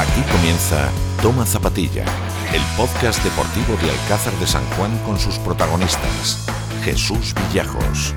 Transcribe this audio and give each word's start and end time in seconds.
Aquí 0.00 0.22
comienza 0.32 0.90
Toma 1.20 1.44
Zapatilla, 1.44 2.06
el 2.54 2.62
podcast 2.74 3.22
deportivo 3.22 3.76
de 3.82 3.90
Alcázar 3.90 4.32
de 4.40 4.46
San 4.46 4.64
Juan 4.70 4.96
con 5.04 5.20
sus 5.20 5.38
protagonistas. 5.38 6.46
Jesús 6.82 7.34
Villajos. 7.34 8.14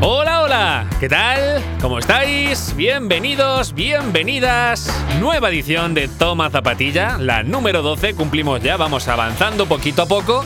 Hola, 0.00 0.42
hola, 0.42 0.86
¿qué 1.00 1.08
tal? 1.08 1.60
¿Cómo 1.80 1.98
estáis? 1.98 2.72
Bienvenidos, 2.76 3.74
bienvenidas. 3.74 4.94
Nueva 5.18 5.48
edición 5.48 5.92
de 5.92 6.06
Toma 6.06 6.50
Zapatilla, 6.50 7.18
la 7.18 7.42
número 7.42 7.82
12. 7.82 8.14
Cumplimos 8.14 8.62
ya, 8.62 8.76
vamos 8.76 9.08
avanzando 9.08 9.66
poquito 9.66 10.02
a 10.02 10.06
poco. 10.06 10.44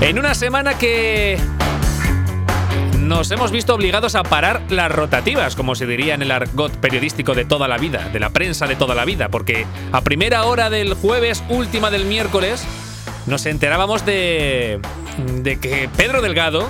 En 0.00 0.18
una 0.18 0.34
semana 0.34 0.76
que 0.76 1.38
nos 3.04 3.30
hemos 3.30 3.50
visto 3.50 3.74
obligados 3.74 4.14
a 4.14 4.22
parar 4.22 4.62
las 4.70 4.90
rotativas, 4.90 5.56
como 5.56 5.74
se 5.74 5.86
diría 5.86 6.14
en 6.14 6.22
el 6.22 6.30
argot 6.30 6.72
periodístico 6.78 7.34
de 7.34 7.44
toda 7.44 7.68
la 7.68 7.76
vida, 7.76 8.08
de 8.12 8.18
la 8.18 8.30
prensa 8.30 8.66
de 8.66 8.76
toda 8.76 8.94
la 8.94 9.04
vida, 9.04 9.28
porque 9.28 9.66
a 9.92 10.00
primera 10.00 10.44
hora 10.44 10.70
del 10.70 10.94
jueves, 10.94 11.44
última 11.50 11.90
del 11.90 12.06
miércoles, 12.06 12.64
nos 13.26 13.44
enterábamos 13.46 14.06
de, 14.06 14.80
de 15.42 15.60
que 15.60 15.88
Pedro 15.96 16.22
Delgado, 16.22 16.68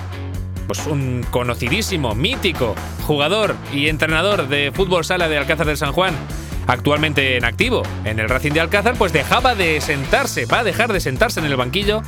pues 0.66 0.86
un 0.86 1.24
conocidísimo, 1.30 2.14
mítico 2.14 2.74
jugador 3.06 3.54
y 3.72 3.88
entrenador 3.88 4.48
de 4.48 4.72
fútbol 4.74 5.04
sala 5.04 5.28
de 5.28 5.38
Alcázar 5.38 5.66
del 5.66 5.76
San 5.76 5.92
Juan, 5.92 6.14
actualmente 6.66 7.36
en 7.36 7.44
activo 7.44 7.82
en 8.04 8.18
el 8.18 8.28
Racing 8.28 8.52
de 8.52 8.60
Alcázar, 8.60 8.94
pues 8.96 9.12
dejaba 9.12 9.54
de 9.54 9.80
sentarse, 9.80 10.46
va 10.46 10.60
a 10.60 10.64
dejar 10.64 10.92
de 10.92 11.00
sentarse 11.00 11.38
en 11.38 11.46
el 11.46 11.56
banquillo 11.56 12.02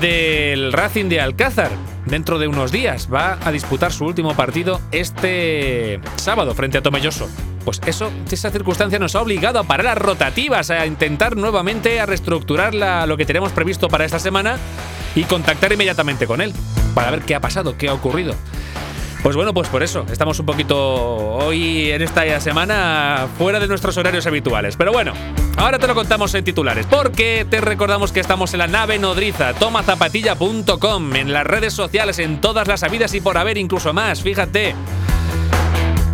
del 0.00 0.72
Racing 0.74 1.08
de 1.08 1.22
Alcázar. 1.22 1.70
Dentro 2.08 2.38
de 2.38 2.48
unos 2.48 2.72
días 2.72 3.12
va 3.12 3.38
a 3.44 3.52
disputar 3.52 3.92
su 3.92 4.06
último 4.06 4.34
partido 4.34 4.80
este 4.92 6.00
sábado 6.16 6.54
frente 6.54 6.78
a 6.78 6.82
Tomelloso. 6.82 7.28
Pues 7.66 7.82
eso, 7.84 8.10
esa 8.30 8.50
circunstancia 8.50 8.98
nos 8.98 9.14
ha 9.14 9.20
obligado 9.20 9.58
a 9.58 9.64
parar 9.64 9.84
las 9.84 9.98
rotativas, 9.98 10.70
a 10.70 10.86
intentar 10.86 11.36
nuevamente 11.36 12.00
a 12.00 12.06
reestructurar 12.06 12.74
lo 12.74 13.16
que 13.18 13.26
tenemos 13.26 13.52
previsto 13.52 13.88
para 13.88 14.06
esta 14.06 14.18
semana 14.18 14.56
y 15.14 15.24
contactar 15.24 15.70
inmediatamente 15.72 16.26
con 16.26 16.40
él 16.40 16.54
para 16.94 17.10
ver 17.10 17.20
qué 17.20 17.34
ha 17.34 17.40
pasado, 17.40 17.76
qué 17.76 17.90
ha 17.90 17.92
ocurrido. 17.92 18.34
Pues 19.22 19.34
bueno, 19.34 19.52
pues 19.52 19.68
por 19.68 19.82
eso, 19.82 20.06
estamos 20.10 20.38
un 20.38 20.46
poquito 20.46 20.76
hoy 20.76 21.90
en 21.90 22.02
esta 22.02 22.40
semana 22.40 23.26
fuera 23.36 23.58
de 23.58 23.66
nuestros 23.66 23.96
horarios 23.96 24.26
habituales. 24.26 24.76
Pero 24.76 24.92
bueno, 24.92 25.12
ahora 25.56 25.78
te 25.78 25.86
lo 25.86 25.94
contamos 25.94 26.32
en 26.34 26.44
titulares, 26.44 26.86
porque 26.86 27.44
te 27.48 27.60
recordamos 27.60 28.12
que 28.12 28.20
estamos 28.20 28.52
en 28.52 28.60
la 28.60 28.68
nave 28.68 28.98
nodriza, 28.98 29.54
tomazapatilla.com, 29.54 31.16
en 31.16 31.32
las 31.32 31.46
redes 31.46 31.74
sociales, 31.74 32.18
en 32.20 32.40
todas 32.40 32.68
las 32.68 32.82
habidas 32.84 33.12
y 33.14 33.20
por 33.20 33.38
haber, 33.38 33.58
incluso 33.58 33.92
más, 33.92 34.22
fíjate. 34.22 34.74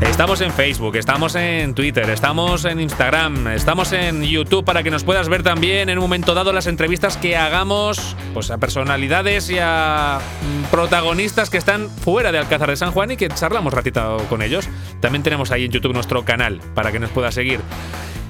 Estamos 0.00 0.40
en 0.40 0.52
Facebook, 0.52 0.96
estamos 0.96 1.34
en 1.34 1.74
Twitter, 1.74 2.08
estamos 2.10 2.64
en 2.64 2.80
Instagram, 2.80 3.48
estamos 3.48 3.92
en 3.92 4.22
YouTube 4.22 4.64
para 4.64 4.82
que 4.82 4.90
nos 4.90 5.04
puedas 5.04 5.28
ver 5.28 5.42
también 5.42 5.88
en 5.88 5.98
un 5.98 6.02
momento 6.02 6.34
dado 6.34 6.52
las 6.52 6.66
entrevistas 6.66 7.16
que 7.16 7.36
hagamos 7.36 8.16
pues, 8.34 8.50
a 8.50 8.58
personalidades 8.58 9.48
y 9.50 9.58
a 9.60 10.18
mm, 10.20 10.70
protagonistas 10.70 11.48
que 11.48 11.58
están 11.58 11.88
fuera 11.88 12.32
de 12.32 12.38
Alcázar 12.38 12.70
de 12.70 12.76
San 12.76 12.92
Juan 12.92 13.12
y 13.12 13.16
que 13.16 13.28
charlamos 13.28 13.72
ratito 13.72 14.18
con 14.28 14.42
ellos. 14.42 14.68
También 15.00 15.22
tenemos 15.22 15.50
ahí 15.52 15.64
en 15.64 15.70
YouTube 15.70 15.94
nuestro 15.94 16.24
canal 16.24 16.60
para 16.74 16.92
que 16.92 16.98
nos 16.98 17.10
puedas 17.10 17.34
seguir. 17.34 17.60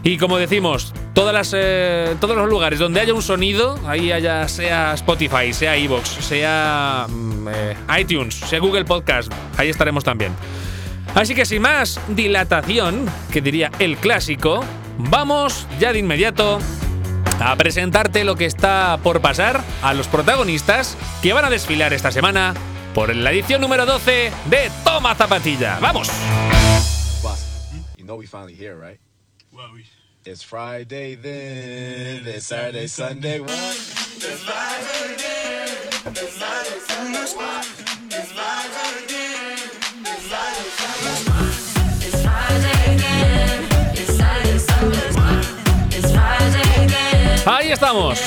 Y 0.05 0.19
como 0.19 0.37
decimos, 0.37 0.93
todas 1.15 1.33
las, 1.33 1.53
eh, 1.57 2.15
todos 2.21 2.37
los 2.37 2.49
lugares 2.49 2.79
donde 2.79 3.01
haya 3.01 3.15
un 3.15 3.23
sonido, 3.23 3.79
ahí 3.87 4.13
haya 4.13 4.47
sea 4.49 4.93
Spotify, 4.95 5.53
sea 5.55 5.77
Evox, 5.77 6.09
sea 6.09 7.07
mm, 7.09 7.49
eh, 7.49 7.77
iTunes, 8.01 8.35
sea 8.35 8.61
Google 8.61 8.85
Podcast, 8.85 9.33
ahí 9.57 9.71
estaremos 9.71 10.05
también. 10.05 10.33
Así 11.15 11.35
que 11.35 11.47
sin 11.47 11.63
más 11.63 12.01
dilatación, 12.09 13.07
que 13.33 13.41
diría 13.41 13.71
el 13.79 13.97
clásico, 13.97 14.65
vamos 14.99 15.67
ya 15.79 15.93
de 15.93 16.01
inmediato 16.01 16.59
a 17.41 17.57
presentarte 17.57 18.25
lo 18.25 18.37
que 18.37 18.47
está 18.47 18.99
por 19.03 19.21
pasar 19.21 19.63
a 19.83 19.95
los 19.95 20.09
protagonistas 20.09 20.97
que 21.23 21.33
van 21.33 21.45
a 21.45 21.51
desfilar 21.51 21.93
esta 21.93 22.11
semana 22.11 22.55
por 22.95 23.15
la 23.15 23.31
edición 23.31 23.61
número 23.61 23.87
12 23.87 24.33
de 24.47 24.71
Toma 24.85 25.15
Zapatilla. 25.15 25.79
¡Vamos! 25.81 26.11
Ahí 47.47 47.73
estamos. 47.73 48.19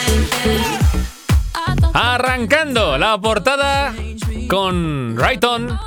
Arrancando 1.94 2.98
la 3.00 3.20
portada 3.20 3.94
con 4.48 5.18
Rayton 5.18 5.80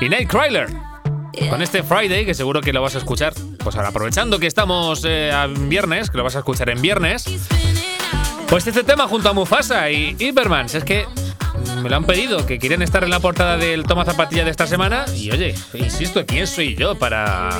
y 0.00 0.08
Nate 0.08 0.26
Kryler. 0.26 0.68
Con 1.50 1.60
este 1.60 1.82
Friday, 1.82 2.24
que 2.24 2.34
seguro 2.34 2.60
que 2.62 2.72
lo 2.72 2.80
vas 2.80 2.94
a 2.94 2.98
escuchar. 2.98 3.34
Pues 3.58 3.76
ahora, 3.76 3.88
aprovechando 3.88 4.38
que 4.38 4.46
estamos 4.46 5.04
eh, 5.04 5.30
en 5.30 5.68
viernes, 5.68 6.10
que 6.10 6.16
lo 6.16 6.24
vas 6.24 6.36
a 6.36 6.38
escuchar 6.38 6.70
en 6.70 6.80
viernes. 6.80 7.24
Pues 8.48 8.66
este 8.66 8.84
tema 8.84 9.06
junto 9.06 9.28
a 9.28 9.32
Mufasa 9.34 9.90
y 9.90 10.16
Ibermans. 10.18 10.74
Es 10.74 10.84
que 10.84 11.06
me 11.82 11.90
lo 11.90 11.96
han 11.96 12.04
pedido, 12.04 12.46
que 12.46 12.58
quieren 12.58 12.80
estar 12.80 13.04
en 13.04 13.10
la 13.10 13.20
portada 13.20 13.58
del 13.58 13.82
Toma 13.84 14.04
Zapatilla 14.04 14.44
de 14.44 14.50
esta 14.50 14.66
semana. 14.66 15.04
Y 15.14 15.30
oye, 15.30 15.54
insisto, 15.74 16.24
¿quién 16.24 16.46
soy 16.46 16.74
yo 16.74 16.94
para 16.94 17.50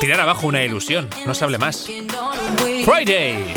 tirar 0.00 0.20
abajo 0.20 0.46
una 0.46 0.62
ilusión? 0.62 1.08
No 1.26 1.34
se 1.34 1.44
hable 1.44 1.58
más. 1.58 1.88
Friday. 2.84 3.54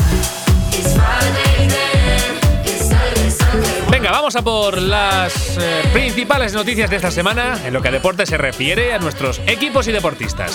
Venga, 3.89 4.11
vamos 4.11 4.35
a 4.35 4.41
por 4.41 4.81
las 4.81 5.57
eh, 5.57 5.83
principales 5.93 6.53
noticias 6.53 6.89
de 6.89 6.97
esta 6.97 7.11
semana 7.11 7.59
en 7.65 7.73
lo 7.73 7.81
que 7.81 7.87
a 7.87 7.91
deporte 7.91 8.25
se 8.25 8.37
refiere 8.37 8.93
a 8.93 8.99
nuestros 8.99 9.41
equipos 9.47 9.87
y 9.87 9.91
deportistas. 9.91 10.51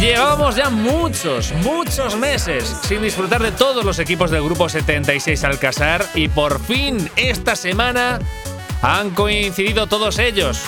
Llevábamos 0.00 0.56
ya 0.56 0.70
muchos, 0.70 1.52
muchos 1.64 2.16
meses 2.16 2.74
sin 2.82 3.02
disfrutar 3.02 3.42
de 3.42 3.52
todos 3.52 3.84
los 3.84 3.98
equipos 3.98 4.30
del 4.30 4.42
grupo 4.44 4.68
76 4.68 5.44
Alcázar 5.44 6.04
y 6.14 6.28
por 6.28 6.60
fin 6.60 7.10
esta 7.16 7.56
semana 7.56 8.20
han 8.80 9.10
coincidido 9.10 9.88
todos 9.88 10.18
ellos. 10.18 10.62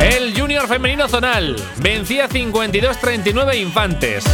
El 0.00 0.38
Junior 0.38 0.68
Femenino 0.68 1.08
Zonal 1.08 1.56
vencía 1.78 2.28
52-39 2.28 3.60
Infantes. 3.60 4.24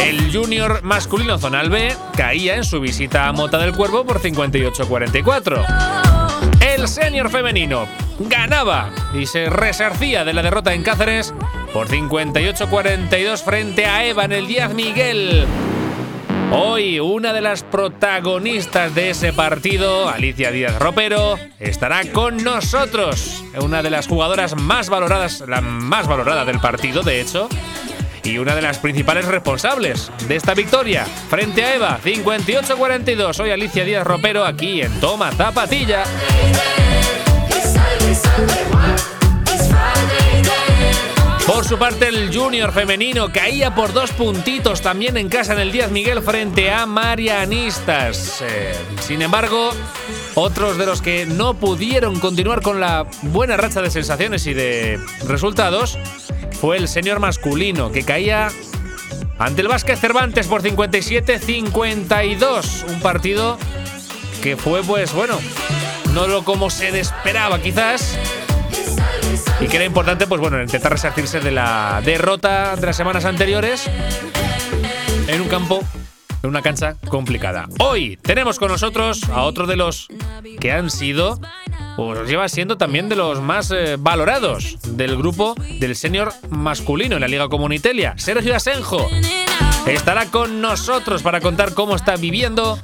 El 0.00 0.32
Junior 0.32 0.82
Masculino 0.82 1.38
Zonal 1.38 1.70
B 1.70 1.94
caía 2.16 2.56
en 2.56 2.64
su 2.64 2.80
visita 2.80 3.26
a 3.26 3.32
Mota 3.32 3.58
del 3.58 3.74
Cuervo 3.74 4.04
por 4.04 4.20
58-44. 4.20 5.64
El 6.60 6.88
Senior 6.88 7.30
Femenino 7.30 7.86
ganaba 8.18 8.90
y 9.12 9.26
se 9.26 9.50
resarcía 9.50 10.24
de 10.24 10.32
la 10.32 10.42
derrota 10.42 10.74
en 10.74 10.82
Cáceres 10.82 11.34
por 11.72 11.88
58-42 11.88 13.42
frente 13.42 13.86
a 13.86 14.04
Eva 14.04 14.24
en 14.24 14.32
el 14.32 14.46
Díaz 14.46 14.72
Miguel. 14.72 15.46
Hoy, 16.52 17.00
una 17.00 17.32
de 17.32 17.40
las 17.40 17.64
protagonistas 17.64 18.94
de 18.94 19.10
ese 19.10 19.32
partido, 19.32 20.08
Alicia 20.08 20.52
Díaz 20.52 20.78
Ropero, 20.78 21.36
estará 21.58 22.04
con 22.12 22.44
nosotros. 22.44 23.42
Una 23.60 23.82
de 23.82 23.90
las 23.90 24.06
jugadoras 24.06 24.54
más 24.54 24.88
valoradas, 24.88 25.42
la 25.48 25.60
más 25.60 26.06
valorada 26.06 26.44
del 26.44 26.60
partido, 26.60 27.02
de 27.02 27.20
hecho, 27.20 27.48
y 28.24 28.38
una 28.38 28.54
de 28.54 28.62
las 28.62 28.78
principales 28.78 29.26
responsables 29.26 30.10
de 30.26 30.36
esta 30.36 30.54
victoria 30.54 31.04
frente 31.04 31.64
a 31.64 31.74
Eva, 31.74 32.00
58-42. 32.02 33.32
Soy 33.34 33.50
Alicia 33.50 33.84
Díaz 33.84 34.06
Ropero 34.06 34.44
aquí 34.44 34.80
en 34.80 34.98
Toma 35.00 35.30
Zapatilla. 35.32 36.04
Por 41.46 41.64
su 41.66 41.76
parte, 41.78 42.08
el 42.08 42.34
Junior 42.34 42.72
femenino 42.72 43.30
caía 43.30 43.74
por 43.74 43.92
dos 43.92 44.12
puntitos 44.12 44.80
también 44.80 45.18
en 45.18 45.28
casa 45.28 45.52
en 45.52 45.60
el 45.60 45.72
Díaz 45.72 45.90
Miguel 45.90 46.22
frente 46.22 46.70
a 46.70 46.86
Marianistas. 46.86 48.42
Eh, 48.42 48.74
sin 49.00 49.20
embargo, 49.20 49.72
otros 50.34 50.78
de 50.78 50.86
los 50.86 51.02
que 51.02 51.26
no 51.26 51.54
pudieron 51.54 52.18
continuar 52.18 52.62
con 52.62 52.80
la 52.80 53.06
buena 53.22 53.56
racha 53.56 53.82
de 53.82 53.90
sensaciones 53.90 54.46
y 54.46 54.54
de 54.54 54.98
resultados 55.26 55.98
fue 56.60 56.76
el 56.76 56.88
senior 56.88 57.20
masculino, 57.20 57.92
que 57.92 58.04
caía 58.04 58.48
ante 59.38 59.62
el 59.62 59.68
Vázquez 59.68 60.00
Cervantes 60.00 60.46
por 60.46 60.62
57-52. 60.62 62.84
Un 62.88 63.00
partido 63.00 63.58
que 64.42 64.56
fue, 64.56 64.82
pues 64.82 65.12
bueno, 65.12 65.38
no 66.12 66.26
lo 66.26 66.44
como 66.44 66.70
se 66.70 66.98
esperaba 66.98 67.60
quizás. 67.60 68.18
Y 69.60 69.68
que 69.68 69.76
era 69.76 69.84
importante, 69.84 70.26
pues 70.26 70.40
bueno, 70.40 70.60
intentar 70.62 70.92
resarcirse 70.92 71.40
de 71.40 71.50
la 71.50 72.00
derrota 72.04 72.76
de 72.76 72.86
las 72.86 72.96
semanas 72.96 73.24
anteriores 73.24 73.90
en 75.26 75.40
un 75.40 75.48
campo, 75.48 75.82
una 76.48 76.62
cancha 76.62 76.96
complicada. 77.08 77.68
Hoy 77.78 78.18
tenemos 78.22 78.58
con 78.58 78.68
nosotros 78.68 79.22
a 79.30 79.42
otro 79.42 79.66
de 79.66 79.76
los 79.76 80.08
que 80.60 80.72
han 80.72 80.90
sido 80.90 81.40
pues 81.96 82.28
lleva 82.28 82.48
siendo 82.48 82.76
también 82.76 83.08
de 83.08 83.16
los 83.16 83.40
más 83.40 83.70
eh, 83.70 83.96
valorados 83.98 84.78
del 84.96 85.16
grupo 85.16 85.54
del 85.78 85.94
senior 85.94 86.32
masculino 86.50 87.16
en 87.16 87.20
la 87.20 87.28
Liga 87.28 87.48
Comunitelia. 87.48 88.14
Sergio 88.16 88.54
Asenjo 88.54 89.08
estará 89.86 90.26
con 90.26 90.60
nosotros 90.60 91.22
para 91.22 91.40
contar 91.40 91.74
cómo 91.74 91.94
está 91.94 92.16
viviendo 92.16 92.78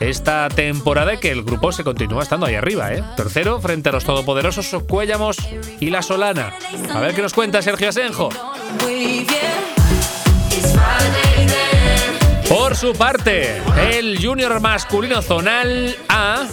esta 0.00 0.48
temporada 0.48 1.18
que 1.18 1.30
el 1.30 1.42
grupo 1.42 1.72
se 1.72 1.84
continúa 1.84 2.22
estando 2.22 2.46
ahí 2.46 2.54
arriba, 2.54 2.92
¿eh? 2.92 3.02
Tercero 3.16 3.60
frente 3.60 3.88
a 3.88 3.92
los 3.92 4.04
todopoderosos 4.04 4.82
Cuéllamos 4.88 5.36
y 5.80 5.90
La 5.90 6.02
Solana. 6.02 6.52
A 6.92 7.00
ver 7.00 7.14
qué 7.14 7.22
nos 7.22 7.34
cuenta 7.34 7.62
Sergio 7.62 7.88
Asenjo. 7.88 8.28
Por 12.58 12.74
su 12.74 12.92
parte, 12.92 13.62
el 13.92 14.18
junior 14.20 14.58
masculino 14.58 15.22
zonal 15.22 15.96
A 16.08 16.44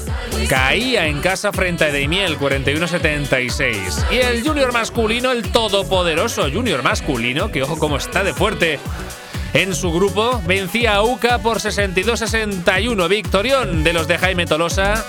caía 0.47 1.07
en 1.07 1.19
casa 1.19 1.51
frente 1.51 1.83
a 1.83 1.91
Daimiel 1.91 2.37
41-76. 2.37 4.11
Y 4.11 4.17
el 4.17 4.43
junior 4.43 4.71
masculino, 4.71 5.31
el 5.31 5.51
todopoderoso 5.51 6.43
junior 6.51 6.83
masculino, 6.83 7.51
que 7.51 7.63
ojo 7.63 7.79
cómo 7.79 7.97
está 7.97 8.23
de 8.23 8.35
fuerte 8.35 8.79
en 9.53 9.73
su 9.73 9.91
grupo, 9.91 10.43
vencía 10.45 10.93
a 10.93 11.01
UCA 11.01 11.39
por 11.39 11.57
62-61. 11.57 13.09
Victorión 13.09 13.83
de 13.83 13.93
los 13.93 14.07
de 14.07 14.19
Jaime 14.19 14.45
Tolosa 14.45 15.03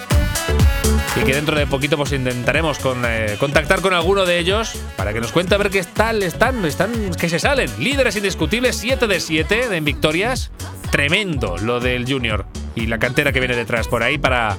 y 1.16 1.24
que 1.24 1.34
dentro 1.34 1.58
de 1.58 1.66
poquito 1.66 1.96
pues 1.96 2.12
intentaremos 2.12 2.78
con, 2.78 3.02
eh, 3.06 3.36
contactar 3.38 3.80
con 3.80 3.94
alguno 3.94 4.26
de 4.26 4.38
ellos 4.38 4.72
para 4.96 5.12
que 5.12 5.20
nos 5.20 5.32
cuente 5.32 5.54
a 5.54 5.58
ver 5.58 5.70
qué 5.70 5.82
tal 5.82 6.22
están, 6.22 6.64
están, 6.64 7.14
que 7.14 7.28
se 7.28 7.38
salen. 7.38 7.70
Líderes 7.78 8.16
indiscutibles, 8.16 8.76
7 8.76 9.06
de 9.06 9.20
7 9.20 9.76
en 9.76 9.84
victorias. 9.84 10.50
Tremendo 10.90 11.56
lo 11.58 11.80
del 11.80 12.10
Junior 12.10 12.46
y 12.74 12.86
la 12.86 12.98
cantera 12.98 13.32
que 13.32 13.40
viene 13.40 13.56
detrás 13.56 13.88
por 13.88 14.02
ahí 14.02 14.18
para 14.18 14.56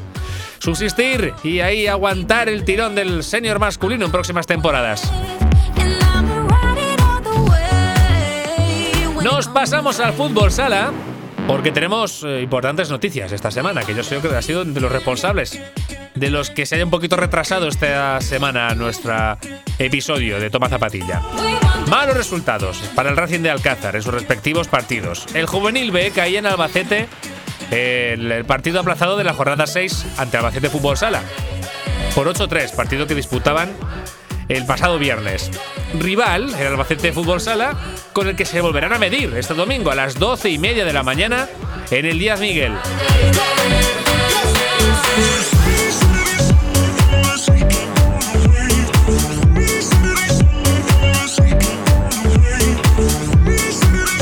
subsistir 0.60 1.34
y 1.44 1.60
ahí 1.60 1.88
aguantar 1.88 2.50
el 2.50 2.64
tirón 2.64 2.96
del 2.96 3.24
senior 3.24 3.60
masculino 3.60 4.06
en 4.06 4.12
próximas 4.12 4.48
temporadas. 4.48 5.12
Nos 9.24 9.48
pasamos 9.48 10.00
al 10.00 10.14
fútbol 10.14 10.52
sala 10.52 10.92
porque 11.48 11.72
tenemos 11.72 12.24
eh, 12.24 12.42
importantes 12.42 12.90
noticias 12.90 13.32
esta 13.32 13.52
semana, 13.52 13.82
que 13.82 13.96
yo 13.96 14.04
sé 14.04 14.20
que 14.20 14.28
ha 14.28 14.42
sido 14.42 14.66
de 14.66 14.82
los 14.82 14.92
responsables 14.92 15.60
de 16.14 16.30
los 16.30 16.50
que 16.50 16.66
se 16.66 16.76
haya 16.76 16.84
un 16.84 16.90
poquito 16.90 17.16
retrasado 17.16 17.68
esta 17.68 18.20
semana 18.22 18.74
nuestro 18.76 19.38
episodio 19.80 20.40
de 20.40 20.50
Toma 20.50 20.68
Zapatilla. 20.68 21.22
Malos 21.90 22.18
resultados 22.18 22.80
para 22.96 23.10
el 23.10 23.18
Racing 23.18 23.42
de 23.42 23.52
Alcázar 23.52 23.96
en 23.96 24.02
sus 24.02 24.14
respectivos 24.14 24.68
partidos. 24.68 25.26
El 25.34 25.46
Juvenil 25.46 25.92
B 25.92 26.12
caía 26.12 26.40
en 26.40 26.48
Albacete 26.48 27.08
el, 27.72 28.44
partido 28.46 28.80
aplazado 28.80 29.16
de 29.16 29.24
la 29.24 29.34
jornada 29.34 29.68
6 29.68 30.06
ante 30.18 30.38
Albacete 30.38 30.70
Fútbol 30.70 30.98
Sala. 30.98 31.22
Por 32.16 32.28
8-3, 32.28 32.76
partido 32.76 33.08
que 33.08 33.16
disputaban 33.16 33.72
el 34.50 34.66
pasado 34.66 34.98
viernes. 34.98 35.52
Rival, 35.94 36.54
el 36.60 36.68
Albacete 36.68 37.12
Fútbol 37.14 37.42
Sala, 37.42 37.76
con 38.14 38.28
el 38.28 38.36
que 38.36 38.46
se 38.46 38.62
volverán 38.62 38.94
a 38.94 38.98
medir 38.98 39.34
este 39.36 39.54
domingo 39.54 39.92
a 39.92 39.96
las 39.96 40.20
12 40.20 40.50
y 40.50 40.58
media 40.58 40.86
de 40.86 40.94
la 40.94 41.04
mañana 41.04 41.48
en 41.92 42.06
el 42.06 42.20
Díaz 42.20 42.40
Miguel. 42.40 42.74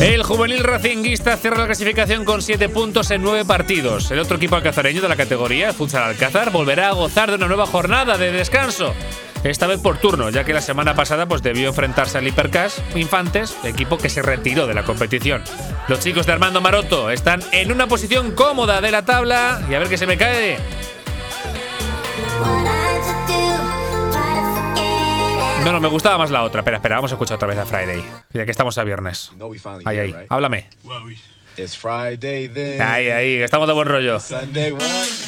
El 0.01 0.23
juvenil 0.23 0.63
racinguista 0.63 1.35
cierra 1.38 1.59
la 1.59 1.65
clasificación 1.65 2.25
con 2.25 2.41
7 2.41 2.69
puntos 2.69 3.09
en 3.11 3.23
9 3.23 3.45
partidos. 3.45 4.11
El 4.11 4.19
otro 4.19 4.38
equipo 4.38 4.56
alcazareño 4.56 5.01
de 5.01 5.09
la 5.09 5.15
categoría, 5.15 5.69
el 5.69 5.73
Futsal 5.73 6.03
Alcázar, 6.03 6.51
volverá 6.51 6.89
a 6.89 6.94
gozar 6.94 7.29
de 7.29 7.38
una 7.38 7.47
nueva 7.47 7.65
jornada 7.65 8.18
de 8.18 8.31
descanso. 8.31 8.94
Esta 9.45 9.68
vez 9.68 9.80
por 9.80 10.00
turno, 10.00 10.31
ya 10.31 10.44
que 10.44 10.53
la 10.53 10.62
semana 10.62 10.95
pasada 10.95 11.27
pues, 11.27 11.44
debió 11.44 11.69
enfrentarse 11.69 12.18
al 12.18 12.27
Hipercash 12.27 12.80
Infantes, 12.95 13.56
equipo 13.63 14.00
que 14.00 14.09
se 14.09 14.24
retiró 14.24 14.65
de 14.65 14.74
la 14.74 14.81
competición. 14.81 15.44
Los 15.88 16.00
chicos 16.00 16.25
de 16.25 16.33
Armando 16.33 16.62
Maroto 16.62 17.12
están 17.12 17.44
en 17.51 17.71
una 17.71 17.86
posición 17.86 18.31
cómoda 18.31 18.81
de 18.81 18.89
la 18.89 19.06
tabla 19.06 19.62
y 19.69 19.75
a 19.75 19.80
ver 19.80 19.88
qué 19.88 20.00
se 20.00 20.07
me 20.07 20.18
cae. 20.18 20.57
No, 25.63 25.71
no, 25.71 25.80
me 25.80 25.89
gustaba 25.89 26.18
más 26.18 26.31
la 26.31 26.42
otra. 26.42 26.62
Espera, 26.62 26.77
espera, 26.77 26.95
vamos 26.95 27.12
a 27.12 27.15
escuchar 27.15 27.36
otra 27.36 27.47
vez 27.47 27.59
a 27.59 27.68
Friday. 27.68 28.03
Ya 28.33 28.45
que 28.45 28.51
estamos 28.51 28.75
a 28.80 28.83
viernes. 28.83 29.31
Ahí, 29.86 30.00
ahí. 30.00 30.15
Háblame. 30.27 30.69
Ahí, 32.81 33.10
ahí, 33.10 33.34
estamos 33.42 33.68
de 33.68 33.74
buen 33.74 33.88
rollo. 33.88 34.19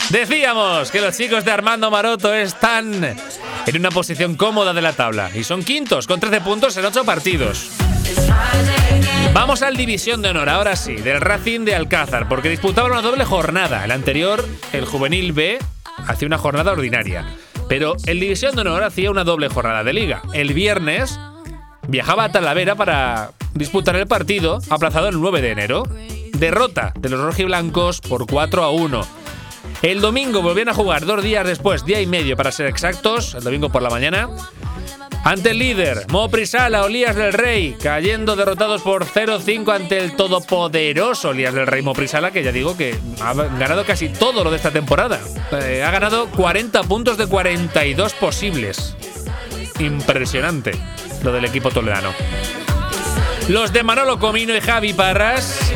Decíamos 0.09 0.91
que 0.91 1.01
los 1.01 1.17
chicos 1.17 1.43
de 1.45 1.51
Armando 1.51 1.91
Maroto 1.91 2.33
están 2.33 3.03
en 3.65 3.77
una 3.77 3.91
posición 3.91 4.35
cómoda 4.35 4.73
de 4.73 4.81
la 4.81 4.93
tabla 4.93 5.29
y 5.33 5.43
son 5.43 5.63
quintos 5.63 6.07
con 6.07 6.19
13 6.19 6.41
puntos 6.41 6.75
en 6.77 6.85
8 6.85 7.03
partidos. 7.03 7.71
Vamos 9.33 9.61
al 9.61 9.75
División 9.75 10.21
de 10.21 10.29
Honor, 10.29 10.49
ahora 10.49 10.75
sí, 10.75 10.95
del 10.95 11.21
Racing 11.21 11.61
de 11.61 11.75
Alcázar, 11.75 12.27
porque 12.27 12.49
disputaban 12.49 12.91
una 12.91 13.01
doble 13.01 13.25
jornada. 13.25 13.85
El 13.85 13.91
anterior, 13.91 14.47
el 14.73 14.85
Juvenil 14.85 15.33
B, 15.33 15.59
hacía 16.07 16.27
una 16.27 16.37
jornada 16.37 16.71
ordinaria. 16.71 17.25
Pero 17.69 17.95
el 18.05 18.19
División 18.19 18.55
de 18.55 18.61
Honor 18.61 18.83
hacía 18.83 19.11
una 19.11 19.23
doble 19.23 19.49
jornada 19.49 19.83
de 19.83 19.93
liga. 19.93 20.21
El 20.33 20.53
viernes 20.53 21.19
viajaba 21.87 22.25
a 22.25 22.31
Talavera 22.31 22.75
para 22.75 23.31
disputar 23.53 23.95
el 23.95 24.07
partido, 24.07 24.59
aplazado 24.69 25.09
el 25.09 25.19
9 25.19 25.41
de 25.41 25.51
enero. 25.51 25.83
Derrota 26.39 26.93
de 26.99 27.09
los 27.09 27.19
rojiblancos 27.19 28.01
por 28.01 28.27
4 28.27 28.63
a 28.63 28.71
1. 28.71 29.07
El 29.81 30.01
domingo 30.01 30.41
volvían 30.41 30.69
a 30.69 30.73
jugar 30.73 31.05
dos 31.05 31.23
días 31.23 31.45
después, 31.45 31.85
día 31.85 32.01
y 32.01 32.07
medio 32.07 32.35
para 32.35 32.51
ser 32.51 32.67
exactos, 32.67 33.35
el 33.35 33.43
domingo 33.43 33.69
por 33.69 33.81
la 33.81 33.89
mañana. 33.89 34.29
Ante 35.23 35.51
el 35.51 35.59
líder, 35.59 36.05
Moprisala, 36.09 36.83
Olías 36.83 37.15
del 37.15 37.33
Rey, 37.33 37.75
cayendo 37.81 38.35
derrotados 38.35 38.81
por 38.81 39.05
0-5 39.05 39.75
ante 39.75 39.99
el 39.99 40.15
todopoderoso 40.15 41.29
Olías 41.29 41.53
del 41.53 41.67
Rey 41.67 41.81
Moprisala, 41.81 42.31
que 42.31 42.43
ya 42.43 42.51
digo 42.51 42.77
que 42.77 42.97
ha 43.21 43.33
ganado 43.33 43.83
casi 43.83 44.09
todo 44.09 44.43
lo 44.43 44.51
de 44.51 44.57
esta 44.57 44.71
temporada. 44.71 45.19
Eh, 45.51 45.83
ha 45.83 45.91
ganado 45.91 46.27
40 46.27 46.83
puntos 46.83 47.17
de 47.17 47.27
42 47.27 48.13
posibles. 48.13 48.95
Impresionante 49.79 50.71
lo 51.23 51.31
del 51.33 51.45
equipo 51.45 51.71
toledano. 51.71 52.13
Los 53.49 53.73
de 53.73 53.83
Manolo 53.83 54.19
Comino 54.19 54.55
y 54.55 54.61
Javi 54.61 54.93
Parras 54.93 55.71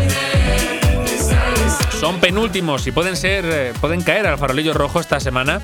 son 2.02 2.20
penúltimos 2.20 2.88
y 2.88 2.92
pueden 2.92 3.16
ser 3.16 3.46
eh, 3.46 3.74
pueden 3.80 4.02
caer 4.02 4.26
al 4.26 4.40
farolillo 4.40 4.74
rojo 4.74 5.00
esta 5.00 5.20
semana 5.20 5.62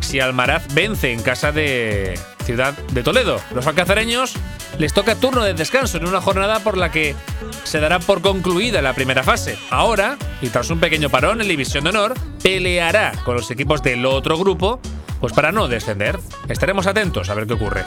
si 0.00 0.18
Almaraz 0.18 0.66
vence 0.74 1.12
en 1.12 1.22
casa 1.22 1.52
de 1.52 2.18
Ciudad 2.44 2.76
de 2.90 3.04
Toledo. 3.04 3.40
Los 3.54 3.64
alcazareños 3.68 4.34
les 4.76 4.92
toca 4.92 5.14
turno 5.14 5.44
de 5.44 5.54
descanso 5.54 5.98
en 5.98 6.08
una 6.08 6.20
jornada 6.20 6.58
por 6.64 6.76
la 6.76 6.90
que 6.90 7.14
se 7.62 7.78
dará 7.78 8.00
por 8.00 8.22
concluida 8.22 8.82
la 8.82 8.92
primera 8.92 9.22
fase. 9.22 9.56
Ahora, 9.70 10.16
y 10.42 10.48
tras 10.48 10.68
un 10.70 10.80
pequeño 10.80 11.10
parón 11.10 11.40
en 11.42 11.46
División 11.46 11.84
de 11.84 11.90
Honor, 11.90 12.14
peleará 12.42 13.12
con 13.24 13.36
los 13.36 13.48
equipos 13.52 13.80
del 13.80 14.04
otro 14.04 14.36
grupo, 14.36 14.80
pues 15.20 15.32
para 15.32 15.52
no 15.52 15.68
descender. 15.68 16.18
Estaremos 16.48 16.88
atentos 16.88 17.30
a 17.30 17.34
ver 17.34 17.46
qué 17.46 17.52
ocurre. 17.52 17.84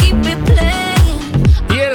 Y 0.00 0.10
el 0.10 0.77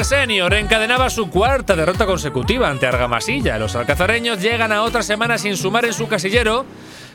senior 0.04 0.54
encadenaba 0.54 1.10
su 1.10 1.30
cuarta 1.30 1.76
derrota 1.76 2.06
consecutiva 2.06 2.70
ante 2.70 2.88
Argamasilla. 2.88 3.58
Los 3.58 3.76
alcazareños 3.76 4.42
llegan 4.42 4.72
a 4.72 4.84
otra 4.84 5.04
semana 5.04 5.38
sin 5.38 5.56
sumar 5.56 5.86
en 5.86 5.94
su 5.94 6.08
casillero 6.08 6.66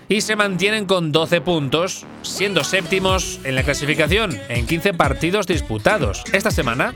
y 0.09 0.21
se 0.21 0.37
mantienen 0.37 0.87
con 0.87 1.13
12 1.13 1.41
puntos, 1.41 2.07
siendo 2.23 2.65
séptimos 2.65 3.41
en 3.45 3.55
la 3.55 3.63
clasificación 3.63 4.39
en 4.49 4.67
15 4.67 4.95
partidos 4.95 5.47
disputados. 5.47 6.25
Esta 6.33 6.51
semana, 6.51 6.95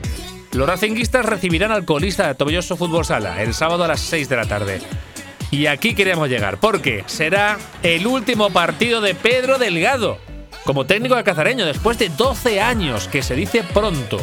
los 0.51 0.67
racinguistas 0.67 1.25
recibirán 1.25 1.71
al 1.71 1.85
colista 1.85 2.27
de 2.27 2.35
Tomelloso 2.35 2.77
Fútbol 2.77 3.05
Sala 3.05 3.41
el 3.41 3.53
sábado 3.53 3.83
a 3.83 3.87
las 3.87 4.01
6 4.01 4.29
de 4.29 4.35
la 4.35 4.45
tarde. 4.45 4.81
Y 5.51 5.67
aquí 5.67 5.93
queremos 5.93 6.29
llegar, 6.29 6.57
porque 6.57 7.03
será 7.05 7.57
el 7.83 8.07
último 8.07 8.49
partido 8.49 9.01
de 9.01 9.15
Pedro 9.15 9.57
Delgado 9.57 10.17
como 10.65 10.85
técnico 10.85 11.15
alcazareño 11.15 11.65
después 11.65 11.97
de 11.99 12.09
12 12.09 12.61
años, 12.61 13.07
que 13.07 13.21
se 13.21 13.35
dice 13.35 13.63
pronto. 13.73 14.19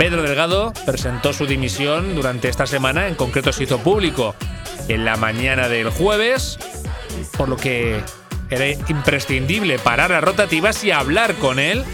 Pedro 0.00 0.22
Delgado 0.22 0.72
presentó 0.86 1.34
su 1.34 1.44
dimisión 1.44 2.14
durante 2.14 2.48
esta 2.48 2.66
semana, 2.66 3.06
en 3.06 3.16
concreto 3.16 3.52
se 3.52 3.64
hizo 3.64 3.80
público 3.80 4.34
en 4.88 5.04
la 5.04 5.16
mañana 5.16 5.68
del 5.68 5.90
jueves 5.90 6.58
por 7.36 7.50
lo 7.50 7.58
que 7.58 8.00
era 8.48 8.66
imprescindible 8.88 9.78
parar 9.78 10.10
las 10.10 10.24
rotativas 10.24 10.82
y 10.84 10.90
hablar 10.90 11.34
con 11.34 11.58
él 11.58 11.84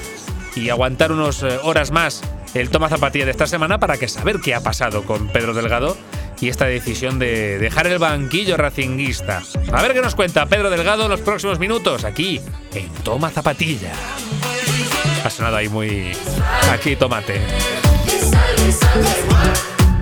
y 0.54 0.68
aguantar 0.68 1.10
unas 1.10 1.42
eh, 1.42 1.58
horas 1.64 1.90
más 1.90 2.22
el 2.54 2.70
toma 2.70 2.88
zapatilla 2.88 3.24
de 3.24 3.32
esta 3.32 3.48
semana 3.48 3.80
para 3.80 3.96
que 3.96 4.06
saber 4.06 4.38
qué 4.38 4.54
ha 4.54 4.60
pasado 4.60 5.02
con 5.02 5.26
Pedro 5.26 5.52
Delgado 5.52 5.96
y 6.40 6.48
esta 6.48 6.66
decisión 6.66 7.18
de 7.18 7.58
dejar 7.58 7.88
el 7.88 7.98
banquillo 7.98 8.56
racinguista. 8.56 9.42
A 9.72 9.82
ver 9.82 9.94
qué 9.94 10.00
nos 10.00 10.14
cuenta 10.14 10.46
Pedro 10.46 10.70
Delgado 10.70 11.06
en 11.06 11.10
los 11.10 11.22
próximos 11.22 11.58
minutos 11.58 12.04
aquí 12.04 12.40
en 12.72 12.88
Toma 13.02 13.30
Zapatilla. 13.30 13.94
Ha 15.26 15.30
sonado 15.30 15.56
ahí 15.56 15.68
muy... 15.68 16.12
Aquí 16.70 16.94
tomate. 16.94 17.40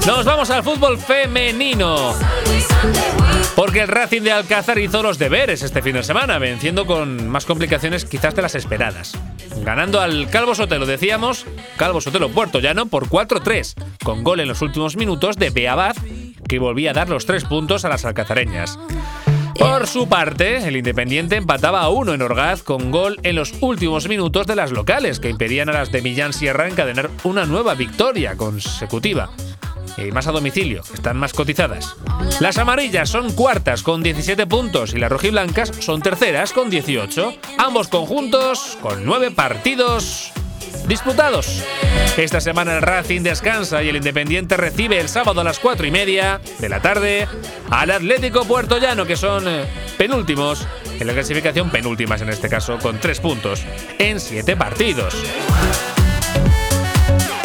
Nos 0.07 0.26
vamos 0.26 0.50
al 0.50 0.62
fútbol 0.62 0.99
femenino. 0.99 2.12
Porque 3.57 3.81
el 3.81 3.88
Racing 3.88 4.21
de 4.21 4.33
Alcázar 4.33 4.78
hizo 4.78 5.02
los 5.02 5.19
deberes 5.19 5.62
este 5.62 5.81
fin 5.81 5.95
de 5.95 6.02
semana, 6.02 6.38
venciendo 6.38 6.85
con 6.85 7.26
más 7.26 7.47
complicaciones 7.47 8.04
quizás 8.04 8.35
de 8.35 8.43
las 8.43 8.54
esperadas. 8.54 9.19
Ganando 9.62 10.02
al 10.02 10.28
Calvo 10.28 10.54
Sotelo, 10.54 10.85
decíamos, 10.85 11.47
Calvo 11.78 12.02
Sotelo 12.02 12.28
Puerto 12.28 12.61
Llano 12.61 12.85
por 12.85 13.09
4-3, 13.09 13.76
con 14.04 14.25
gol 14.25 14.40
en 14.40 14.49
los 14.49 14.61
últimos 14.61 14.95
minutos 14.97 15.37
de 15.37 15.49
Beabad, 15.49 15.97
que 16.47 16.59
volvía 16.59 16.90
a 16.90 16.95
dar 16.95 17.09
los 17.09 17.25
tres 17.25 17.45
puntos 17.45 17.87
a 17.87 17.88
las 17.88 18.04
alcazareñas. 18.04 18.78
Por 19.58 19.87
su 19.87 20.08
parte, 20.08 20.66
el 20.66 20.76
Independiente 20.76 21.37
empataba 21.37 21.82
a 21.82 21.88
uno 21.88 22.12
en 22.12 22.23
Orgaz 22.23 22.62
con 22.62 22.90
gol 22.90 23.20
en 23.23 23.37
los 23.37 23.54
últimos 23.61 24.08
minutos 24.08 24.46
de 24.46 24.56
las 24.56 24.73
locales, 24.73 25.20
que 25.20 25.30
impedían 25.30 25.68
a 25.68 25.73
las 25.73 25.92
de 25.92 26.02
Millán 26.02 26.32
Sierra 26.32 26.68
encadenar 26.68 27.11
una 27.23 27.46
nueva 27.46 27.75
victoria 27.75 28.37
consecutiva. 28.37 29.30
Y 29.96 30.11
más 30.11 30.26
a 30.26 30.32
domicilio, 30.32 30.82
están 30.92 31.16
más 31.16 31.32
cotizadas. 31.32 31.96
Las 32.40 32.58
amarillas 32.58 33.08
son 33.08 33.32
cuartas 33.32 33.82
con 33.82 34.02
17 34.02 34.46
puntos 34.46 34.92
y 34.92 34.99
las 34.99 35.11
rojiblancas 35.11 35.70
son 35.78 36.02
terceras 36.02 36.52
con 36.52 36.68
18. 36.68 37.34
Ambos 37.58 37.88
conjuntos 37.88 38.76
con 38.80 39.04
9 39.04 39.30
partidos 39.30 40.32
disputados. 40.87 41.62
Esta 42.16 42.40
semana 42.40 42.76
el 42.76 42.83
Racing 42.83 43.23
descansa 43.23 43.83
y 43.83 43.88
el 43.88 43.97
Independiente 43.97 44.57
recibe 44.57 45.00
el 45.00 45.09
sábado 45.09 45.40
a 45.40 45.45
las 45.45 45.59
4 45.59 45.87
y 45.87 45.90
media 45.90 46.40
de 46.59 46.69
la 46.69 46.81
tarde 46.81 47.26
al 47.71 47.90
Atlético 47.90 48.45
Puerto 48.45 48.78
Llano, 48.78 49.04
que 49.04 49.16
son 49.16 49.49
eh, 49.49 49.64
penúltimos 49.99 50.66
en 50.99 51.07
la 51.07 51.12
clasificación, 51.12 51.71
penúltimas 51.71 52.21
en 52.21 52.28
este 52.28 52.49
caso, 52.49 52.78
con 52.78 52.99
3 52.99 53.21
puntos 53.21 53.62
en 53.99 54.21
7 54.21 54.57
partidos. 54.57 55.14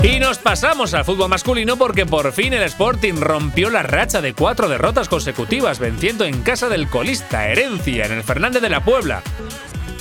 Y 0.04 0.20
nos 0.20 0.38
pasamos 0.38 0.94
al 0.94 1.04
fútbol 1.04 1.30
masculino 1.30 1.76
porque 1.76 2.06
por 2.06 2.32
fin 2.32 2.54
el 2.54 2.64
Sporting 2.64 3.16
rompió 3.16 3.70
la 3.70 3.84
racha 3.84 4.22
de 4.22 4.34
cuatro 4.34 4.70
derrotas 4.70 5.10
consecutivas, 5.10 5.80
venciendo 5.80 6.24
en 6.24 6.42
casa 6.42 6.70
del 6.70 6.88
colista 6.88 7.50
Herencia 7.50 8.06
en 8.06 8.14
el 8.14 8.24
Fernández 8.24 8.62
de 8.62 8.70
la 8.70 8.84
Puebla. 8.84 9.22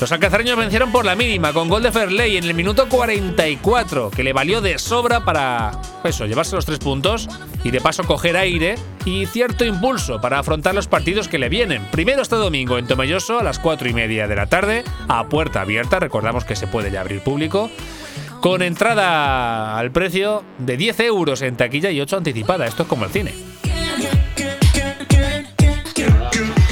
Los 0.01 0.13
alcazareños 0.13 0.57
vencieron 0.57 0.93
por 0.93 1.05
la 1.05 1.17
mínima 1.17 1.53
con 1.53 1.69
gol 1.69 1.83
de 1.83 1.91
Ferley 1.91 2.37
en 2.37 2.45
el 2.45 2.55
minuto 2.55 2.89
44, 2.89 4.11
que 4.11 4.23
le 4.23 4.33
valió 4.33 4.61
de 4.61 4.79
sobra 4.79 5.25
para 5.25 5.73
eso, 6.05 6.25
llevarse 6.25 6.55
los 6.55 6.67
tres 6.67 6.79
puntos 6.79 7.29
y 7.65 7.73
de 7.73 7.81
paso 7.81 8.05
coger 8.05 8.37
aire 8.37 8.77
y 9.05 9.27
cierto 9.27 9.65
impulso 9.65 10.21
para 10.21 10.39
afrontar 10.39 10.77
los 10.77 10.87
partidos 10.87 11.27
que 11.27 11.39
le 11.39 11.49
vienen. 11.49 11.85
Primero 11.91 12.23
este 12.23 12.37
domingo 12.37 12.79
en 12.79 12.87
Tomelloso 12.87 13.41
a 13.41 13.43
las 13.43 13.59
4 13.59 13.89
y 13.89 13.93
media 13.93 14.29
de 14.29 14.37
la 14.37 14.47
tarde, 14.47 14.85
a 15.09 15.29
puerta 15.29 15.63
abierta, 15.63 15.99
recordamos 15.99 16.45
que 16.45 16.55
se 16.55 16.69
puede 16.69 16.93
ya 16.93 17.01
abrir 17.01 17.21
público 17.21 17.69
con 18.41 18.63
entrada 18.63 19.77
al 19.77 19.91
precio 19.91 20.45
de 20.59 20.77
10 20.77 21.01
euros 21.01 21.43
en 21.43 21.57
taquilla 21.57 21.91
y 21.91 22.01
8 22.01 22.19
anticipada. 22.19 22.67
Esto 22.67 22.85
es 22.85 22.89
como 22.89 23.05
el 23.05 23.11
cine. 23.11 23.58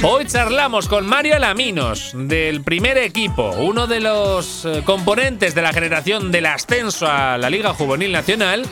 Hoy 0.03 0.25
charlamos 0.25 0.87
con 0.87 1.07
Mario 1.07 1.35
Alaminos, 1.35 2.11
del 2.13 2.61
primer 2.61 2.99
equipo, 2.99 3.49
uno 3.57 3.87
de 3.87 3.99
los 3.99 4.63
eh, 4.63 4.83
componentes 4.85 5.55
de 5.55 5.63
la 5.63 5.73
generación 5.73 6.31
del 6.31 6.45
ascenso 6.45 7.07
a 7.07 7.39
la 7.39 7.49
Liga 7.49 7.73
Juvenil 7.73 8.11
Nacional 8.11 8.63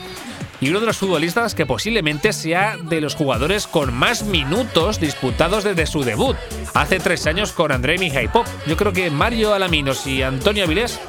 y 0.62 0.70
uno 0.70 0.79
de 0.82 0.86
los 0.86 0.98
futbolistas 0.98 1.55
que 1.55 1.65
posiblemente 1.65 2.32
sea 2.32 2.77
de 2.77 3.01
los 3.01 3.15
jugadores 3.15 3.65
con 3.65 3.91
más 3.91 4.22
minutos 4.22 5.00
disputados 5.00 5.63
desde 5.63 5.88
su 5.88 6.03
debut, 6.03 6.38
hace 6.75 7.00
tres 7.00 7.25
años 7.25 7.53
con 7.53 7.72
André 7.72 7.98
Pop. 8.32 8.46
Yo 8.67 8.77
creo 8.77 8.94
que 8.94 9.10
Mario 9.10 9.55
Alaminos 9.55 10.05
y 10.05 10.22
Antonio 10.22 10.65
Avilés 10.65 11.00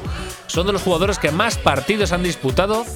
son 0.46 0.66
de 0.66 0.72
los 0.72 0.82
jugadores 0.82 1.18
que 1.18 1.30
más 1.30 1.58
partidos 1.58 2.12
han 2.12 2.22
disputado 2.22 2.86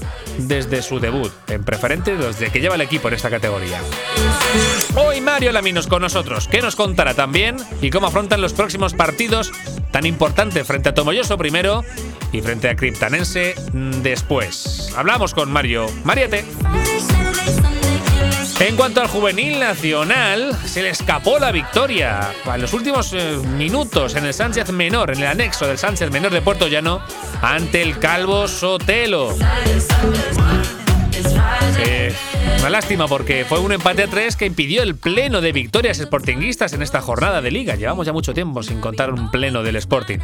desde 0.48 0.82
su 0.82 1.00
debut, 1.00 1.32
en 1.48 1.64
preferente 1.64 2.16
desde 2.16 2.50
que 2.50 2.60
lleva 2.60 2.74
el 2.74 2.80
equipo 2.80 3.08
en 3.08 3.14
esta 3.14 3.30
categoría. 3.30 3.80
Hoy 4.96 5.20
Mario 5.20 5.52
Laminos 5.52 5.86
con 5.86 6.02
nosotros, 6.02 6.48
que 6.48 6.60
nos 6.60 6.76
contará 6.76 7.14
también 7.14 7.56
y 7.80 7.90
cómo 7.90 8.06
afrontan 8.06 8.40
los 8.40 8.52
próximos 8.52 8.94
partidos 8.94 9.52
tan 9.90 10.06
importantes 10.06 10.66
frente 10.66 10.88
a 10.88 10.94
Tomoyoso 10.94 11.36
primero 11.36 11.84
y 12.32 12.40
frente 12.40 12.68
a 12.68 12.76
Cryptanense 12.76 13.54
después. 13.72 14.92
Hablamos 14.96 15.34
con 15.34 15.50
Mario. 15.50 15.86
Mariate. 16.04 16.44
En 18.60 18.76
cuanto 18.76 19.00
al 19.00 19.08
juvenil 19.08 19.58
nacional, 19.58 20.54
se 20.66 20.82
le 20.82 20.90
escapó 20.90 21.38
la 21.38 21.50
victoria. 21.50 22.30
En 22.44 22.60
los 22.60 22.74
últimos 22.74 23.10
eh, 23.14 23.38
minutos 23.56 24.14
en 24.16 24.26
el 24.26 24.34
Sánchez 24.34 24.70
Menor, 24.70 25.10
en 25.12 25.20
el 25.20 25.26
anexo 25.28 25.66
del 25.66 25.78
Sánchez 25.78 26.10
Menor 26.10 26.30
de 26.30 26.42
Puerto 26.42 26.68
Llano, 26.68 27.00
ante 27.40 27.80
el 27.80 27.98
Calvo 27.98 28.46
Sotelo. 28.48 29.34
Eh, 31.86 32.12
una 32.58 32.68
lástima 32.68 33.08
porque 33.08 33.46
fue 33.46 33.60
un 33.60 33.72
empate 33.72 34.02
a 34.02 34.08
tres 34.08 34.36
que 34.36 34.44
impidió 34.44 34.82
el 34.82 34.94
pleno 34.94 35.40
de 35.40 35.52
victorias 35.52 35.96
sportinguistas 35.96 36.74
en 36.74 36.82
esta 36.82 37.00
jornada 37.00 37.40
de 37.40 37.50
liga. 37.50 37.76
Llevamos 37.76 38.04
ya 38.04 38.12
mucho 38.12 38.34
tiempo 38.34 38.62
sin 38.62 38.82
contar 38.82 39.10
un 39.10 39.30
pleno 39.30 39.62
del 39.62 39.76
Sporting. 39.76 40.18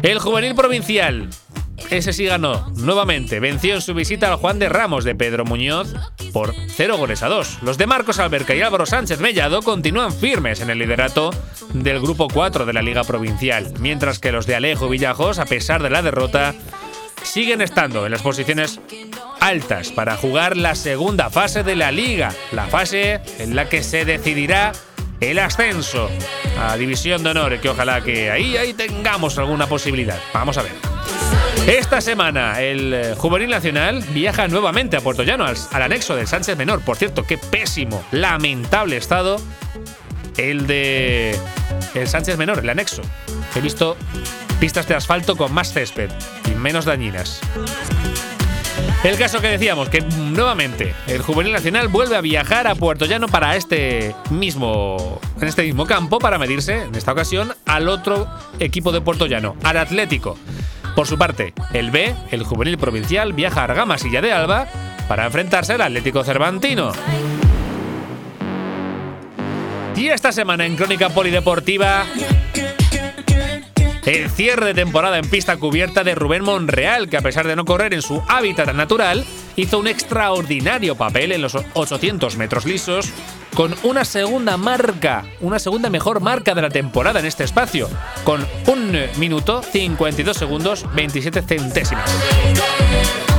El 0.00 0.20
juvenil 0.20 0.54
provincial 0.54 1.28
ese 1.90 2.12
sí 2.12 2.26
ganó, 2.26 2.70
nuevamente, 2.76 3.40
venció 3.40 3.74
en 3.74 3.80
su 3.80 3.94
visita 3.94 4.30
al 4.30 4.36
Juan 4.36 4.58
de 4.58 4.68
Ramos 4.68 5.04
de 5.04 5.14
Pedro 5.14 5.44
Muñoz 5.44 5.94
por 6.32 6.54
0 6.68 6.96
goles 6.96 7.22
a 7.22 7.28
2. 7.28 7.58
Los 7.62 7.78
de 7.78 7.86
Marcos 7.86 8.18
Alberca 8.18 8.54
y 8.54 8.62
Álvaro 8.62 8.86
Sánchez 8.86 9.20
Mellado 9.20 9.62
continúan 9.62 10.12
firmes 10.12 10.60
en 10.60 10.70
el 10.70 10.78
liderato 10.78 11.30
del 11.72 12.00
grupo 12.00 12.28
4 12.28 12.66
de 12.66 12.72
la 12.72 12.82
Liga 12.82 13.04
Provincial, 13.04 13.72
mientras 13.80 14.18
que 14.18 14.32
los 14.32 14.46
de 14.46 14.54
Alejo 14.54 14.88
Villajos, 14.88 15.38
a 15.38 15.46
pesar 15.46 15.82
de 15.82 15.90
la 15.90 16.02
derrota, 16.02 16.54
siguen 17.22 17.62
estando 17.62 18.04
en 18.06 18.12
las 18.12 18.22
posiciones 18.22 18.80
altas 19.40 19.90
para 19.90 20.16
jugar 20.16 20.56
la 20.56 20.74
segunda 20.74 21.30
fase 21.30 21.62
de 21.62 21.76
la 21.76 21.90
liga, 21.90 22.34
la 22.52 22.66
fase 22.66 23.20
en 23.38 23.56
la 23.56 23.68
que 23.68 23.82
se 23.82 24.04
decidirá 24.04 24.72
el 25.20 25.38
ascenso 25.38 26.10
a 26.60 26.76
División 26.76 27.22
de 27.22 27.30
Honor, 27.30 27.60
que 27.60 27.68
ojalá 27.68 28.02
que 28.02 28.30
ahí, 28.30 28.56
ahí 28.56 28.72
tengamos 28.74 29.38
alguna 29.38 29.66
posibilidad. 29.66 30.18
Vamos 30.32 30.58
a 30.58 30.62
ver. 30.62 30.72
Esta 31.68 32.00
semana 32.00 32.62
el 32.62 32.94
eh, 32.94 33.14
Juvenil 33.14 33.50
Nacional 33.50 34.02
viaja 34.14 34.48
nuevamente 34.48 34.96
a 34.96 35.02
Puerto 35.02 35.22
Llano, 35.22 35.44
al, 35.44 35.82
anexo 35.82 36.16
del 36.16 36.26
Sánchez 36.26 36.56
Menor. 36.56 36.80
Por 36.80 36.96
cierto, 36.96 37.24
qué 37.24 37.36
pésimo, 37.36 38.02
lamentable 38.10 38.96
estado 38.96 39.36
el 40.38 40.66
de 40.66 41.38
el 41.94 42.08
Sánchez 42.08 42.38
Menor, 42.38 42.60
el 42.60 42.70
anexo. 42.70 43.02
He 43.54 43.60
visto 43.60 43.98
pistas 44.58 44.88
de 44.88 44.94
asfalto 44.94 45.36
con 45.36 45.52
más 45.52 45.70
césped 45.74 46.08
y 46.50 46.54
menos 46.54 46.86
dañinas. 46.86 47.42
El 49.04 49.18
caso 49.18 49.42
que 49.42 49.48
decíamos, 49.48 49.90
que 49.90 50.00
nuevamente 50.00 50.94
el 51.06 51.20
Juvenil 51.20 51.52
Nacional 51.52 51.88
vuelve 51.88 52.16
a 52.16 52.22
viajar 52.22 52.66
a 52.66 52.76
Puerto 52.76 53.04
Llano 53.04 53.28
para 53.28 53.56
este 53.56 54.14
mismo, 54.30 55.20
en 55.38 55.48
este 55.48 55.64
mismo 55.64 55.84
campo 55.84 56.18
para 56.18 56.38
medirse, 56.38 56.84
en 56.84 56.94
esta 56.94 57.12
ocasión, 57.12 57.52
al 57.66 57.90
otro 57.90 58.26
equipo 58.58 58.90
de 58.90 59.02
Puerto 59.02 59.26
Llano, 59.26 59.54
al 59.64 59.76
Atlético. 59.76 60.38
Por 60.98 61.06
su 61.06 61.16
parte, 61.16 61.54
el 61.72 61.92
B, 61.92 62.12
el 62.32 62.42
juvenil 62.42 62.76
provincial, 62.76 63.32
viaja 63.32 63.60
a 63.60 63.64
Argamasilla 63.66 64.20
de 64.20 64.32
Alba 64.32 64.66
para 65.06 65.26
enfrentarse 65.26 65.74
al 65.74 65.82
Atlético 65.82 66.24
Cervantino. 66.24 66.90
Y 69.94 70.08
esta 70.08 70.32
semana 70.32 70.66
en 70.66 70.74
Crónica 70.74 71.10
Polideportiva, 71.10 72.04
el 74.06 74.28
cierre 74.28 74.66
de 74.66 74.74
temporada 74.74 75.18
en 75.18 75.30
pista 75.30 75.56
cubierta 75.56 76.02
de 76.02 76.16
Rubén 76.16 76.42
Monreal, 76.42 77.08
que 77.08 77.16
a 77.16 77.22
pesar 77.22 77.46
de 77.46 77.54
no 77.54 77.64
correr 77.64 77.94
en 77.94 78.02
su 78.02 78.20
hábitat 78.26 78.74
natural, 78.74 79.24
hizo 79.54 79.78
un 79.78 79.86
extraordinario 79.86 80.96
papel 80.96 81.30
en 81.30 81.42
los 81.42 81.56
800 81.74 82.36
metros 82.36 82.64
lisos, 82.64 83.12
con 83.58 83.74
una 83.82 84.04
segunda 84.04 84.56
marca, 84.56 85.24
una 85.40 85.58
segunda 85.58 85.90
mejor 85.90 86.20
marca 86.20 86.54
de 86.54 86.62
la 86.62 86.70
temporada 86.70 87.18
en 87.18 87.26
este 87.26 87.42
espacio, 87.42 87.88
con 88.22 88.46
un 88.68 88.96
minuto 89.16 89.64
52 89.64 90.36
segundos 90.36 90.86
27 90.94 91.42
centésimas. 91.42 92.08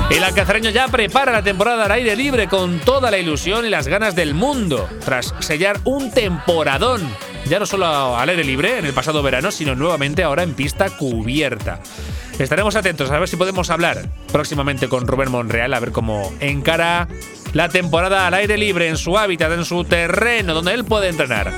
El 0.10 0.22
alcazareño 0.26 0.72
ya 0.72 0.90
prepara 0.90 1.32
la 1.32 1.42
temporada 1.42 1.86
al 1.86 1.92
aire 1.94 2.18
libre 2.18 2.50
con 2.50 2.80
toda 2.80 3.10
la 3.12 3.18
ilusión 3.18 3.66
y 3.66 3.70
las 3.70 3.88
ganas 3.88 4.14
del 4.14 4.34
mundo, 4.34 4.90
tras 5.06 5.34
sellar 5.40 5.80
un 5.86 6.12
temporadón, 6.12 7.02
ya 7.46 7.58
no 7.58 7.66
solo 7.66 8.18
al 8.18 8.28
aire 8.28 8.44
libre 8.44 8.78
en 8.78 8.86
el 8.88 8.94
pasado 8.94 9.24
verano, 9.24 9.52
sino 9.52 9.74
nuevamente 9.74 10.24
ahora 10.24 10.44
en 10.44 10.54
pista 10.54 10.90
cubierta. 10.90 11.80
Estaremos 12.38 12.76
atentos 12.76 13.10
a 13.10 13.20
ver 13.20 13.30
si 13.30 13.38
podemos 13.38 13.70
hablar 13.70 14.10
próximamente 14.34 14.90
con 14.90 15.08
Rubén 15.08 15.32
Monreal, 15.32 15.74
a 15.74 15.80
ver 15.80 15.94
cómo 15.94 16.34
encara 16.42 17.08
la 17.54 17.70
temporada 17.70 18.28
al 18.28 18.34
aire 18.34 18.58
libre, 18.58 18.88
en 18.88 18.98
su 18.98 19.18
hábitat, 19.18 19.52
en 19.52 19.66
su 19.66 19.84
terreno, 19.84 20.54
donde 20.54 20.74
él 20.74 20.86
puede 20.86 21.10
entrenar. 21.10 21.54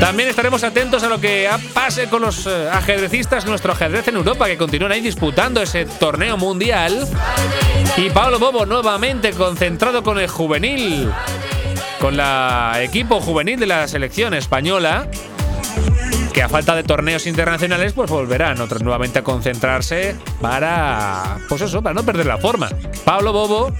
También 0.00 0.28
estaremos 0.28 0.62
atentos 0.62 1.02
a 1.02 1.08
lo 1.08 1.20
que 1.20 1.48
pase 1.72 2.08
con 2.08 2.22
los 2.22 2.46
eh, 2.46 2.68
ajedrecistas, 2.70 3.46
nuestro 3.46 3.72
ajedrez 3.72 4.06
en 4.08 4.16
Europa, 4.16 4.46
que 4.46 4.58
continúan 4.58 4.92
ahí 4.92 5.00
disputando 5.00 5.62
ese 5.62 5.86
torneo 5.86 6.36
mundial. 6.36 7.08
Y 7.96 8.10
Pablo 8.10 8.38
Bobo 8.38 8.66
nuevamente 8.66 9.32
concentrado 9.32 10.02
con 10.02 10.18
el 10.18 10.28
juvenil, 10.28 11.10
con 11.98 12.16
la 12.16 12.78
equipo 12.82 13.20
juvenil 13.20 13.58
de 13.58 13.66
la 13.66 13.88
selección 13.88 14.34
española, 14.34 15.08
que 16.34 16.42
a 16.42 16.48
falta 16.50 16.76
de 16.76 16.82
torneos 16.82 17.26
internacionales, 17.26 17.94
pues 17.94 18.10
volverán 18.10 18.60
otra, 18.60 18.78
nuevamente 18.78 19.20
a 19.20 19.24
concentrarse 19.24 20.14
para, 20.42 21.38
pues 21.48 21.62
eso, 21.62 21.82
para 21.82 21.94
no 21.94 22.04
perder 22.04 22.26
la 22.26 22.36
forma. 22.36 22.68
Pablo 23.06 23.32
Bobo 23.32 23.72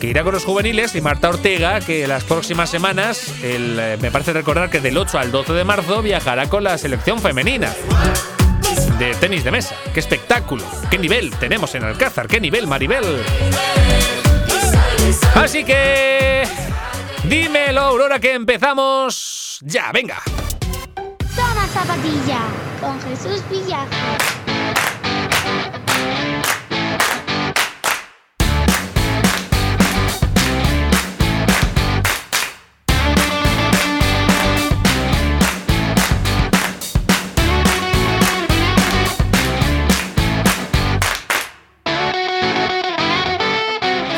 que 0.00 0.06
irá 0.06 0.22
con 0.22 0.34
los 0.34 0.44
juveniles, 0.44 0.94
y 0.94 1.00
Marta 1.00 1.28
Ortega, 1.28 1.80
que 1.80 2.06
las 2.06 2.24
próximas 2.24 2.70
semanas, 2.70 3.34
el, 3.42 3.98
me 4.00 4.10
parece 4.10 4.32
recordar 4.32 4.70
que 4.70 4.80
del 4.80 4.96
8 4.96 5.18
al 5.18 5.30
12 5.30 5.52
de 5.52 5.64
marzo, 5.64 6.02
viajará 6.02 6.48
con 6.48 6.64
la 6.64 6.78
selección 6.78 7.20
femenina 7.20 7.74
de 8.98 9.14
tenis 9.14 9.42
de 9.44 9.50
mesa. 9.50 9.74
¡Qué 9.94 10.00
espectáculo! 10.00 10.62
¡Qué 10.90 10.98
nivel 10.98 11.30
tenemos 11.36 11.74
en 11.74 11.84
Alcázar! 11.84 12.28
¡Qué 12.28 12.38
nivel, 12.40 12.66
Maribel! 12.66 13.22
Así 15.34 15.64
que... 15.64 16.44
Dímelo, 17.24 17.80
Aurora, 17.80 18.18
que 18.18 18.34
empezamos 18.34 19.58
ya, 19.62 19.90
venga. 19.92 20.22
Toma 21.34 21.66
zapatilla 21.68 22.40
con 22.80 23.00
Jesús. 23.02 23.42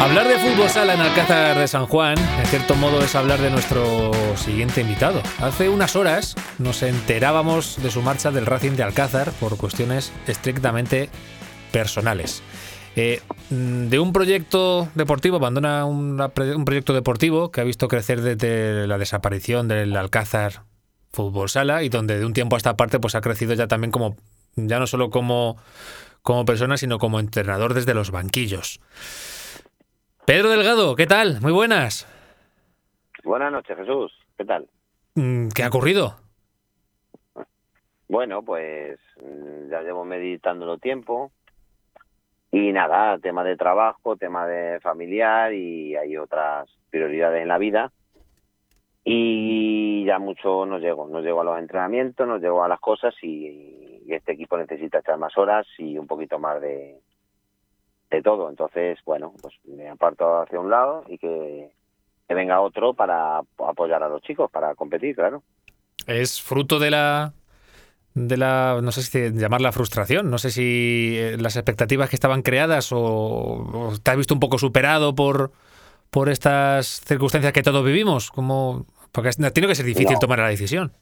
Hablar 0.03 0.27
de 0.27 0.37
fútbol 0.37 0.69
sala 0.69 0.95
en 0.95 1.01
Alcázar 1.01 1.57
de 1.57 1.69
San 1.69 1.87
Juan, 1.87 2.19
en 2.19 2.47
cierto 2.47 2.75
modo, 2.75 3.01
es 3.03 3.15
hablar 3.15 3.41
de 3.41 3.51
nuestro 3.51 4.11
siguiente 4.35 4.81
invitado. 4.81 5.23
Hace 5.39 5.69
unas 5.69 5.95
horas 5.95 6.35
nos 6.59 6.83
enterábamos 6.83 7.81
de 7.81 7.89
su 7.89 8.03
marcha 8.03 8.33
del 8.33 8.47
Racing 8.47 8.73
de 8.73 8.83
Alcázar 8.83 9.31
por 9.39 9.57
cuestiones 9.57 10.13
estrictamente 10.27 11.09
personales. 11.71 12.43
Eh, 12.97 13.23
de 13.49 14.01
un 14.01 14.13
proyecto 14.13 14.89
deportivo, 14.97 15.37
abandona 15.37 15.85
un 15.85 16.17
proyecto 16.65 16.95
deportivo 16.95 17.53
que 17.53 17.61
ha 17.61 17.65
visto 17.65 17.87
crecer 17.87 18.23
desde 18.23 18.89
la 18.89 18.99
desaparición 18.99 19.69
del 19.69 19.97
Alcázar 19.97 20.65
Fútbol 21.13 21.49
Sala 21.49 21.85
y 21.85 21.91
donde 21.91 22.19
de 22.19 22.27
un 22.27 22.33
tiempo 22.33 22.57
a 22.57 22.59
esta 22.59 22.77
parte 22.77 22.99
pues 22.99 23.15
ha 23.15 23.21
crecido 23.21 23.55
ya 23.55 23.69
también 23.69 23.93
como, 23.93 24.17
ya 24.57 24.81
no 24.81 24.89
solo 24.89 25.11
como, 25.11 25.59
como 26.23 26.45
persona, 26.45 26.77
sino 26.77 26.99
como 26.99 27.21
entrenador 27.21 27.73
desde 27.73 27.95
los 27.95 28.11
banquillos. 28.11 28.81
Pedro 30.25 30.51
Delgado, 30.51 30.95
¿qué 30.95 31.07
tal? 31.07 31.41
Muy 31.41 31.51
buenas. 31.51 32.07
Buenas 33.25 33.51
noches, 33.51 33.77
Jesús. 33.77 34.13
¿Qué 34.39 34.45
tal? 34.45 34.69
Mm, 35.17 35.49
¿Qué 35.49 35.65
ha 35.65 35.69
ocurrido? 35.69 36.15
Bueno, 38.09 38.43
pues 38.45 39.01
mm, 39.21 39.69
ya 39.69 39.83
llevo 39.83 40.05
meditándolo 40.05 40.79
tiempo. 40.79 41.33
Y 42.53 42.71
nada, 42.71 43.19
tema 43.19 43.43
de 43.43 43.57
trabajo, 43.57 44.17
tema 44.17 44.47
de 44.47 44.79
familiar 44.79 45.53
y 45.55 45.97
hay 45.97 46.17
otras 46.17 46.69
prioridades 46.91 47.43
en 47.43 47.49
la 47.49 47.59
vida. 47.59 47.91
Y 49.03 50.05
ya 50.05 50.21
mucho 50.21 50.67
nos 50.67 50.81
llego, 50.81 51.09
nos 51.09 51.25
llego 51.25 51.41
a 51.41 51.45
los 51.45 51.59
entrenamientos, 51.59 52.29
nos 52.29 52.41
llego 52.41 52.63
a 52.63 52.69
las 52.69 52.79
cosas 52.79 53.13
y 53.23 54.05
este 54.07 54.33
equipo 54.33 54.57
necesita 54.57 55.01
echar 55.01 55.19
más 55.19 55.37
horas 55.37 55.67
y 55.79 55.99
un 55.99 56.07
poquito 56.07 56.39
más 56.39 56.61
de, 56.61 57.01
de 58.17 58.23
todo. 58.23 58.49
Entonces, 58.49 58.99
bueno, 59.05 59.33
pues 59.41 59.55
me 59.65 59.89
aparto 59.89 60.41
hacia 60.41 60.61
un 60.61 60.71
lado 60.71 61.05
y 61.09 61.19
que, 61.19 61.71
venga 62.29 62.63
otro 62.63 62.95
para 62.95 63.43
apoyar 63.59 64.03
a 64.03 64.09
los 64.09 64.23
chicos, 64.23 64.51
para 64.51 64.75
competir, 64.75 65.15
claro. 65.15 65.43
Es 66.07 66.41
fruto 66.41 66.79
de 66.79 66.91
la 66.91 67.33
de 68.15 68.37
la, 68.37 68.81
no 68.83 68.93
sé 68.93 69.03
si 69.03 69.39
llamarla 69.39 69.73
frustración, 69.73 70.31
no 70.31 70.39
sé 70.39 70.51
si 70.51 71.17
eh, 71.19 71.37
las 71.39 71.57
expectativas 71.57 72.11
que 72.11 72.17
estaban 72.17 72.43
creadas 72.43 72.91
o, 72.93 73.93
te 74.03 74.11
has 74.11 74.17
visto 74.17 74.35
un 74.35 74.41
poco 74.41 74.59
superado 74.59 75.15
por, 75.15 75.53
por 76.11 76.29
estas 76.29 77.01
circunstancias 77.07 77.53
que 77.53 77.63
todos 77.63 77.85
vivimos, 77.85 78.31
como 78.31 78.87
porque 79.13 79.31
tiene 79.53 79.69
que 79.69 79.75
ser 79.75 79.87
difícil 79.87 80.19
tomar 80.19 80.39
la 80.39 80.49
decisión. 80.49 80.93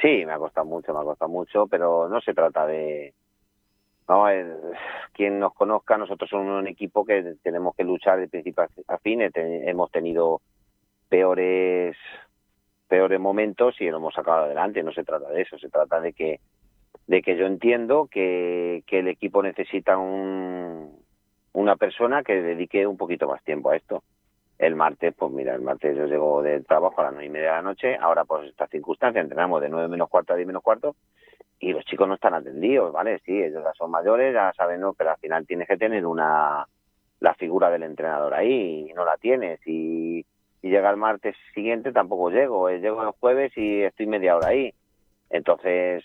Sí, 0.00 0.24
me 0.24 0.32
ha 0.32 0.38
costado 0.38 0.66
mucho, 0.66 0.92
me 0.92 1.00
ha 1.00 1.04
costado 1.04 1.30
mucho, 1.30 1.66
pero 1.66 2.08
no 2.08 2.20
se 2.20 2.34
trata 2.34 2.66
de, 2.66 3.14
no, 4.08 4.26
quien 5.12 5.38
nos 5.38 5.54
conozca, 5.54 5.96
nosotros 5.96 6.28
somos 6.28 6.60
un 6.60 6.68
equipo 6.68 7.04
que 7.04 7.36
tenemos 7.42 7.74
que 7.74 7.84
luchar 7.84 8.20
de 8.20 8.28
principio 8.28 8.66
a 8.88 8.98
fin. 8.98 9.22
hemos 9.22 9.90
tenido 9.90 10.40
peores 11.08 11.96
peores 12.88 13.18
momentos 13.18 13.80
y 13.80 13.88
lo 13.88 13.96
hemos 13.96 14.14
sacado 14.14 14.44
adelante. 14.44 14.82
No 14.82 14.92
se 14.92 15.04
trata 15.04 15.30
de 15.30 15.42
eso, 15.42 15.58
se 15.58 15.70
trata 15.70 16.00
de 16.00 16.12
que 16.12 16.40
de 17.06 17.22
que 17.22 17.36
yo 17.36 17.46
entiendo 17.46 18.08
que, 18.10 18.82
que 18.86 19.00
el 19.00 19.08
equipo 19.08 19.42
necesita 19.42 19.98
un, 19.98 20.98
una 21.52 21.76
persona 21.76 22.22
que 22.22 22.40
dedique 22.40 22.86
un 22.86 22.96
poquito 22.96 23.28
más 23.28 23.42
tiempo 23.42 23.70
a 23.70 23.76
esto. 23.76 24.02
El 24.58 24.76
martes, 24.76 25.12
pues 25.18 25.32
mira, 25.32 25.54
el 25.54 25.60
martes 25.60 25.96
yo 25.96 26.06
llego 26.06 26.42
del 26.42 26.64
trabajo 26.64 27.00
a 27.00 27.04
las 27.04 27.12
nueve 27.12 27.26
y 27.26 27.30
media 27.30 27.48
de 27.48 27.56
la 27.56 27.62
noche, 27.62 27.96
ahora 27.96 28.24
por 28.24 28.44
esta 28.44 28.66
circunstancia 28.68 29.20
entrenamos 29.20 29.60
de 29.60 29.68
nueve 29.68 29.88
menos 29.88 30.08
cuarto 30.08 30.32
a 30.32 30.36
diez 30.36 30.46
menos 30.46 30.62
cuarto 30.62 30.94
y 31.64 31.72
los 31.72 31.84
chicos 31.86 32.06
no 32.06 32.14
están 32.14 32.34
atendidos, 32.34 32.92
¿vale? 32.92 33.20
Sí, 33.24 33.42
ellos 33.42 33.64
ya 33.64 33.72
son 33.72 33.90
mayores, 33.90 34.34
ya 34.34 34.52
saben, 34.52 34.80
¿no? 34.80 34.92
pero 34.92 35.10
al 35.12 35.16
final 35.16 35.46
tienes 35.46 35.66
que 35.66 35.78
tener 35.78 36.04
una 36.04 36.66
la 37.20 37.34
figura 37.34 37.70
del 37.70 37.84
entrenador 37.84 38.34
ahí 38.34 38.86
y 38.90 38.92
no 38.92 39.04
la 39.06 39.16
tienes 39.16 39.60
y, 39.66 40.26
llega 40.60 40.90
el 40.90 40.96
martes 40.96 41.36
siguiente 41.54 41.92
tampoco 41.92 42.30
llego, 42.30 42.70
eh, 42.70 42.80
llego 42.80 43.02
el 43.02 43.10
jueves 43.10 43.52
y 43.56 43.82
estoy 43.82 44.06
media 44.06 44.34
hora 44.34 44.48
ahí. 44.48 44.72
Entonces, 45.28 46.02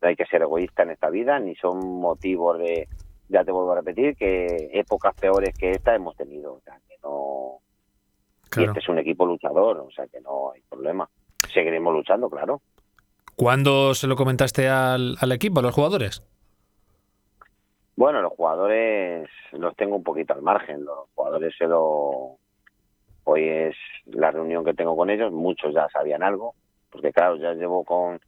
no 0.00 0.08
hay 0.08 0.14
que 0.14 0.24
ser 0.26 0.42
egoísta 0.42 0.84
en 0.84 0.90
esta 0.90 1.10
vida, 1.10 1.38
ni 1.40 1.56
son 1.56 2.00
motivos 2.00 2.58
de, 2.58 2.86
ya 3.28 3.44
te 3.44 3.50
vuelvo 3.50 3.72
a 3.72 3.76
repetir, 3.76 4.14
que 4.14 4.70
épocas 4.72 5.14
peores 5.14 5.52
que 5.58 5.72
esta 5.72 5.96
hemos 5.96 6.16
tenido. 6.16 6.54
O 6.54 6.60
sea, 6.60 6.78
que 6.88 6.94
no... 7.02 7.58
Y 8.56 8.64
este 8.66 8.78
es 8.78 8.88
un 8.88 8.98
equipo 8.98 9.26
luchador, 9.26 9.78
o 9.78 9.90
sea 9.90 10.06
que 10.06 10.20
no 10.20 10.52
hay 10.52 10.60
problema. 10.68 11.08
Seguiremos 11.52 11.92
luchando, 11.92 12.30
claro. 12.30 12.60
¿Cuándo 13.40 13.94
se 13.94 14.06
lo 14.06 14.16
comentaste 14.16 14.68
al, 14.68 15.16
equipo, 15.32 15.60
a 15.60 15.62
los 15.62 15.74
jugadores? 15.74 16.22
Bueno, 17.96 18.20
los 18.20 18.34
jugadores 18.34 19.30
los 19.52 19.74
tengo 19.76 19.96
un 19.96 20.02
poquito 20.02 20.34
al 20.34 20.42
margen. 20.42 20.84
Los 20.84 21.08
jugadores 21.14 21.54
se 21.56 21.66
lo. 21.66 22.36
Hoy 23.24 23.48
es 23.48 23.74
la 24.04 24.30
reunión 24.30 24.62
que 24.62 24.74
tengo 24.74 24.94
con 24.94 25.08
ellos. 25.08 25.32
Muchos 25.32 25.72
ya 25.72 25.88
sabían 25.88 26.22
algo, 26.22 26.54
porque 26.90 27.14
claro, 27.14 27.36
ya 27.36 27.54
llevo 27.54 27.82
con 27.82 28.20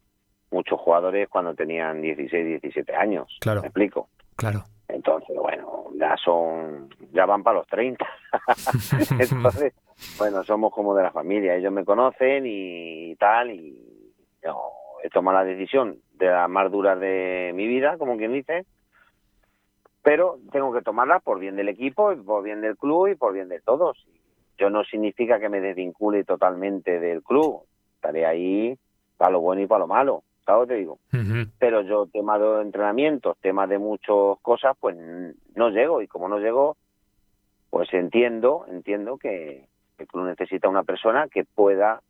muchos 0.49 0.79
jugadores 0.79 1.29
cuando 1.29 1.53
tenían 1.53 2.01
16, 2.01 2.61
17 2.61 2.95
años. 2.95 3.37
Claro. 3.39 3.61
¿Me 3.61 3.67
explico? 3.67 4.09
Claro. 4.35 4.63
Entonces, 4.87 5.37
bueno, 5.37 5.89
ya 5.93 6.17
son. 6.17 6.89
Ya 7.11 7.27
van 7.27 7.43
para 7.43 7.59
los 7.59 7.67
30. 7.67 8.03
Entonces, 9.19 9.75
bueno, 10.17 10.43
somos 10.43 10.73
como 10.73 10.95
de 10.95 11.03
la 11.03 11.11
familia. 11.11 11.53
Ellos 11.53 11.71
me 11.71 11.85
conocen 11.85 12.45
y 12.47 13.15
tal, 13.17 13.51
y. 13.51 13.79
No, 14.43 14.82
he 15.03 15.09
tomado 15.09 15.37
la 15.37 15.43
decisión 15.43 15.97
de 16.13 16.27
las 16.27 16.49
más 16.49 16.71
duras 16.71 16.97
de 16.97 17.51
mi 17.53 17.67
vida, 17.67 17.97
como 17.97 18.15
quien 18.15 18.31
dice, 18.31 18.65
pero 20.01 20.39
tengo 20.51 20.73
que 20.73 20.81
tomarla 20.81 21.19
por 21.19 21.39
bien 21.39 21.57
del 21.57 21.67
equipo, 21.67 22.15
por 22.25 22.41
bien 22.41 22.61
del 22.61 22.77
club 22.77 23.07
y 23.07 23.15
por 23.15 23.33
bien 23.33 23.49
de 23.49 23.59
todos. 23.59 24.07
Yo 24.57 24.69
no 24.69 24.85
significa 24.85 25.41
que 25.41 25.49
me 25.49 25.59
desvincule 25.59 26.23
totalmente 26.23 27.01
del 27.01 27.21
club, 27.21 27.63
estaré 27.95 28.25
ahí 28.25 28.77
para 29.17 29.31
lo 29.31 29.41
bueno 29.41 29.61
y 29.61 29.67
para 29.67 29.79
lo 29.79 29.87
malo, 29.87 30.23
¿sabes? 30.45 30.69
Te 30.69 30.75
digo. 30.75 30.99
Pero 31.59 31.81
yo, 31.81 32.05
tema 32.05 32.39
de 32.39 32.61
entrenamientos, 32.61 33.37
tema 33.41 33.67
de 33.67 33.79
muchas 33.79 34.39
cosas, 34.41 34.77
pues 34.79 34.95
no 35.55 35.69
llego 35.69 36.01
y 36.01 36.07
como 36.07 36.29
no 36.29 36.39
llego, 36.39 36.77
pues 37.69 37.93
entiendo, 37.93 38.65
entiendo 38.69 39.17
que 39.17 39.67
el 39.97 40.07
club 40.07 40.27
necesita 40.27 40.69
una 40.69 40.83
persona 40.83 41.27
que 41.27 41.43
pueda 41.43 42.01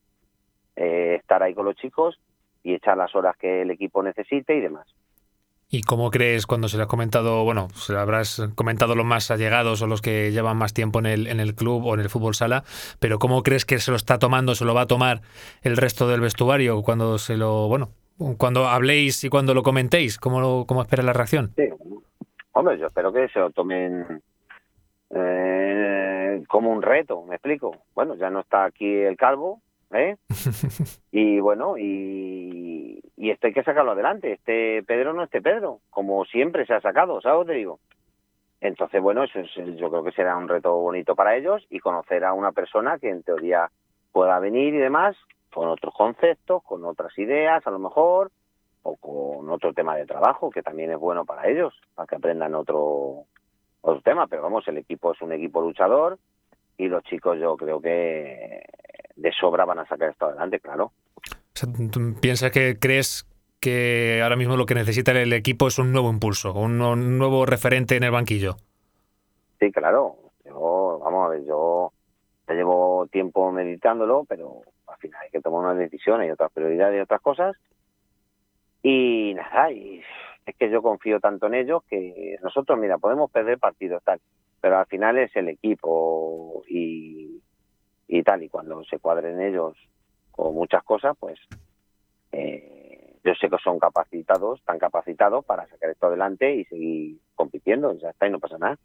eh, 0.76 1.16
estar 1.20 1.42
ahí 1.42 1.56
con 1.56 1.66
los 1.66 1.76
chicos 1.76 2.20
y 2.64 2.74
echar 2.74 2.98
las 2.98 3.14
horas 3.16 3.36
que 3.38 3.62
el 3.62 3.72
equipo 3.72 4.02
necesite 4.02 4.56
y 4.56 4.62
demás. 4.62 4.88
¿Y 5.70 5.82
cómo 5.82 6.12
crees 6.12 6.46
cuando 6.46 6.68
se 6.68 6.78
le 6.78 6.84
has 6.84 6.90
comentado, 6.90 7.44
bueno, 7.44 7.68
se 7.70 7.94
lo 7.94 8.00
habrás 8.00 8.48
comentado 8.56 8.94
los 8.94 9.06
más 9.06 9.32
allegados 9.32 9.82
o 9.82 9.88
los 9.88 10.02
que 10.02 10.32
llevan 10.32 10.56
más 10.56 10.74
tiempo 10.74 11.00
en 11.00 11.08
el, 11.08 11.28
en 11.28 11.40
el 11.40 11.56
club 11.56 11.84
o 11.86 11.96
en 11.96 12.00
el 12.00 12.10
fútbol 12.10 12.36
sala, 12.36 12.64
pero 13.00 13.18
cómo 13.18 13.42
crees 13.42 13.66
que 13.66 13.80
se 13.80 13.90
lo 13.90 13.98
está 13.98 14.20
tomando, 14.20 14.54
se 14.54 14.66
lo 14.66 14.76
va 14.76 14.82
a 14.82 14.88
tomar 14.88 15.22
el 15.64 15.76
resto 15.76 16.08
del 16.08 16.22
vestuario 16.22 16.84
cuando 16.84 17.18
se 17.18 17.38
lo, 17.38 17.68
bueno, 17.68 17.90
cuando 18.38 18.68
habléis 18.68 19.24
y 19.24 19.30
cuando 19.30 19.56
lo 19.56 19.64
comentéis? 19.64 20.20
¿Cómo, 20.20 20.68
cómo 20.68 20.84
espera 20.84 21.02
la 21.02 21.14
reacción? 21.14 21.52
Sí, 21.56 21.68
hombre, 22.52 22.78
yo 22.78 22.88
espero 22.88 23.12
que 23.12 23.28
se 23.30 23.40
lo 23.40 23.50
tomen 23.50 24.22
eh, 25.10 26.44
como 26.48 26.72
un 26.72 26.82
reto, 26.82 27.24
me 27.24 27.36
explico. 27.36 27.72
Bueno, 27.96 28.16
ya 28.16 28.30
no 28.30 28.42
está 28.42 28.66
aquí 28.66 28.86
el 28.86 29.18
calvo, 29.18 29.62
¿eh? 29.96 30.18
y 31.12 31.40
bueno, 31.40 31.78
y, 31.78 33.02
y 33.18 33.30
esto 33.30 33.48
hay 33.48 33.54
que 33.54 33.64
sacarlo 33.64 33.92
adelante. 33.92 34.34
Este 34.34 34.84
Pedro 34.84 35.14
no 35.14 35.24
este 35.24 35.42
Pedro, 35.42 35.80
como 35.90 36.26
siempre 36.26 36.66
se 36.66 36.74
ha 36.74 36.82
sacado, 36.82 37.22
¿sabes? 37.22 37.48
Te 37.48 37.54
digo. 37.54 37.80
Entonces, 38.62 39.02
bueno, 39.02 39.24
eso 39.24 39.40
yo 39.42 39.90
creo 39.90 40.04
que 40.04 40.14
será 40.14 40.38
un 40.38 40.48
reto 40.48 40.74
bonito 40.76 41.16
para 41.16 41.36
ellos 41.36 41.66
y 41.70 41.80
conocer 41.80 42.24
a 42.24 42.34
una 42.34 42.54
persona 42.54 42.98
que 42.98 43.10
en 43.10 43.24
teoría 43.24 43.70
pueda 44.14 44.40
venir 44.40 44.74
y 44.74 44.78
demás, 44.78 45.18
con 45.54 45.68
otros 45.68 45.94
conceptos, 45.94 46.64
con 46.64 46.86
otras 46.86 47.18
ideas 47.18 47.66
a 47.68 47.72
lo 47.72 47.80
mejor, 47.80 48.32
o 48.84 48.96
con 48.98 49.50
otro 49.50 49.74
tema 49.74 49.96
de 49.96 50.06
trabajo 50.06 50.50
que 50.50 50.62
también 50.62 50.92
es 50.92 50.98
bueno 50.98 51.26
para 51.26 51.50
ellos, 51.50 51.74
para 51.96 52.08
que 52.08 52.16
aprendan 52.16 52.54
otro 52.56 53.26
otro 53.82 54.02
tema, 54.02 54.28
pero 54.28 54.42
vamos, 54.42 54.66
el 54.68 54.78
equipo 54.78 55.12
es 55.12 55.22
un 55.22 55.34
equipo 55.34 55.62
luchador 55.62 56.18
y 56.78 56.88
los 56.88 57.04
chicos 57.04 57.38
yo 57.40 57.58
creo 57.58 57.82
que 57.82 58.64
de 59.16 59.32
sobra 59.32 59.66
van 59.66 59.80
a 59.80 59.88
sacar 59.88 60.10
esto 60.10 60.26
adelante, 60.26 60.60
claro. 60.60 60.92
¿Piensas 62.20 62.52
que 62.52 62.78
crees 62.80 63.28
que 63.60 64.22
ahora 64.24 64.36
mismo 64.36 64.58
lo 64.58 64.66
que 64.66 64.76
necesita 64.76 65.12
el 65.12 65.32
equipo 65.34 65.68
es 65.68 65.80
un 65.80 65.92
nuevo 65.92 66.10
impulso, 66.10 66.54
un, 66.54 66.78
nuevo 67.18 67.46
referente 67.46 67.96
en 67.96 68.04
el 68.04 68.12
banquillo? 68.12 68.58
Sí, 69.60 69.72
claro. 69.72 70.18
Yo, 70.44 71.00
vamos 71.04 71.26
a 71.26 71.30
ver, 71.30 71.46
yo 71.46 71.94
ya 72.48 72.56
llevo 72.56 73.08
tiempo 73.12 73.52
meditándolo, 73.52 74.26
pero 74.28 74.62
al 74.88 74.98
final 74.98 75.22
hay 75.24 75.30
que 75.30 75.40
tomar 75.40 75.62
una 75.62 75.76
decisión, 75.76 76.20
hay 76.20 76.32
otras 76.32 76.52
prioridades 76.52 76.98
y 76.98 77.02
otras 77.02 77.22
cosas. 77.22 77.56
Y 78.82 79.34
nada, 79.36 79.72
y 79.72 80.02
es 80.46 80.56
que 80.58 80.70
yo 80.70 80.82
confío 80.82 81.20
tanto 81.20 81.48
en 81.48 81.54
ellos 81.54 81.84
que 81.90 82.36
nosotros, 82.42 82.78
mira, 82.78 82.98
podemos 82.98 83.32
perder 83.32 83.60
partidos 83.60 84.04
tal, 84.04 84.20
pero 84.60 84.80
al 84.80 84.88
final 84.88 85.18
es 85.20 85.34
el 85.36 85.48
equipo 85.48 86.64
y, 86.68 87.42
y 88.08 88.24
tal, 88.24 88.44
y 88.44 88.50
cuando 88.50 88.84
se 88.84 89.00
cuadren 89.00 89.42
ellos 89.42 89.76
con 90.32 90.54
muchas 90.54 90.84
cosas, 90.84 91.16
pues 91.20 91.40
eh, 92.32 93.16
yo 93.24 93.34
sé 93.36 93.50
que 93.50 93.58
son 93.64 93.80
capacitados, 93.80 94.62
tan 94.66 94.80
capacitados 94.80 95.46
para 95.46 95.68
sacar 95.68 95.92
esto 95.92 96.08
adelante 96.08 96.54
y 96.56 96.66
seguir 96.66 97.18
compitiendo, 97.36 97.98
ya 98.00 98.10
está, 98.10 98.28
y 98.28 98.32
no 98.32 98.40
pasa 98.40 98.58
nada. 98.58 98.78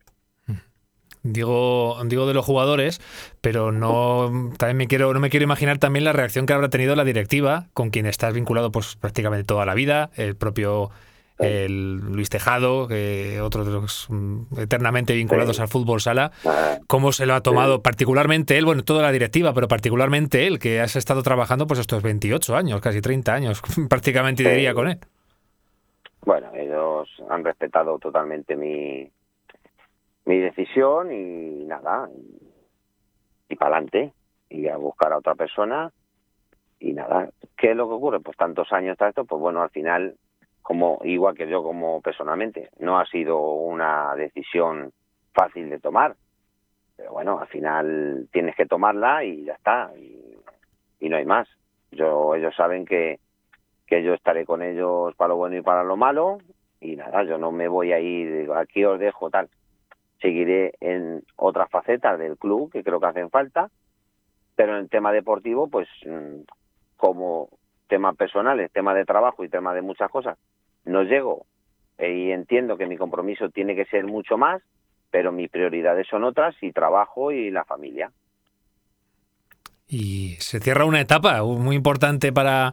Digo, 1.25 1.97
digo 2.07 2.27
de 2.27 2.35
los 2.35 2.47
jugadores, 2.47 3.01
pero 3.41 3.73
no 3.73 4.53
también 4.57 4.77
me 4.77 4.87
quiero, 4.87 5.13
no 5.13 5.21
me 5.21 5.31
quiero 5.31 5.45
imaginar 5.45 5.79
también 5.79 6.05
la 6.05 6.13
reacción 6.13 6.47
que 6.47 6.53
habrá 6.53 6.69
tenido 6.69 6.95
la 6.95 7.05
directiva, 7.05 7.67
con 7.75 7.91
quien 7.91 8.07
estás 8.07 8.33
vinculado 8.35 8.71
pues 8.71 8.97
prácticamente 8.97 9.45
toda 9.45 9.67
la 9.67 9.75
vida, 9.75 10.11
el 10.15 10.37
propio 10.37 10.91
el 11.39 11.97
Luis 11.97 12.31
Tejado, 12.31 12.89
que 12.89 13.41
otro 13.41 13.65
de 13.65 13.73
los 13.73 14.07
mm, 14.09 14.59
eternamente 14.59 15.15
vinculados 15.15 15.61
al 15.61 15.69
fútbol 15.69 16.01
sala, 16.01 16.33
ah. 16.45 16.79
cómo 16.87 17.13
se 17.13 17.27
lo 17.27 17.35
ha 17.35 17.43
tomado 17.43 17.83
particularmente 17.83 18.59
él, 18.59 18.65
bueno, 18.65 18.85
toda 18.85 19.03
la 19.03 19.13
directiva, 19.13 19.53
pero 19.55 19.69
particularmente 19.69 20.47
él, 20.47 20.59
que 20.59 20.81
has 20.81 20.97
estado 20.97 21.23
trabajando 21.23 21.67
pues 21.67 21.81
estos 21.81 22.03
28 22.03 22.57
años, 22.57 22.81
casi 22.81 23.01
30 23.01 23.33
años, 23.33 23.63
prácticamente 23.89 24.49
diría 24.49 24.75
con 24.75 24.89
él. 24.89 24.99
Bueno, 26.25 26.51
ellos 26.55 27.09
han 27.31 27.45
respetado 27.45 27.99
totalmente 27.99 28.57
mi, 28.57 29.11
mi 30.25 30.39
decisión 30.39 31.13
y 31.13 31.65
nada, 31.65 32.11
y, 33.49 33.57
para 33.57 33.77
adelante, 33.77 34.13
y 34.51 34.69
a 34.69 34.77
buscar 34.77 35.13
a 35.13 35.19
otra 35.19 35.35
persona 35.35 35.91
y 36.81 36.93
nada. 36.93 37.31
¿Qué 37.57 37.71
es 37.71 37.77
lo 37.77 37.89
que 37.89 37.95
ocurre? 37.95 38.21
Pues 38.21 38.37
tantos 38.37 38.73
años 38.73 38.99
tras 38.99 39.11
esto, 39.11 39.25
pues 39.25 39.41
bueno, 39.41 39.63
al 39.63 39.71
final 39.71 40.17
como 40.69 41.01
igual 41.03 41.35
que 41.35 41.49
yo 41.49 41.63
como 41.63 42.03
personalmente. 42.03 42.69
No 42.79 42.99
ha 42.99 43.07
sido 43.07 43.41
una 43.41 44.15
decisión 44.17 44.93
fácil 45.33 45.71
de 45.71 45.79
tomar, 45.79 46.15
pero 46.95 47.13
bueno, 47.13 47.39
al 47.41 47.47
final 47.47 48.29
tienes 48.31 48.55
que 48.55 48.67
tomarla 48.67 49.25
y 49.25 49.45
ya 49.45 49.55
está, 49.55 49.91
y, 49.97 51.09
no 51.09 51.17
hay 51.17 51.25
más. 51.25 51.49
Yo 51.91 52.35
ellos 52.35 52.55
saben 52.55 52.85
que 52.85 53.19
que 53.87 54.03
yo 54.03 54.13
estaré 54.13 54.45
con 54.45 54.61
ellos 54.61 55.15
para 55.17 55.29
lo 55.29 55.37
bueno 55.37 55.57
y 55.57 55.63
para 55.63 55.85
lo 55.85 55.97
malo 55.97 56.37
y 56.83 56.97
nada, 56.97 57.23
yo 57.23 57.39
no 57.39 57.51
me 57.51 57.67
voy 57.67 57.93
a 57.93 57.99
ir, 57.99 58.51
aquí 58.55 58.85
os 58.85 58.99
dejo 58.99 59.31
tal. 59.31 59.49
Seguiré 60.21 60.75
en 60.81 61.23
otras 61.37 61.71
facetas 61.71 62.19
del 62.19 62.37
club 62.37 62.71
que 62.71 62.85
creo 62.85 63.01
que 63.01 63.07
hacen 63.07 63.31
falta, 63.31 63.71
pero 64.55 64.73
en 64.73 64.81
el 64.81 64.91
tema 64.91 65.13
deportivo, 65.13 65.69
pues 65.69 65.89
mm, 66.05 66.43
como 66.99 67.49
temas 67.87 68.15
personales, 68.17 68.71
tema 68.71 68.93
de 68.93 69.07
trabajo 69.07 69.45
y 69.45 69.49
tema 69.49 69.73
de 69.73 69.81
muchas 69.81 70.11
cosas, 70.11 70.37
no 70.85 71.03
llego 71.03 71.47
eh, 71.99 72.13
y 72.13 72.31
entiendo 72.31 72.77
que 72.77 72.87
mi 72.87 72.97
compromiso 72.97 73.51
tiene 73.51 73.75
que 73.75 73.85
ser 73.87 74.07
mucho 74.07 74.39
más, 74.39 74.63
pero 75.11 75.33
mis 75.33 75.51
prioridades 75.51 76.07
son 76.09 76.25
otras 76.25 76.55
y 76.63 76.73
trabajo 76.73 77.33
y 77.33 77.51
la 77.51 77.65
familia. 77.65 78.11
Y 79.91 80.37
se 80.41 80.61
cierra 80.61 80.85
una 80.85 81.01
etapa 81.01 81.43
muy 81.43 81.75
importante 81.75 82.31
para, 82.31 82.73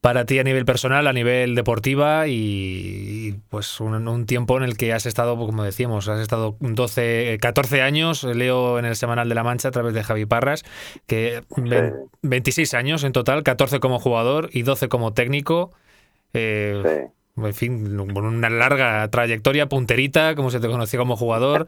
para 0.00 0.24
ti 0.24 0.38
a 0.38 0.44
nivel 0.44 0.64
personal, 0.64 1.08
a 1.08 1.12
nivel 1.12 1.56
deportiva 1.56 2.28
y, 2.28 3.34
pues 3.48 3.80
un, 3.80 4.26
tiempo 4.26 4.56
en 4.56 4.62
el 4.62 4.76
que 4.76 4.92
has 4.92 5.06
estado, 5.06 5.36
como 5.36 5.64
decíamos, 5.64 6.08
has 6.08 6.20
estado 6.20 6.56
12, 6.60 7.36
14 7.40 7.82
años, 7.82 8.22
leo 8.22 8.78
en 8.78 8.84
el 8.84 8.94
Semanal 8.94 9.28
de 9.28 9.34
la 9.34 9.42
Mancha 9.42 9.68
a 9.68 9.72
través 9.72 9.92
de 9.92 10.04
Javi 10.04 10.24
Parras, 10.24 10.64
que 11.08 11.42
26 12.22 12.74
años 12.74 13.02
en 13.02 13.10
total, 13.10 13.42
14 13.42 13.80
como 13.80 13.98
jugador 13.98 14.50
y 14.52 14.62
12 14.62 14.88
como 14.88 15.12
técnico. 15.12 15.72
Eh, 16.32 17.10
en 17.36 17.54
fin, 17.54 17.96
con 18.12 18.24
una 18.24 18.50
larga 18.50 19.08
trayectoria 19.08 19.66
punterita, 19.66 20.34
como 20.34 20.50
se 20.50 20.60
te 20.60 20.68
conocía 20.68 20.98
como 20.98 21.16
jugador, 21.16 21.66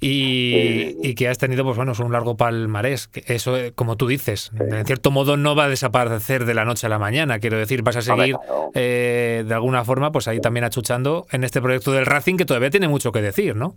y, 0.00 1.14
que 1.16 1.28
has 1.28 1.38
tenido, 1.38 1.64
pues 1.64 1.76
bueno, 1.76 1.92
un 2.02 2.12
largo 2.12 2.36
palmarés. 2.36 3.10
Eso, 3.26 3.56
eh, 3.56 3.72
como 3.74 3.96
tú 3.96 4.06
dices, 4.06 4.50
en 4.58 4.84
cierto 4.86 5.10
modo 5.10 5.36
no 5.36 5.54
va 5.54 5.64
a 5.64 5.68
desaparecer 5.68 6.44
de 6.44 6.54
la 6.54 6.64
noche 6.64 6.86
a 6.86 6.90
la 6.90 6.98
mañana. 6.98 7.38
Quiero 7.38 7.58
decir, 7.58 7.82
vas 7.82 7.96
a 7.96 8.02
seguir 8.02 8.36
eh, 8.74 9.44
de 9.46 9.54
alguna 9.54 9.84
forma, 9.84 10.12
pues 10.12 10.28
ahí 10.28 10.40
también 10.40 10.64
achuchando 10.64 11.26
en 11.30 11.44
este 11.44 11.60
proyecto 11.60 11.92
del 11.92 12.06
Racing 12.06 12.36
que 12.36 12.44
todavía 12.44 12.70
tiene 12.70 12.88
mucho 12.88 13.12
que 13.12 13.22
decir, 13.22 13.56
¿no? 13.56 13.74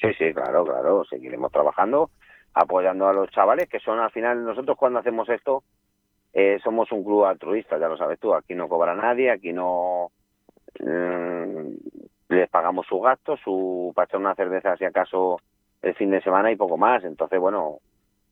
Sí, 0.00 0.08
sí, 0.18 0.32
claro, 0.32 0.64
claro. 0.64 1.04
Seguiremos 1.08 1.50
trabajando, 1.52 2.10
apoyando 2.54 3.08
a 3.08 3.12
los 3.12 3.30
chavales, 3.30 3.68
que 3.68 3.80
son 3.80 3.98
al 3.98 4.10
final, 4.10 4.44
nosotros 4.44 4.76
cuando 4.76 5.00
hacemos 5.00 5.28
esto, 5.28 5.62
eh, 6.32 6.58
somos 6.62 6.90
un 6.92 7.04
club 7.04 7.24
altruista, 7.24 7.78
ya 7.78 7.88
lo 7.88 7.96
sabes 7.96 8.18
tú. 8.18 8.34
Aquí 8.34 8.54
no 8.54 8.68
cobra 8.68 8.94
nadie, 8.94 9.30
aquí 9.30 9.52
no 9.52 10.10
Mm, 10.80 11.74
les 12.28 12.48
pagamos 12.50 12.86
su 12.86 13.00
gasto, 13.00 13.36
su 13.36 13.92
para 13.94 14.04
echar 14.04 14.20
una 14.20 14.34
cerveza 14.34 14.76
si 14.76 14.84
acaso 14.84 15.40
el 15.82 15.94
fin 15.94 16.10
de 16.10 16.20
semana 16.20 16.52
y 16.52 16.56
poco 16.56 16.76
más. 16.76 17.04
Entonces, 17.04 17.40
bueno, 17.40 17.78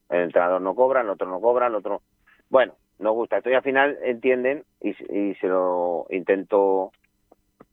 el 0.09 0.23
entrenador 0.23 0.61
no 0.61 0.75
cobra, 0.75 1.01
el 1.01 1.09
otro 1.09 1.27
no 1.27 1.41
cobra, 1.41 1.67
el 1.67 1.75
otro... 1.75 2.01
Bueno, 2.49 2.75
nos 2.99 3.13
gusta. 3.13 3.37
Esto 3.37 3.49
y 3.49 3.53
al 3.53 3.63
final 3.63 3.97
entienden 4.03 4.63
y, 4.81 4.93
se 4.93 5.47
lo 5.47 6.05
intento 6.09 6.91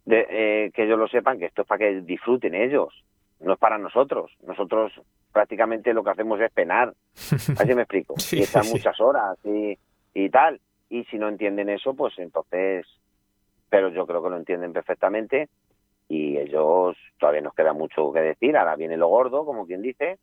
de, 0.04 0.26
eh, 0.28 0.70
que 0.74 0.84
ellos 0.84 0.98
lo 0.98 1.08
sepan, 1.08 1.38
que 1.38 1.46
esto 1.46 1.62
es 1.62 1.68
para 1.68 1.78
que 1.78 2.00
disfruten 2.00 2.54
ellos, 2.54 3.04
no 3.40 3.52
es 3.52 3.58
para 3.58 3.78
nosotros. 3.78 4.32
Nosotros 4.46 4.92
prácticamente 5.32 5.92
lo 5.92 6.02
que 6.02 6.10
hacemos 6.10 6.40
es 6.40 6.50
penar. 6.52 6.94
Así 7.14 7.74
me 7.74 7.82
explico. 7.82 8.14
y 8.32 8.42
están 8.42 8.66
muchas 8.68 8.98
horas 9.00 9.38
y, 9.44 9.78
y 10.14 10.30
tal. 10.30 10.60
Y 10.88 11.04
si 11.04 11.18
no 11.18 11.28
entienden 11.28 11.68
eso, 11.68 11.94
pues 11.94 12.18
entonces 12.18 12.86
pero 13.74 13.88
yo 13.88 14.06
creo 14.06 14.22
que 14.22 14.30
lo 14.30 14.36
entienden 14.36 14.72
perfectamente 14.72 15.48
y 16.08 16.38
ellos 16.38 16.96
todavía 17.18 17.40
nos 17.40 17.54
queda 17.54 17.72
mucho 17.72 18.12
que 18.12 18.20
decir, 18.20 18.56
ahora 18.56 18.76
viene 18.76 18.96
lo 18.96 19.08
gordo, 19.08 19.44
como 19.44 19.66
quien 19.66 19.82
dice, 19.82 20.20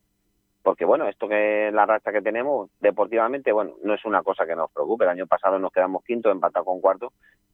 porque 0.63 0.85
bueno, 0.85 1.09
esto 1.09 1.27
que 1.27 1.69
la 1.73 1.85
racha 1.85 2.13
que 2.13 2.21
tenemos 2.21 2.69
deportivamente, 2.79 3.51
bueno, 3.51 3.73
no 3.83 3.93
es 3.93 4.05
una 4.05 4.23
cosa 4.23 4.45
que 4.45 4.55
nos 4.55 4.71
preocupe, 4.71 5.03
el 5.03 5.09
año 5.09 5.27
pasado 5.27 5.59
nos 5.59 5.73
quedamos 5.73 6.01
quinto, 6.05 6.31
empatados 6.31 6.65
con 6.65 6.79
cuarto 6.79 7.11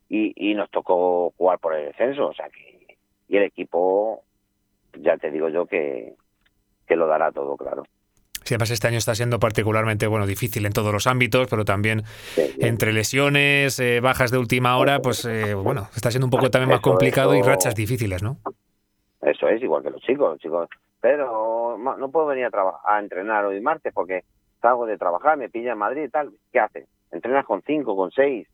y, 0.08 0.34
y 0.36 0.54
nos 0.54 0.70
tocó 0.70 1.34
jugar 1.36 1.58
por 1.58 1.74
el 1.74 1.86
descenso, 1.88 2.28
o 2.28 2.34
sea 2.36 2.48
que 2.50 2.98
y 3.28 3.38
el 3.38 3.44
equipo 3.44 4.22
ya 4.94 5.18
te 5.18 5.32
digo 5.32 5.50
yo 5.50 5.66
que, 5.66 6.14
que 6.86 6.96
lo 6.96 7.08
dará 7.08 7.32
todo, 7.32 7.58
claro. 7.58 7.86
Sí, 8.48 8.54
además 8.54 8.72
este 8.72 8.88
año 8.88 8.98
está 8.98 9.14
siendo 9.14 9.42
particularmente 9.42 10.08
bueno 10.08 10.26
difícil 10.26 10.66
en 10.66 10.72
todos 10.72 10.94
los 10.94 11.06
ámbitos, 11.06 11.48
pero 11.50 11.66
también 11.66 12.04
entre 12.60 12.94
lesiones, 12.94 13.78
eh, 13.78 14.00
bajas 14.00 14.32
de 14.32 14.38
última 14.38 14.78
hora, 14.78 15.00
pues 15.02 15.26
eh, 15.26 15.54
bueno, 15.54 15.90
está 15.94 16.12
siendo 16.12 16.28
un 16.28 16.32
poco 16.32 16.50
también 16.50 16.70
más 16.70 16.80
complicado 16.80 17.36
y 17.36 17.42
rachas 17.42 17.76
difíciles, 17.76 18.24
¿no? 18.24 18.38
Eso 19.22 19.50
es, 19.50 19.62
igual 19.62 19.84
que 19.84 19.90
los 19.90 20.02
chicos, 20.02 20.32
los 20.32 20.40
chicos. 20.40 20.70
Pero 21.02 21.78
no 21.78 22.10
puedo 22.10 22.28
venir 22.28 22.46
a, 22.46 22.52
a 22.86 23.00
entrenar 23.00 23.44
hoy 23.44 23.60
martes 23.60 23.92
porque 23.94 24.24
salgo 24.62 24.86
de 24.86 24.98
trabajar, 24.98 25.36
me 25.36 25.50
pilla 25.50 25.74
en 25.74 25.80
Madrid 25.80 26.04
y 26.04 26.10
tal. 26.10 26.32
¿Qué 26.54 26.62
haces? 26.62 26.88
Entrenas 27.12 27.46
con 27.46 27.62
cinco, 27.64 27.98
con 27.98 28.12
seis. 28.12 28.48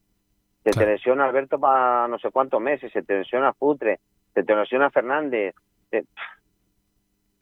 Se 0.64 0.72
te 0.72 0.88
lesiona 0.88 1.26
Alberto 1.26 1.60
para 1.60 2.08
no 2.08 2.18
sé 2.18 2.32
cuántos 2.32 2.60
meses, 2.60 2.92
se 2.92 3.04
te 3.04 3.20
lesiona 3.20 3.54
Putre, 3.54 4.00
se 4.34 4.44
te 4.44 4.56
lesiona 4.56 4.90
Fernández. 4.90 5.54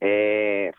Eh, 0.01 0.73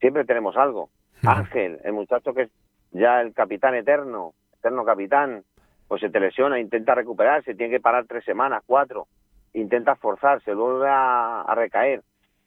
siempre 0.00 0.24
tenemos 0.24 0.56
algo. 0.56 0.90
Ángel, 1.24 1.78
el 1.84 1.92
muchacho 1.92 2.32
que 2.32 2.42
es 2.42 2.50
ya 2.92 3.20
el 3.20 3.34
capitán 3.34 3.74
eterno, 3.74 4.32
eterno 4.58 4.84
capitán, 4.84 5.44
pues 5.86 6.00
se 6.00 6.10
te 6.10 6.20
lesiona, 6.20 6.58
intenta 6.58 6.94
recuperarse, 6.94 7.54
tiene 7.54 7.74
que 7.74 7.80
parar 7.80 8.06
tres 8.06 8.24
semanas, 8.24 8.62
cuatro, 8.66 9.06
intenta 9.52 9.92
esforzarse, 9.92 10.54
vuelve 10.54 10.88
a, 10.88 11.52
recaer. 11.54 12.02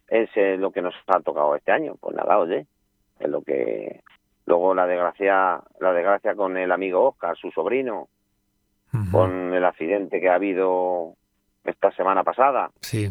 Es 0.07 0.29
eh, 0.35 0.57
lo 0.57 0.71
que 0.71 0.81
nos 0.81 0.93
ha 1.07 1.19
tocado 1.21 1.55
este 1.55 1.71
año. 1.71 1.95
Pues 1.99 2.15
nada, 2.15 2.37
oye, 2.37 2.65
es 3.19 3.29
lo 3.29 3.41
que... 3.41 4.01
Luego 4.45 4.75
la 4.75 4.85
desgracia, 4.85 5.61
la 5.79 5.93
desgracia 5.93 6.35
con 6.35 6.57
el 6.57 6.69
amigo 6.73 7.07
Oscar, 7.07 7.37
su 7.37 7.49
sobrino, 7.51 8.09
con 9.09 9.53
el 9.53 9.63
accidente 9.63 10.19
que 10.19 10.29
ha 10.29 10.35
habido 10.35 11.13
esta 11.63 11.91
semana 11.91 12.25
pasada. 12.25 12.69
Sí. 12.81 13.09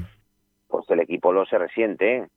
Pues 0.68 0.84
el 0.90 1.00
equipo 1.00 1.32
lo 1.32 1.46
se 1.46 1.56
resiente, 1.56 2.16
¿eh? 2.16 2.28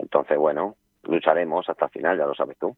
Entonces, 0.00 0.38
bueno, 0.38 0.76
lucharemos 1.04 1.68
hasta 1.68 1.86
el 1.86 1.90
final, 1.90 2.18
ya 2.18 2.26
lo 2.26 2.34
sabes 2.34 2.56
tú. 2.58 2.76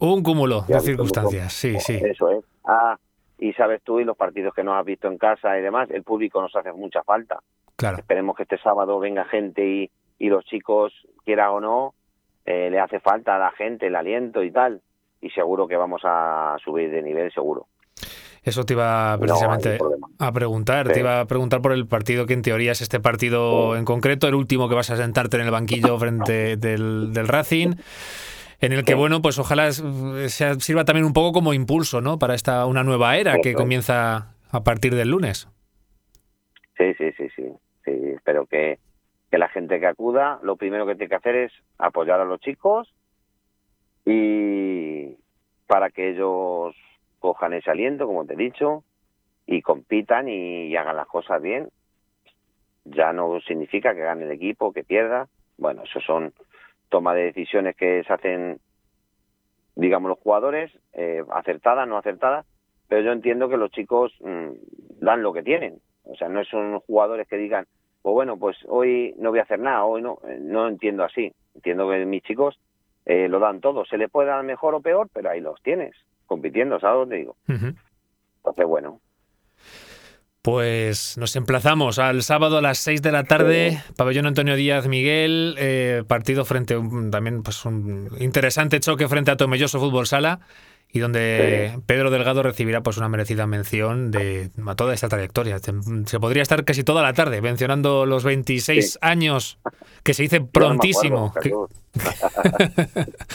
Un 0.00 0.22
cúmulo 0.22 0.62
de 0.62 0.80
circunstancias, 0.80 1.52
sí, 1.52 1.78
sí. 1.80 2.00
Eso 2.02 2.30
es. 2.30 2.44
Ah, 2.64 2.96
y 3.38 3.52
sabes 3.54 3.82
tú, 3.82 4.00
y 4.00 4.04
los 4.04 4.16
partidos 4.16 4.54
que 4.54 4.62
nos 4.62 4.78
has 4.78 4.84
visto 4.84 5.08
en 5.08 5.18
casa 5.18 5.58
y 5.58 5.62
demás, 5.62 5.90
el 5.90 6.02
público 6.02 6.40
nos 6.40 6.54
hace 6.54 6.72
mucha 6.72 7.02
falta. 7.02 7.40
Claro. 7.76 7.98
Esperemos 7.98 8.36
que 8.36 8.42
este 8.42 8.58
sábado 8.58 8.98
venga 8.98 9.24
gente 9.24 9.64
y, 9.64 9.90
y 10.18 10.28
los 10.28 10.44
chicos, 10.44 10.92
quiera 11.24 11.50
o 11.52 11.60
no, 11.60 11.94
eh, 12.44 12.70
le 12.70 12.80
hace 12.80 13.00
falta 13.00 13.36
a 13.36 13.38
la 13.38 13.52
gente 13.52 13.86
el 13.86 13.96
aliento 13.96 14.42
y 14.42 14.50
tal. 14.50 14.82
Y 15.20 15.30
seguro 15.30 15.66
que 15.66 15.76
vamos 15.76 16.02
a 16.04 16.56
subir 16.64 16.90
de 16.90 17.02
nivel, 17.02 17.32
seguro. 17.32 17.66
Eso 18.42 18.64
te 18.64 18.74
iba 18.74 19.16
precisamente 19.20 19.78
a 20.18 20.32
preguntar. 20.32 20.88
Te 20.88 21.00
iba 21.00 21.20
a 21.20 21.26
preguntar 21.26 21.60
por 21.60 21.72
el 21.72 21.86
partido 21.86 22.26
que 22.26 22.34
en 22.34 22.42
teoría 22.42 22.72
es 22.72 22.80
este 22.80 23.00
partido 23.00 23.76
en 23.76 23.84
concreto, 23.84 24.26
el 24.28 24.34
último 24.34 24.68
que 24.68 24.74
vas 24.74 24.90
a 24.90 24.96
sentarte 24.96 25.36
en 25.36 25.42
el 25.44 25.50
banquillo 25.50 25.98
frente 25.98 26.56
del, 26.56 27.12
del 27.12 27.28
Racing. 27.28 27.74
En 28.60 28.72
el 28.72 28.84
que, 28.84 28.92
Sí. 28.92 28.98
bueno, 28.98 29.22
pues 29.22 29.38
ojalá 29.38 29.70
sea- 29.72 30.54
sirva 30.58 30.84
también 30.84 31.04
un 31.06 31.12
poco 31.12 31.32
como 31.32 31.54
impulso, 31.54 32.00
¿no? 32.00 32.18
Para 32.18 32.34
esta 32.34 32.66
una 32.66 32.82
nueva 32.82 33.16
era 33.16 33.36
que 33.40 33.54
comienza 33.54 34.34
a 34.50 34.64
partir 34.64 34.94
del 34.94 35.10
lunes. 35.10 35.46
Sí, 36.76 36.94
sí, 36.98 37.12
sí, 37.16 37.28
sí. 37.36 37.44
sí 37.84 37.90
espero 38.16 38.46
que, 38.46 38.78
que 39.30 39.38
la 39.38 39.48
gente 39.48 39.78
que 39.78 39.86
acuda, 39.86 40.40
lo 40.42 40.56
primero 40.56 40.86
que 40.86 40.94
tiene 40.94 41.08
que 41.08 41.14
hacer 41.16 41.36
es 41.36 41.52
apoyar 41.78 42.20
a 42.20 42.24
los 42.24 42.40
chicos 42.40 42.92
y 44.04 45.16
para 45.66 45.90
que 45.90 46.10
ellos 46.10 46.74
cojan 47.18 47.52
ese 47.52 47.70
aliento, 47.70 48.06
como 48.06 48.24
te 48.24 48.34
he 48.34 48.36
dicho, 48.36 48.84
y 49.46 49.62
compitan 49.62 50.28
y, 50.28 50.74
hagan 50.76 50.96
las 50.96 51.06
cosas 51.06 51.40
bien. 51.40 51.68
Ya 52.84 53.12
no 53.12 53.40
significa 53.40 53.94
que 53.94 54.00
gane 54.00 54.24
el 54.24 54.32
equipo, 54.32 54.72
que 54.72 54.84
pierda. 54.84 55.28
Bueno, 55.56 55.82
eso 55.82 56.00
son 56.00 56.32
toma 56.88 57.14
de 57.14 57.24
decisiones 57.24 57.76
que 57.76 58.02
se 58.04 58.12
hacen, 58.12 58.60
digamos, 59.74 60.08
los 60.08 60.18
jugadores, 60.18 60.72
eh, 60.94 61.22
acertadas, 61.30 61.86
no 61.86 61.98
acertadas, 61.98 62.46
pero 62.88 63.02
yo 63.02 63.12
entiendo 63.12 63.48
que 63.48 63.58
los 63.58 63.70
chicos 63.70 64.12
mm, 64.20 64.52
dan 65.00 65.22
lo 65.22 65.32
que 65.32 65.42
tienen. 65.42 65.80
O 66.04 66.16
sea, 66.16 66.28
no 66.28 66.42
son 66.44 66.80
jugadores 66.80 67.28
que 67.28 67.36
digan, 67.36 67.66
pues 68.02 68.14
bueno, 68.14 68.38
pues 68.38 68.56
hoy 68.66 69.14
no 69.18 69.30
voy 69.30 69.40
a 69.40 69.42
hacer 69.42 69.60
nada, 69.60 69.84
hoy 69.84 70.02
no. 70.02 70.18
Eh, 70.26 70.38
No 70.40 70.68
entiendo 70.68 71.04
así. 71.04 71.32
Entiendo 71.54 71.90
que 71.90 72.06
mis 72.06 72.22
chicos 72.22 72.58
eh, 73.04 73.28
lo 73.28 73.38
dan 73.38 73.60
todo. 73.60 73.84
Se 73.84 73.98
les 73.98 74.10
puede 74.10 74.28
dar 74.28 74.42
mejor 74.44 74.74
o 74.74 74.80
peor, 74.80 75.08
pero 75.12 75.30
ahí 75.30 75.40
los 75.40 75.60
tienes, 75.62 75.94
compitiendo, 76.28 76.78
¿sabes 76.78 76.98
dónde 77.00 77.16
digo? 77.16 77.36
Entonces, 77.48 78.66
bueno, 78.66 79.00
Pues 80.42 81.18
nos 81.18 81.34
emplazamos 81.34 81.98
al 81.98 82.22
sábado 82.22 82.58
a 82.58 82.62
las 82.62 82.78
6 82.78 83.02
de 83.02 83.10
la 83.12 83.24
tarde, 83.24 83.82
pabellón 83.96 84.26
Antonio 84.26 84.54
Díaz 84.54 84.86
Miguel, 84.86 85.56
eh, 85.58 86.04
partido 86.06 86.44
frente 86.44 86.74
a 86.74 86.78
un, 86.78 87.10
también 87.10 87.42
pues 87.42 87.64
un 87.64 88.10
interesante 88.20 88.78
choque 88.78 89.08
frente 89.08 89.32
a 89.32 89.36
Tomelloso 89.36 89.80
Fútbol 89.80 90.06
Sala 90.06 90.40
y 90.90 91.00
donde 91.00 91.78
Pedro 91.86 92.10
Delgado 92.10 92.42
recibirá 92.42 92.82
pues 92.82 92.96
una 92.96 93.08
merecida 93.08 93.46
mención 93.46 94.10
de 94.10 94.50
a 94.66 94.74
toda 94.74 94.94
esta 94.94 95.08
trayectoria. 95.08 95.58
Se, 95.58 96.18
podría 96.20 96.42
estar 96.42 96.64
casi 96.64 96.82
toda 96.82 97.02
la 97.02 97.12
tarde 97.12 97.42
mencionando 97.42 98.06
los 98.06 98.24
26 98.24 98.92
Sí. 98.92 98.98
años 99.02 99.58
que 100.02 100.14
se 100.14 100.22
dice 100.22 100.40
no 100.40 100.46
prontísimo. 100.46 101.32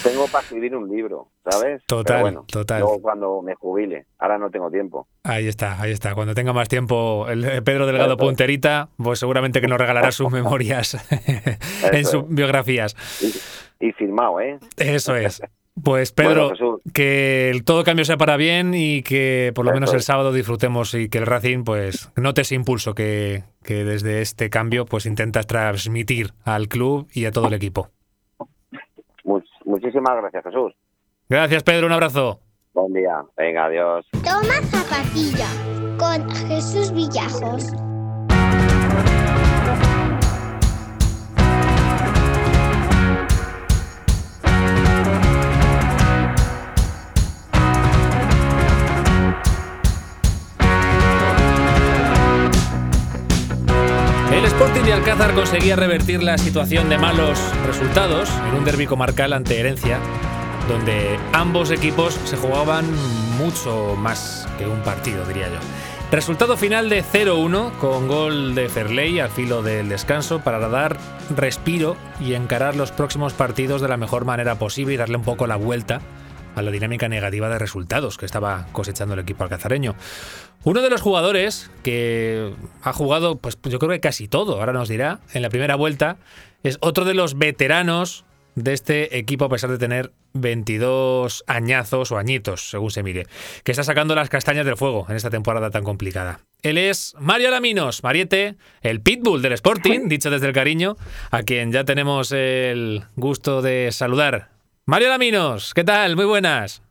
tengo 0.03 0.27
para 0.31 0.43
escribir 0.43 0.75
un 0.75 0.89
libro, 0.89 1.27
¿sabes? 1.47 1.83
Total, 1.85 2.21
bueno, 2.21 2.45
total. 2.47 2.79
Luego 2.81 3.01
cuando 3.01 3.41
me 3.41 3.55
jubile, 3.55 4.05
ahora 4.17 4.37
no 4.37 4.49
tengo 4.49 4.71
tiempo. 4.71 5.07
Ahí 5.23 5.47
está, 5.47 5.79
ahí 5.81 5.91
está. 5.91 6.15
Cuando 6.15 6.33
tenga 6.33 6.53
más 6.53 6.69
tiempo, 6.69 7.27
el 7.29 7.43
eh, 7.45 7.61
Pedro 7.61 7.85
Delgado 7.85 8.13
Eso. 8.13 8.17
Punterita, 8.17 8.89
pues 8.97 9.19
seguramente 9.19 9.61
que 9.61 9.67
nos 9.67 9.77
regalará 9.77 10.11
sus 10.11 10.31
memorias 10.31 10.97
en 11.91 12.05
sus 12.05 12.27
biografías. 12.27 12.95
Y, 13.79 13.87
y 13.87 13.91
firmado, 13.91 14.39
¿eh? 14.39 14.59
Eso 14.77 15.15
es. 15.15 15.41
Pues 15.81 16.11
Pedro, 16.11 16.49
Bueno, 16.49 16.49
Jesús. 16.49 16.81
que 16.93 17.49
el 17.49 17.63
todo 17.63 17.83
cambio 17.83 18.05
sea 18.05 18.15
para 18.17 18.37
bien 18.37 18.73
y 18.75 19.01
que 19.01 19.51
por 19.55 19.65
lo 19.65 19.71
Eso 19.71 19.75
menos 19.79 19.93
el 19.95 20.01
sábado 20.01 20.31
disfrutemos 20.31 20.93
y 20.93 21.09
que 21.09 21.17
el 21.17 21.25
Racing 21.25 21.63
pues 21.63 22.11
note 22.15 22.41
ese 22.41 22.53
impulso 22.55 22.93
que, 22.93 23.43
que 23.63 23.83
desde 23.83 24.21
este 24.21 24.49
cambio 24.51 24.85
pues 24.85 25.05
intentas 25.07 25.47
transmitir 25.47 26.33
al 26.45 26.67
club 26.67 27.07
y 27.13 27.25
a 27.25 27.31
todo 27.31 27.47
el 27.47 27.53
equipo. 27.55 27.89
Much- 29.23 29.43
muchísimas 29.65 30.15
gracias, 30.17 30.43
Jesús. 30.43 30.73
Gracias 31.27 31.63
Pedro, 31.63 31.87
un 31.87 31.93
abrazo. 31.93 32.39
Buen 32.73 32.93
día. 32.93 33.23
Venga, 33.35 33.65
adiós. 33.65 34.05
Toma 34.23 34.61
zapatilla 34.69 35.47
con 35.97 36.29
Jesús 36.47 36.91
Villajos. 36.93 37.71
Sporting 54.53 54.83
de 54.83 54.93
Alcázar 54.93 55.33
conseguía 55.33 55.75
revertir 55.75 56.21
la 56.21 56.37
situación 56.37 56.87
de 56.87 56.99
malos 56.99 57.39
resultados 57.65 58.29
en 58.47 58.53
un 58.53 58.63
derbi 58.63 58.85
comarcal 58.85 59.33
ante 59.33 59.59
Herencia, 59.59 59.97
donde 60.69 61.17
ambos 61.33 61.71
equipos 61.71 62.13
se 62.25 62.37
jugaban 62.37 62.85
mucho 63.35 63.95
más 63.97 64.47
que 64.59 64.67
un 64.67 64.79
partido, 64.81 65.25
diría 65.25 65.47
yo. 65.47 65.57
Resultado 66.11 66.55
final 66.55 66.87
de 66.87 67.03
0-1 67.03 67.71
con 67.79 68.07
gol 68.07 68.53
de 68.53 68.69
Ferley 68.69 69.19
al 69.19 69.31
filo 69.31 69.63
del 69.63 69.89
descanso 69.89 70.41
para 70.41 70.59
dar 70.69 70.97
respiro 71.35 71.97
y 72.21 72.35
encarar 72.35 72.75
los 72.75 72.91
próximos 72.91 73.33
partidos 73.33 73.81
de 73.81 73.87
la 73.87 73.97
mejor 73.97 74.23
manera 74.23 74.59
posible 74.59 74.93
y 74.93 74.97
darle 74.97 75.17
un 75.17 75.23
poco 75.23 75.47
la 75.47 75.55
vuelta 75.55 75.99
a 76.55 76.61
la 76.61 76.71
dinámica 76.71 77.09
negativa 77.09 77.49
de 77.49 77.59
resultados 77.59 78.17
que 78.17 78.25
estaba 78.25 78.67
cosechando 78.71 79.13
el 79.13 79.19
equipo 79.19 79.43
alcazareño. 79.43 79.95
Uno 80.63 80.81
de 80.81 80.89
los 80.89 81.01
jugadores 81.01 81.69
que 81.83 82.53
ha 82.81 82.93
jugado, 82.93 83.37
pues 83.37 83.57
yo 83.63 83.79
creo 83.79 83.91
que 83.91 83.99
casi 83.99 84.27
todo, 84.27 84.59
ahora 84.59 84.73
nos 84.73 84.89
dirá, 84.89 85.19
en 85.33 85.41
la 85.41 85.49
primera 85.49 85.75
vuelta, 85.75 86.17
es 86.63 86.77
otro 86.81 87.05
de 87.05 87.13
los 87.13 87.37
veteranos 87.37 88.25
de 88.55 88.73
este 88.73 89.17
equipo 89.17 89.45
a 89.45 89.49
pesar 89.49 89.69
de 89.69 89.77
tener 89.77 90.11
22 90.33 91.43
añazos 91.47 92.11
o 92.11 92.17
añitos, 92.17 92.69
según 92.69 92.91
se 92.91 93.03
mire, 93.03 93.27
que 93.63 93.71
está 93.71 93.83
sacando 93.83 94.15
las 94.15 94.29
castañas 94.29 94.65
del 94.65 94.77
fuego 94.77 95.05
en 95.09 95.15
esta 95.15 95.29
temporada 95.29 95.69
tan 95.69 95.83
complicada. 95.83 96.39
Él 96.61 96.77
es 96.77 97.15
Mario 97.19 97.49
Alaminos, 97.49 98.03
Mariette, 98.03 98.55
el 98.81 99.01
pitbull 99.01 99.41
del 99.41 99.53
Sporting, 99.53 100.01
dicho 100.07 100.29
desde 100.29 100.47
el 100.47 100.53
cariño, 100.53 100.95
a 101.31 101.43
quien 101.43 101.71
ya 101.71 101.83
tenemos 101.83 102.31
el 102.31 103.03
gusto 103.15 103.61
de 103.61 103.89
saludar. 103.91 104.52
Mario 104.85 105.07
Alaminos, 105.07 105.73
¿qué 105.73 105.83
tal? 105.83 106.15
Muy 106.15 106.25
buenas. 106.25 106.83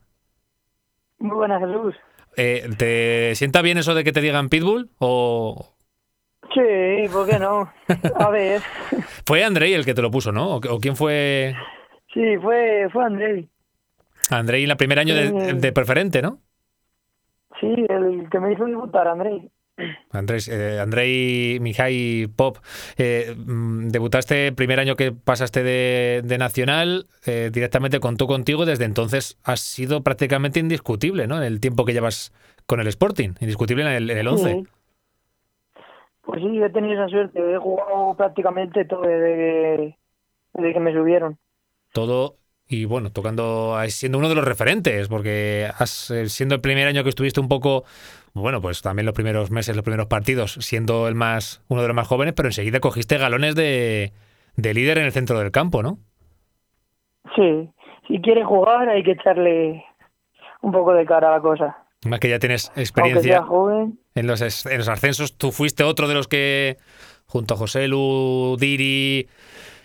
Muy 1.18 1.36
buenas, 1.36 1.60
Jesús. 1.60 1.94
Eh, 2.36 2.68
¿Te 2.78 3.34
sienta 3.34 3.60
bien 3.62 3.78
eso 3.78 3.94
de 3.94 4.04
que 4.04 4.12
te 4.12 4.20
digan 4.20 4.48
pitbull? 4.48 4.90
¿O 4.98 5.68
Sí, 6.54 7.08
¿por 7.12 7.28
qué 7.28 7.38
no? 7.38 7.70
A 8.16 8.30
ver. 8.30 8.60
fue 9.26 9.44
Andrei 9.44 9.74
el 9.74 9.84
que 9.84 9.94
te 9.94 10.02
lo 10.02 10.10
puso, 10.10 10.32
no? 10.32 10.56
¿O, 10.56 10.56
o 10.56 10.78
quién 10.80 10.96
fue 10.96 11.54
Sí, 12.12 12.36
fue, 12.42 12.88
fue 12.92 13.04
Andrei. 13.04 13.48
Andrei 14.30 14.64
en 14.64 14.70
el 14.70 14.76
primer 14.76 14.98
año 14.98 15.14
de, 15.14 15.54
de 15.54 15.72
preferente, 15.72 16.20
no? 16.22 16.38
Sí, 17.60 17.66
el 17.88 18.28
que 18.30 18.40
me 18.40 18.52
hizo 18.52 18.64
debutar, 18.64 19.08
Andrei. 19.08 19.50
Andrés, 20.10 20.48
eh, 20.48 20.78
Andrei 20.80 21.58
Mihai 21.60 22.28
Pop, 22.34 22.58
eh, 22.96 23.34
mm, 23.36 23.88
debutaste 23.88 24.52
primer 24.52 24.80
año 24.80 24.96
que 24.96 25.12
pasaste 25.12 25.62
de, 25.62 26.22
de 26.24 26.38
Nacional, 26.38 27.06
eh, 27.26 27.50
directamente 27.52 28.00
contó 28.00 28.26
contigo, 28.26 28.66
desde 28.66 28.84
entonces 28.84 29.38
has 29.44 29.60
sido 29.60 30.02
prácticamente 30.02 30.60
indiscutible, 30.60 31.26
¿no? 31.26 31.36
En 31.36 31.44
el 31.44 31.60
tiempo 31.60 31.84
que 31.84 31.92
llevas 31.92 32.32
con 32.66 32.80
el 32.80 32.86
Sporting, 32.88 33.30
indiscutible 33.40 33.82
en 33.84 33.90
el, 33.90 34.10
en 34.10 34.18
el 34.18 34.28
11. 34.28 34.52
Sí. 34.52 34.68
Pues 36.22 36.40
sí, 36.40 36.62
he 36.62 36.70
tenido 36.70 36.94
esa 36.94 37.08
suerte. 37.08 37.54
He 37.54 37.58
jugado 37.58 38.14
prácticamente 38.16 38.84
todo 38.84 39.02
desde 39.02 39.36
que, 39.36 39.98
desde 40.54 40.72
que 40.72 40.80
me 40.80 40.92
subieron. 40.92 41.38
Todo 41.92 42.36
y 42.72 42.86
bueno, 42.86 43.12
tocando, 43.12 43.76
siendo 43.88 44.18
uno 44.18 44.30
de 44.30 44.34
los 44.34 44.44
referentes, 44.46 45.08
porque 45.08 45.68
has, 45.76 46.10
eh, 46.10 46.28
siendo 46.28 46.54
el 46.54 46.62
primer 46.62 46.88
año 46.88 47.02
que 47.02 47.10
estuviste 47.10 47.38
un 47.38 47.48
poco, 47.48 47.84
bueno, 48.34 48.60
pues 48.60 48.82
también 48.82 49.06
los 49.06 49.14
primeros 49.14 49.50
meses, 49.50 49.76
los 49.76 49.84
primeros 49.84 50.06
partidos, 50.06 50.54
siendo 50.60 51.06
el 51.08 51.14
más, 51.14 51.62
uno 51.68 51.82
de 51.82 51.88
los 51.88 51.94
más 51.94 52.08
jóvenes, 52.08 52.34
pero 52.34 52.48
enseguida 52.48 52.80
cogiste 52.80 53.18
galones 53.18 53.54
de, 53.54 54.12
de 54.56 54.74
líder 54.74 54.98
en 54.98 55.04
el 55.04 55.12
centro 55.12 55.38
del 55.38 55.50
campo, 55.50 55.82
¿no? 55.82 55.98
Sí, 57.36 57.70
si 58.08 58.20
quiere 58.20 58.44
jugar 58.44 58.88
hay 58.88 59.02
que 59.02 59.12
echarle 59.12 59.84
un 60.60 60.72
poco 60.72 60.94
de 60.94 61.04
cara 61.04 61.28
a 61.28 61.32
la 61.32 61.40
cosa. 61.40 61.76
Más 62.04 62.20
que 62.20 62.28
ya 62.28 62.38
tienes 62.38 62.72
experiencia 62.74 63.42
joven. 63.42 63.98
en 64.14 64.26
los, 64.26 64.66
en 64.66 64.78
los 64.78 64.88
ascensos, 64.88 65.36
tú 65.36 65.52
fuiste 65.52 65.84
otro 65.84 66.08
de 66.08 66.14
los 66.14 66.26
que, 66.26 66.78
junto 67.26 67.54
a 67.54 67.56
José 67.56 67.86
Lu, 67.86 68.56
Diri, 68.58 69.28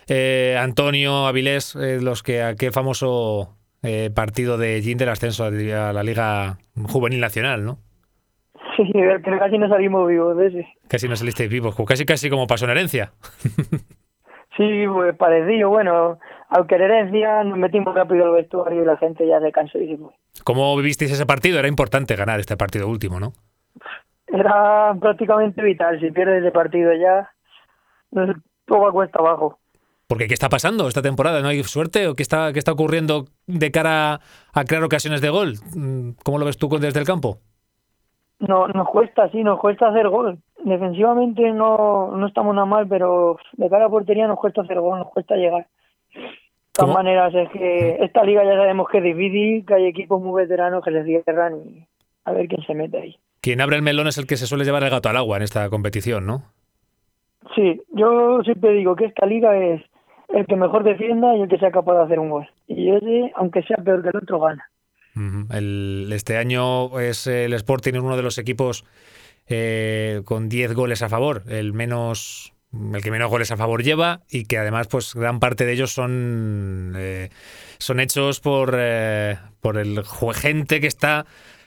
eh, 0.08 0.56
Antonio, 0.60 1.26
Avilés, 1.26 1.76
eh, 1.76 2.00
los 2.00 2.22
que 2.22 2.42
aquel 2.42 2.72
famoso 2.72 3.56
eh, 3.82 4.10
partido 4.12 4.58
de 4.58 4.80
Gin 4.82 4.98
del 4.98 5.10
ascenso 5.10 5.44
a 5.44 5.50
la 5.50 6.02
Liga 6.02 6.58
Juvenil 6.74 7.20
Nacional, 7.20 7.64
¿no? 7.64 7.78
Sí, 8.86 8.92
que 8.92 9.38
casi 9.38 9.58
no 9.58 9.68
salimos 9.68 10.06
vivos 10.06 10.36
de 10.36 10.46
ese. 10.46 10.68
Casi 10.88 11.08
no 11.08 11.16
salisteis 11.16 11.50
vivos, 11.50 11.74
casi 11.84 12.06
casi 12.06 12.30
como 12.30 12.46
pasó 12.46 12.64
en 12.66 12.70
herencia. 12.70 13.12
Sí, 14.56 14.84
pues 14.92 15.16
parecido. 15.16 15.68
Bueno, 15.68 16.18
aunque 16.48 16.74
en 16.74 16.82
herencia 16.82 17.44
nos 17.44 17.56
metimos 17.56 17.94
rápido 17.94 18.24
al 18.24 18.32
vestuario 18.32 18.82
y 18.82 18.84
la 18.84 18.96
gente 18.96 19.24
ya 19.24 19.40
se 19.40 19.52
cansó 19.52 19.78
y 19.78 19.86
se 19.86 19.96
fue. 19.96 20.10
¿Cómo 20.42 20.76
vivisteis 20.76 21.12
ese 21.12 21.26
partido? 21.26 21.60
Era 21.60 21.68
importante 21.68 22.16
ganar 22.16 22.40
este 22.40 22.56
partido 22.56 22.88
último, 22.88 23.20
¿no? 23.20 23.34
Era 24.26 24.96
prácticamente 25.00 25.62
vital. 25.62 26.00
Si 26.00 26.10
pierdes 26.10 26.42
ese 26.42 26.50
partido 26.50 26.90
ya, 26.92 27.30
todo 28.66 28.80
va 28.80 28.90
cuesta 28.90 29.20
abajo. 29.20 29.60
Porque 30.08 30.26
¿qué 30.26 30.34
está 30.34 30.48
pasando 30.48 30.88
esta 30.88 31.02
temporada? 31.02 31.40
¿No 31.40 31.48
hay 31.48 31.62
suerte? 31.62 32.08
¿O 32.08 32.14
qué 32.14 32.24
está, 32.24 32.52
qué 32.52 32.58
está 32.58 32.72
ocurriendo 32.72 33.26
de 33.46 33.70
cara 33.70 34.20
a 34.52 34.64
crear 34.64 34.82
ocasiones 34.82 35.20
de 35.20 35.28
gol? 35.28 35.54
Mm, 35.76 36.12
¿Cómo 36.24 36.38
lo 36.38 36.46
ves 36.46 36.58
tú 36.58 36.68
desde 36.80 36.98
el 36.98 37.06
campo? 37.06 37.38
No, 38.40 38.68
nos 38.68 38.88
cuesta, 38.88 39.28
sí, 39.30 39.42
nos 39.42 39.58
cuesta 39.58 39.88
hacer 39.88 40.08
gol. 40.08 40.38
Defensivamente 40.62 41.50
no, 41.52 42.12
no 42.16 42.26
estamos 42.26 42.54
nada 42.54 42.66
mal, 42.66 42.86
pero 42.88 43.36
de 43.52 43.68
cara 43.68 43.86
a 43.86 43.90
portería 43.90 44.28
nos 44.28 44.38
cuesta 44.38 44.62
hacer 44.62 44.80
gol, 44.80 44.98
nos 44.98 45.08
cuesta 45.08 45.34
llegar. 45.34 45.66
De 46.14 46.84
todas 46.84 46.94
maneras, 46.94 47.34
es 47.34 47.50
que 47.50 47.96
esta 48.04 48.22
liga 48.22 48.44
ya 48.44 48.56
sabemos 48.56 48.88
que 48.88 48.98
es 48.98 49.04
difícil, 49.04 49.66
que 49.66 49.74
hay 49.74 49.86
equipos 49.86 50.22
muy 50.22 50.40
veteranos 50.42 50.84
que 50.84 50.92
se 50.92 51.04
cierran 51.04 51.56
y 51.56 51.86
a 52.24 52.32
ver 52.32 52.46
quién 52.46 52.64
se 52.64 52.74
mete 52.74 52.98
ahí. 52.98 53.16
Quien 53.40 53.60
abre 53.60 53.76
el 53.76 53.82
melón 53.82 54.06
es 54.06 54.18
el 54.18 54.26
que 54.26 54.36
se 54.36 54.46
suele 54.46 54.64
llevar 54.64 54.84
el 54.84 54.90
gato 54.90 55.08
al 55.08 55.16
agua 55.16 55.36
en 55.38 55.42
esta 55.42 55.68
competición, 55.70 56.26
¿no? 56.26 56.42
Sí, 57.56 57.80
yo 57.92 58.40
siempre 58.44 58.72
digo 58.72 58.94
que 58.94 59.06
esta 59.06 59.26
liga 59.26 59.56
es 59.56 59.82
el 60.28 60.46
que 60.46 60.56
mejor 60.56 60.84
defienda 60.84 61.34
y 61.34 61.42
el 61.42 61.48
que 61.48 61.58
sea 61.58 61.70
capaz 61.70 61.94
de 61.94 62.04
hacer 62.04 62.18
un 62.20 62.30
gol. 62.30 62.48
Y 62.66 62.90
ese, 62.90 63.32
aunque 63.34 63.62
sea 63.62 63.78
peor 63.78 64.02
que 64.02 64.10
el 64.10 64.16
otro, 64.16 64.40
gana. 64.40 64.68
El, 65.50 66.10
este 66.12 66.36
año 66.36 66.98
es 67.00 67.26
el 67.26 67.52
Sporting 67.54 67.94
uno 67.94 68.16
de 68.16 68.22
los 68.22 68.38
equipos 68.38 68.84
eh, 69.46 70.22
con 70.24 70.48
10 70.48 70.74
goles 70.74 71.02
a 71.02 71.08
favor, 71.08 71.42
el 71.48 71.72
menos 71.72 72.52
el 72.72 73.02
que 73.02 73.10
menos 73.10 73.30
goles 73.30 73.50
a 73.50 73.56
favor 73.56 73.82
lleva 73.82 74.20
y 74.30 74.44
que 74.44 74.58
además 74.58 74.88
pues 74.88 75.14
gran 75.14 75.40
parte 75.40 75.64
de 75.64 75.72
ellos 75.72 75.92
son 75.92 76.92
eh, 76.96 77.30
son 77.78 77.98
hechos 77.98 78.40
por 78.40 78.74
eh, 78.78 79.38
por 79.60 79.78
el 79.78 80.04
gente 80.34 80.80
que 80.80 80.86
está 80.86 81.24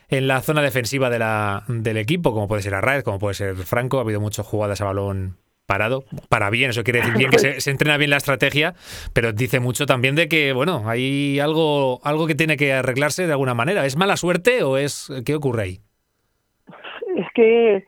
en 0.08 0.28
la 0.28 0.42
zona 0.42 0.62
defensiva 0.62 1.08
de 1.08 1.18
la, 1.18 1.64
del 1.68 1.96
equipo, 1.96 2.34
como 2.34 2.46
puede 2.46 2.62
ser 2.62 2.74
Arraez, 2.74 3.02
como 3.02 3.18
puede 3.18 3.34
ser 3.34 3.56
Franco, 3.56 3.98
ha 3.98 4.02
habido 4.02 4.20
muchas 4.20 4.46
jugadas 4.46 4.80
a 4.80 4.84
balón 4.84 5.38
parado, 5.72 6.04
para 6.28 6.50
bien, 6.50 6.68
eso 6.68 6.84
quiere 6.84 7.00
decir 7.00 7.16
bien 7.16 7.30
que 7.30 7.38
se, 7.38 7.70
entrena 7.70 7.96
bien 7.96 8.10
la 8.10 8.18
estrategia, 8.18 8.74
pero 9.14 9.32
dice 9.32 9.58
mucho 9.58 9.86
también 9.86 10.14
de 10.14 10.28
que, 10.28 10.52
bueno, 10.52 10.82
hay 10.84 11.40
algo, 11.40 11.98
algo 12.04 12.26
que 12.26 12.34
tiene 12.34 12.58
que 12.58 12.74
arreglarse 12.74 13.26
de 13.26 13.32
alguna 13.32 13.54
manera. 13.54 13.86
¿Es 13.86 13.96
mala 13.96 14.18
suerte 14.18 14.62
o 14.64 14.76
es 14.76 15.10
qué 15.24 15.34
ocurre 15.34 15.62
ahí? 15.62 15.78
Es 17.16 17.26
que 17.34 17.86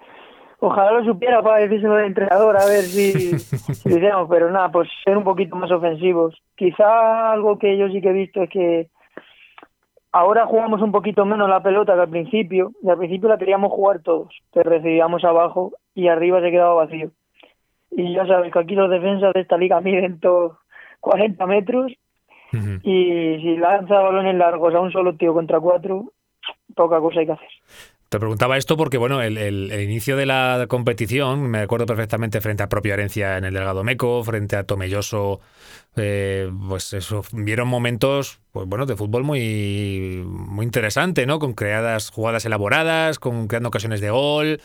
ojalá 0.60 0.92
lo 0.92 1.04
supiera 1.04 1.42
para 1.42 1.58
decírselo 1.58 1.96
del 1.96 2.06
entrenador, 2.06 2.56
a 2.56 2.64
ver 2.64 2.84
si, 2.84 3.38
si 3.38 3.90
pero 4.30 4.50
nada, 4.50 4.72
pues 4.72 4.88
ser 5.04 5.18
un 5.18 5.24
poquito 5.24 5.54
más 5.54 5.70
ofensivos. 5.70 6.34
Quizá 6.56 7.32
algo 7.32 7.58
que 7.58 7.76
yo 7.76 7.88
sí 7.88 8.00
que 8.00 8.08
he 8.08 8.14
visto 8.14 8.44
es 8.44 8.48
que 8.48 8.88
ahora 10.10 10.46
jugamos 10.46 10.80
un 10.80 10.90
poquito 10.90 11.26
menos 11.26 11.50
la 11.50 11.62
pelota 11.62 11.94
que 11.94 12.00
al 12.00 12.08
principio, 12.08 12.72
y 12.82 12.88
al 12.88 12.96
principio 12.96 13.28
la 13.28 13.36
queríamos 13.36 13.72
jugar 13.72 14.00
todos, 14.00 14.34
pero 14.54 14.70
recibíamos 14.70 15.22
abajo 15.22 15.72
y 15.94 16.08
arriba 16.08 16.40
se 16.40 16.50
quedaba 16.50 16.72
vacío. 16.72 17.10
Y 17.96 18.14
ya 18.14 18.26
sabes 18.26 18.52
que 18.52 18.58
aquí 18.58 18.74
los 18.74 18.90
defensas 18.90 19.32
de 19.34 19.40
esta 19.40 19.56
liga 19.56 19.80
miden 19.80 20.20
todos 20.20 20.58
40 21.00 21.46
metros 21.46 21.92
y 22.82 23.36
si 23.42 23.56
lanza 23.56 24.00
balones 24.00 24.36
largos 24.36 24.74
a 24.74 24.80
un 24.80 24.92
solo 24.92 25.16
tío 25.16 25.34
contra 25.34 25.58
cuatro, 25.58 26.12
poca 26.74 27.00
cosa 27.00 27.20
hay 27.20 27.26
que 27.26 27.32
hacer. 27.32 27.48
Te 28.08 28.20
preguntaba 28.20 28.56
esto 28.56 28.76
porque, 28.76 28.96
bueno, 28.96 29.22
el, 29.22 29.72
inicio 29.72 30.16
de 30.16 30.24
la 30.24 30.66
competición, 30.68 31.50
me 31.50 31.58
acuerdo 31.58 31.84
perfectamente 31.84 32.40
frente 32.40 32.62
a 32.62 32.68
propia 32.68 32.94
herencia 32.94 33.38
en 33.38 33.44
el 33.44 33.54
Delgado 33.54 33.82
Meco, 33.82 34.22
frente 34.22 34.54
a 34.54 34.62
Tomelloso, 34.62 35.40
eh, 35.96 36.48
pues 36.68 36.92
eso, 36.92 37.22
vieron 37.32 37.66
momentos, 37.66 38.40
pues 38.52 38.68
bueno, 38.68 38.86
de 38.86 38.94
fútbol 38.94 39.24
muy, 39.24 40.22
muy 40.24 40.64
interesante, 40.64 41.26
¿no? 41.26 41.40
Con 41.40 41.54
creadas 41.54 42.10
jugadas 42.10 42.44
elaboradas, 42.44 43.18
con 43.18 43.48
creando 43.48 43.70
ocasiones 43.70 44.00
de 44.00 44.10
gol. 44.10 44.60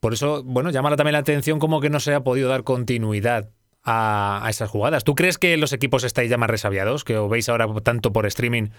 Por 0.00 0.12
eso, 0.12 0.42
bueno, 0.44 0.70
llama 0.70 0.94
también 0.96 1.12
la 1.12 1.18
atención 1.18 1.58
como 1.58 1.80
que 1.80 1.90
no 1.90 2.00
se 2.00 2.14
ha 2.14 2.20
podido 2.20 2.48
dar 2.48 2.64
continuidad 2.64 3.50
a, 3.86 4.46
esas 4.48 4.70
jugadas. 4.70 5.04
¿Tú 5.04 5.14
crees 5.14 5.38
que 5.38 5.56
los 5.56 5.72
equipos 5.72 6.04
estáis 6.04 6.28
ya 6.28 6.36
más 6.36 6.50
resabiados? 6.50 7.04
¿Que 7.04 7.16
os 7.16 7.30
veis 7.30 7.48
ahora 7.48 7.66
tanto 7.84 8.12
por 8.12 8.26
streaming 8.26 8.70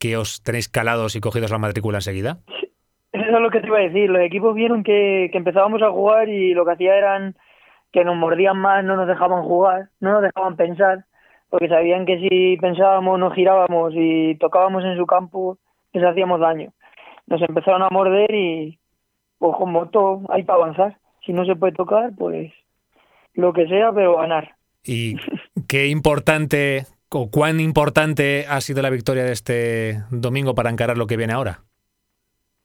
que 0.00 0.16
os 0.16 0.42
tenéis 0.42 0.68
calados 0.68 1.16
y 1.16 1.20
cogidos 1.20 1.50
la 1.50 1.58
matrícula 1.58 1.98
enseguida? 1.98 2.38
Eso 3.12 3.24
es 3.24 3.40
lo 3.40 3.50
que 3.50 3.60
te 3.60 3.66
iba 3.66 3.78
a 3.78 3.82
decir. 3.82 4.10
Los 4.10 4.22
equipos 4.22 4.54
vieron 4.54 4.82
que, 4.82 5.30
empezábamos 5.32 5.82
a 5.82 5.90
jugar 5.90 6.28
y 6.28 6.54
lo 6.54 6.64
que 6.64 6.72
hacía 6.72 6.96
eran 6.96 7.36
que 7.92 8.04
nos 8.04 8.16
mordían 8.16 8.58
más, 8.58 8.82
no 8.84 8.96
nos 8.96 9.06
dejaban 9.06 9.44
jugar, 9.44 9.88
no 10.00 10.12
nos 10.12 10.22
dejaban 10.22 10.56
pensar, 10.56 11.04
porque 11.48 11.68
sabían 11.68 12.06
que 12.06 12.18
si 12.18 12.56
pensábamos, 12.56 13.20
nos 13.20 13.34
girábamos 13.34 13.92
y 13.94 14.34
tocábamos 14.36 14.82
en 14.84 14.96
su 14.96 15.06
campo, 15.06 15.58
les 15.92 16.02
hacíamos 16.02 16.40
daño. 16.40 16.72
Nos 17.26 17.40
empezaron 17.42 17.82
a 17.82 17.90
morder 17.90 18.34
y, 18.34 18.80
pues 19.38 19.56
como 19.56 19.88
todo, 19.88 20.22
hay 20.28 20.42
para 20.42 20.62
avanzar. 20.62 20.98
Si 21.24 21.32
no 21.32 21.44
se 21.44 21.56
puede 21.56 21.72
tocar, 21.72 22.12
pues 22.16 22.52
lo 23.34 23.52
que 23.52 23.66
sea, 23.66 23.92
pero 23.92 24.16
ganar. 24.16 24.54
¿Y 24.84 25.16
qué 25.68 25.88
importante 25.88 26.86
o 27.10 27.30
cuán 27.30 27.60
importante 27.60 28.44
ha 28.48 28.60
sido 28.60 28.82
la 28.82 28.90
victoria 28.90 29.24
de 29.24 29.32
este 29.32 30.02
domingo 30.10 30.54
para 30.54 30.70
encarar 30.70 30.98
lo 30.98 31.06
que 31.06 31.16
viene 31.16 31.32
ahora? 31.32 31.60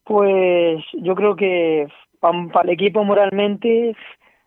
Pues 0.03 0.83
yo 0.93 1.13
creo 1.15 1.35
que 1.35 1.87
para 2.19 2.63
el 2.63 2.69
equipo 2.71 3.03
moralmente 3.03 3.95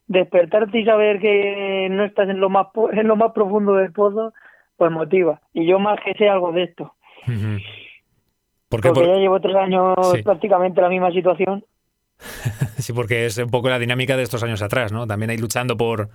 despertarte 0.09 0.81
y 0.81 0.85
saber 0.85 1.21
que 1.21 1.89
no 1.91 2.05
estás 2.05 2.29
en 2.29 2.41
lo 2.41 2.51
más 2.51 2.67
en 2.93 3.07
lo 3.07 3.17
más 3.17 3.33
profundo 3.33 3.75
del 3.75 3.93
pozo, 3.93 4.33
pues 4.77 4.91
motiva. 4.91 5.41
Y 5.53 5.67
yo 5.67 5.79
más 5.79 5.99
que 6.05 6.15
sé 6.15 6.29
algo 6.29 6.53
de 6.53 6.65
esto. 6.65 6.95
Porque 8.69 8.91
ya 8.95 9.17
llevo 9.17 9.39
tres 9.39 9.55
años 9.55 9.95
prácticamente 10.25 10.81
en 10.81 10.85
la 10.85 10.89
misma 10.89 11.13
situación. 11.13 11.63
sí, 12.79 12.93
porque 12.93 13.27
es 13.27 13.39
un 13.39 13.51
poco 13.51 13.69
la 13.69 13.79
dinámica 13.79 14.17
de 14.17 14.23
estos 14.23 14.43
años 14.43 14.63
atrás, 14.63 14.93
¿no? 14.93 15.07
También 15.07 15.31
hay 15.31 15.39
luchando 15.39 15.77
por 15.77 16.11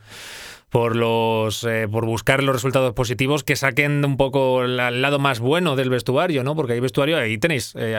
por 0.69 0.97
los 0.97 1.63
eh, 1.63 1.87
por 1.89 2.05
buscar 2.05 2.43
los 2.43 2.55
resultados 2.55 2.93
positivos 2.93 3.43
que 3.43 3.55
saquen 3.55 4.03
un 4.03 4.17
poco 4.17 4.63
el, 4.63 4.75
lado 4.75 5.19
más 5.19 5.39
bueno 5.39 5.75
del 5.75 5.89
vestuario, 5.89 6.43
¿no? 6.43 6.55
Porque 6.55 6.73
hay 6.73 6.79
vestuario, 6.79 7.17
ahí 7.17 7.37
tenéis, 7.37 7.73
eh, 7.77 7.95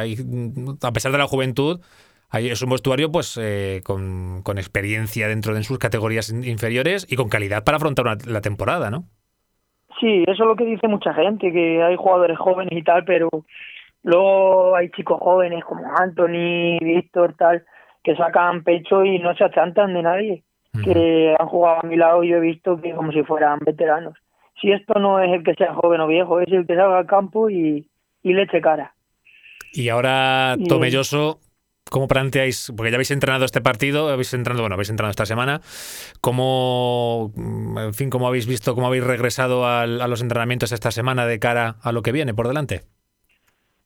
a 0.83 0.93
pesar 0.93 1.13
de 1.13 1.19
la 1.19 1.27
juventud, 1.27 1.81
ahí 2.31 2.49
es 2.49 2.61
un 2.63 2.71
vestuario 2.71 3.11
pues 3.11 3.39
eh, 3.41 3.81
con, 3.85 4.43
experiencia 4.59 5.29
dentro 5.29 5.55
de 5.55 5.63
sus 5.63 5.79
categorías 5.79 6.31
inferiores 6.31 7.07
y 7.11 7.17
con 7.17 7.29
calidad 7.29 7.65
para 7.65 7.77
afrontar 7.77 8.27
la 8.27 8.41
temporada, 8.41 8.91
¿no? 8.91 9.05
Sí, 10.01 10.23
eso 10.23 10.45
es 10.45 10.49
lo 10.49 10.55
que 10.55 10.65
dice 10.65 10.87
mucha 10.87 11.13
gente, 11.13 11.51
que 11.51 11.83
hay 11.83 11.97
jugadores 11.97 12.39
jóvenes 12.39 12.79
y 12.79 12.83
tal, 12.83 13.05
pero 13.05 13.29
luego 14.05 14.77
hay 14.77 14.91
chicos 14.91 15.19
jóvenes 15.21 15.65
como 15.65 15.83
Anthony, 15.97 16.79
Víctor, 16.81 17.35
tal, 17.37 17.65
que 18.09 18.17
sacan 18.17 18.65
pecho 18.65 19.05
y 19.05 19.19
no 19.19 19.37
se 19.37 19.45
achantan 19.45 19.93
de 19.93 20.03
nadie 20.03 20.45
que 20.83 21.37
han 21.39 21.47
jugado 21.47 21.81
a 21.83 21.87
mi 21.87 21.97
lado 21.97 22.25
y 22.25 22.31
yo 22.31 22.39
he 22.39 22.41
visto 22.41 22.81
que 22.81 22.95
como 22.95 23.13
si 23.13 23.23
fueran 23.23 23.59
veteranos. 23.59 24.17
Si 24.59 24.73
esto 24.73 24.99
no 24.99 25.21
es 25.21 25.31
el 25.31 25.45
que 25.45 25.53
sea 25.53 25.75
joven 25.75 26.01
o 26.01 26.07
viejo, 26.07 26.41
es 26.41 26.51
el 26.51 26.67
que 26.67 26.75
salga 26.75 27.01
al 27.01 27.07
campo 27.07 27.51
y, 27.51 27.87
le 28.23 28.43
eche 28.43 28.63
cara. 28.63 28.95
Y 29.75 29.91
ahora, 29.91 30.57
Tomelloso, 30.69 31.41
¿cómo 31.91 32.09
planteáis? 32.09 32.73
Porque 32.75 32.91
ya 32.91 32.97
habéis 32.97 33.11
entrenado 33.11 33.45
este 33.45 33.61
partido, 33.61 34.09
habéis 34.09 34.33
entrenado, 34.33 34.63
bueno, 34.63 34.75
habéis 34.75 34.89
entrenado 34.89 35.11
esta 35.11 35.27
semana. 35.27 35.61
¿Cómo, 36.23 37.35
en 37.37 37.93
fin, 37.93 38.09
cómo 38.09 38.27
habéis 38.27 38.47
visto, 38.47 38.75
cómo 38.75 38.87
habéis 38.87 39.05
regresado 39.05 39.67
a 39.67 39.87
los 39.87 40.23
entrenamientos 40.23 40.73
esta 40.73 40.93
semana 40.93 41.27
de 41.27 41.39
cara 41.39 41.77
a 41.83 41.93
lo 41.93 42.01
que 42.01 42.13
viene 42.13 42.33
por 42.33 42.49
delante? 42.49 42.85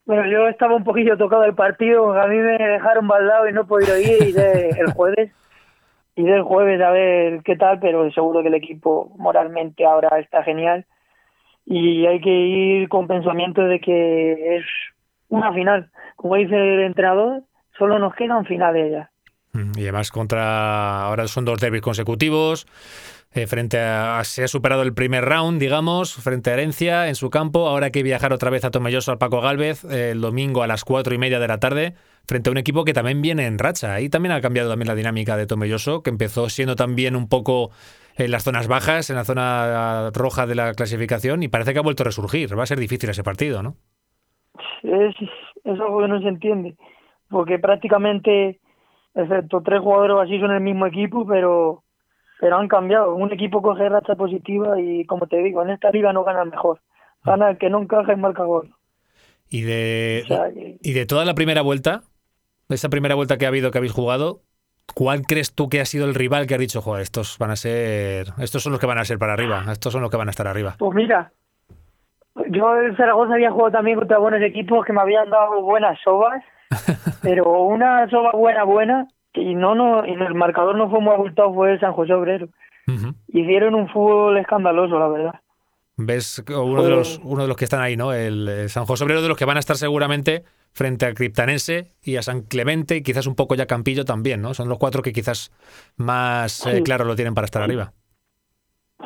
Bueno, 0.05 0.27
yo 0.27 0.49
estaba 0.49 0.75
un 0.75 0.85
poquillo 0.85 1.17
tocado 1.17 1.43
del 1.43 1.55
partido, 1.55 2.13
a 2.13 2.27
mí 2.27 2.37
me 2.37 2.59
dejaron 2.59 3.07
baldado 3.07 3.49
y 3.49 3.53
no 3.53 3.63
he 3.63 3.65
podido 3.65 3.99
ir 3.99 4.31
y 4.31 4.35
el 4.81 4.93
jueves 4.93 5.31
y 6.17 6.25
del 6.25 6.43
jueves 6.43 6.81
a 6.81 6.91
ver 6.91 7.43
qué 7.43 7.57
tal, 7.57 7.79
pero 7.81 8.11
seguro 8.13 8.43
que 8.43 8.49
el 8.49 8.55
equipo 8.55 9.13
moralmente 9.17 9.85
ahora 9.85 10.19
está 10.19 10.43
genial 10.43 10.85
y 11.65 12.07
hay 12.07 12.21
que 12.21 12.31
ir 12.31 12.89
con 12.89 13.07
pensamiento 13.07 13.63
de 13.63 13.81
que 13.81 14.57
es 14.57 14.65
una 15.29 15.53
final. 15.53 15.91
Como 16.17 16.37
dice 16.37 16.55
el 16.55 16.81
entrenador, 16.81 17.43
solo 17.79 17.99
nos 17.99 18.15
quedan 18.15 18.45
finales 18.45 18.93
ya. 18.93 19.11
Mm, 19.53 19.79
y 19.79 19.83
además 19.83 20.11
contra 20.11 21.05
ahora 21.05 21.27
son 21.29 21.45
dos 21.45 21.61
derbis 21.61 21.83
consecutivos. 21.83 22.67
Eh, 23.35 23.47
frente 23.47 23.79
a 23.79 24.23
se 24.25 24.45
ha 24.45 24.49
superado 24.49 24.83
el 24.83 24.93
primer 24.93 25.25
round, 25.25 25.59
digamos, 25.59 26.15
frente 26.15 26.51
a 26.51 26.53
Herencia 26.53 27.09
en 27.09 27.15
su 27.15 27.31
campo. 27.31 27.67
Ahora 27.67 27.87
hay 27.87 27.93
que 27.93 28.03
viajar 28.03 28.33
otra 28.35 28.51
vez 28.51 28.63
a 28.65 28.71
Tomelloso 28.71 29.11
al 29.11 29.17
Paco 29.17 29.41
Galvez 29.41 29.85
eh, 29.85 30.11
el 30.11 30.21
domingo 30.21 30.63
a 30.63 30.67
las 30.67 30.85
cuatro 30.85 31.15
y 31.15 31.19
media 31.19 31.41
de 31.41 31.49
la 31.49 31.59
tarde 31.59 31.95
frente 32.27 32.51
a 32.51 32.53
un 32.53 32.59
equipo 32.59 32.85
que 32.85 32.93
también 32.93 33.23
viene 33.23 33.47
en 33.47 33.59
racha. 33.59 33.95
Ahí 33.95 34.11
también 34.11 34.33
ha 34.33 34.43
cambiado 34.43 34.69
también 34.69 34.89
la 34.89 34.95
dinámica 34.95 35.39
de 35.39 35.47
Tomelloso, 35.47 36.03
que 36.03 36.11
empezó 36.11 36.51
siendo 36.51 36.77
también 36.77 37.17
un 37.17 37.27
poco 37.29 37.71
en 38.17 38.31
las 38.31 38.45
zonas 38.45 38.69
bajas, 38.69 39.09
en 39.09 39.17
la 39.17 39.25
zona 39.25 40.11
roja 40.13 40.47
de 40.47 40.55
la 40.55 40.75
clasificación, 40.75 41.43
y 41.43 41.49
parece 41.49 41.73
que 41.73 41.79
ha 41.79 41.83
vuelto 41.83 42.03
a 42.03 42.05
resurgir. 42.05 42.57
Va 42.57 42.65
a 42.65 42.67
ser 42.67 42.79
difícil 42.79 43.09
ese 43.09 43.23
partido, 43.23 43.63
¿no? 43.63 43.77
Es, 44.83 45.17
es 45.65 45.81
algo 45.81 46.03
que 46.03 46.09
no 46.09 46.21
se 46.21 46.29
entiende, 46.29 46.77
porque 47.31 47.59
prácticamente, 47.59 48.61
excepto 49.15 49.63
tres 49.63 49.81
jugadores 49.81 50.17
así, 50.29 50.39
son 50.39 50.51
el 50.51 50.61
mismo 50.61 50.87
equipo, 50.87 51.27
pero 51.27 51.82
pero 52.43 52.57
han 52.57 52.67
cambiado. 52.67 53.15
Un 53.15 53.33
equipo 53.33 53.63
coge 53.63 53.89
racha 53.89 54.17
positiva 54.17 54.81
y, 54.81 55.07
como 55.07 55.29
te 55.29 55.37
digo, 55.37 55.63
en 55.63 55.71
esta 55.71 55.93
liga 55.93 56.13
no 56.13 56.25
gana 56.25 56.45
mejor. 56.45 56.81
Gana 57.25 57.51
el 57.51 57.57
que 57.57 57.71
no 57.71 57.81
encaja 57.81 58.15
y 58.15 58.17
marca 58.17 58.43
gol. 58.43 58.75
Y 59.49 59.63
de, 59.63 60.25
y 60.83 60.93
de 60.93 61.07
toda 61.07 61.25
la 61.25 61.35
primera 61.35 61.63
vuelta, 61.63 62.03
esa 62.69 62.89
primera 62.89 63.15
vuelta 63.15 63.39
que 63.39 63.45
ha 63.45 63.49
habido, 63.49 63.71
que 63.71 63.79
habéis 63.79 63.93
jugado, 63.93 64.41
¿cuál 64.93 65.23
crees 65.23 65.55
tú 65.55 65.69
que 65.69 65.81
ha 65.81 65.85
sido 65.85 66.05
el 66.05 66.17
rival 66.17 66.49
que 66.49 66.57
ha 66.57 66.59
dicho, 66.59 66.83
joder, 66.83 67.03
estos 67.03 67.39
van 67.39 67.53
a 67.53 67.57
ser, 67.57 68.27
estos 68.39 68.61
son 68.61 68.73
los 68.73 68.81
que 68.81 68.87
van 68.87 68.99
a 68.99 69.05
ser 69.05 69.21
para 69.21 69.35
arriba, 69.35 69.63
estos 69.71 69.93
son 69.93 70.03
los 70.03 70.11
que 70.11 70.17
van 70.17 70.27
a 70.27 70.33
estar 70.33 70.49
arriba? 70.49 70.75
Pues 70.81 70.97
mira, 70.97 71.31
yo 72.49 72.77
en 72.77 72.97
Zaragoza 72.97 73.35
había 73.35 73.53
jugado 73.53 73.71
también 73.71 73.99
contra 74.01 74.19
buenos 74.19 74.43
equipos 74.43 74.85
que 74.85 74.93
me 74.93 75.01
habían 75.01 75.31
dado 75.31 75.63
buenas 75.63 75.97
sobas, 76.03 76.43
pero 77.23 77.63
una 77.63 78.11
soba 78.11 78.33
buena, 78.33 78.65
buena, 78.65 79.07
y 79.35 79.55
no, 79.55 79.75
no, 79.75 80.05
y 80.07 80.13
el 80.13 80.35
marcador 80.35 80.77
no 80.77 80.91
fue 80.91 81.01
muy 81.01 81.15
abultado, 81.15 81.53
fue 81.55 81.73
el 81.73 81.81
San 81.81 81.93
José 81.93 82.15
Obrero. 82.15 82.49
Hicieron 83.29 83.75
un 83.75 83.89
fútbol 83.89 84.37
escandaloso, 84.39 84.99
la 84.99 85.09
verdad. 85.09 85.41
¿Ves 85.97 86.43
uno 86.49 86.83
de 86.83 86.91
los, 86.91 87.21
uno 87.23 87.43
de 87.43 87.49
los 87.49 87.57
que 87.57 87.65
están 87.65 87.81
ahí, 87.81 87.97
¿no? 87.97 88.13
El, 88.13 88.69
San 88.69 88.87
José 88.87 89.05
Obrero 89.05 89.23
de 89.23 89.29
los 89.29 89.37
que 89.37 89.45
van 89.45 89.57
a 89.57 89.61
estar 89.61 89.77
seguramente 89.77 90.45
frente 90.73 91.07
a 91.07 91.13
Criptanense 91.13 91.93
y 92.03 92.17
a 92.17 92.23
San 92.23 92.43
Clemente 92.43 92.97
y 92.97 93.03
quizás 93.03 93.27
un 93.27 93.35
poco 93.35 93.55
ya 93.55 93.67
Campillo 93.67 94.05
también, 94.05 94.41
¿no? 94.41 94.55
Son 94.55 94.69
los 94.69 94.79
cuatro 94.79 95.03
que 95.03 95.13
quizás 95.13 95.53
más 95.97 96.67
eh, 96.67 96.83
claro 96.83 97.05
lo 97.05 97.15
tienen 97.15 97.35
para 97.35 97.45
estar 97.45 97.63
arriba. 97.63 97.93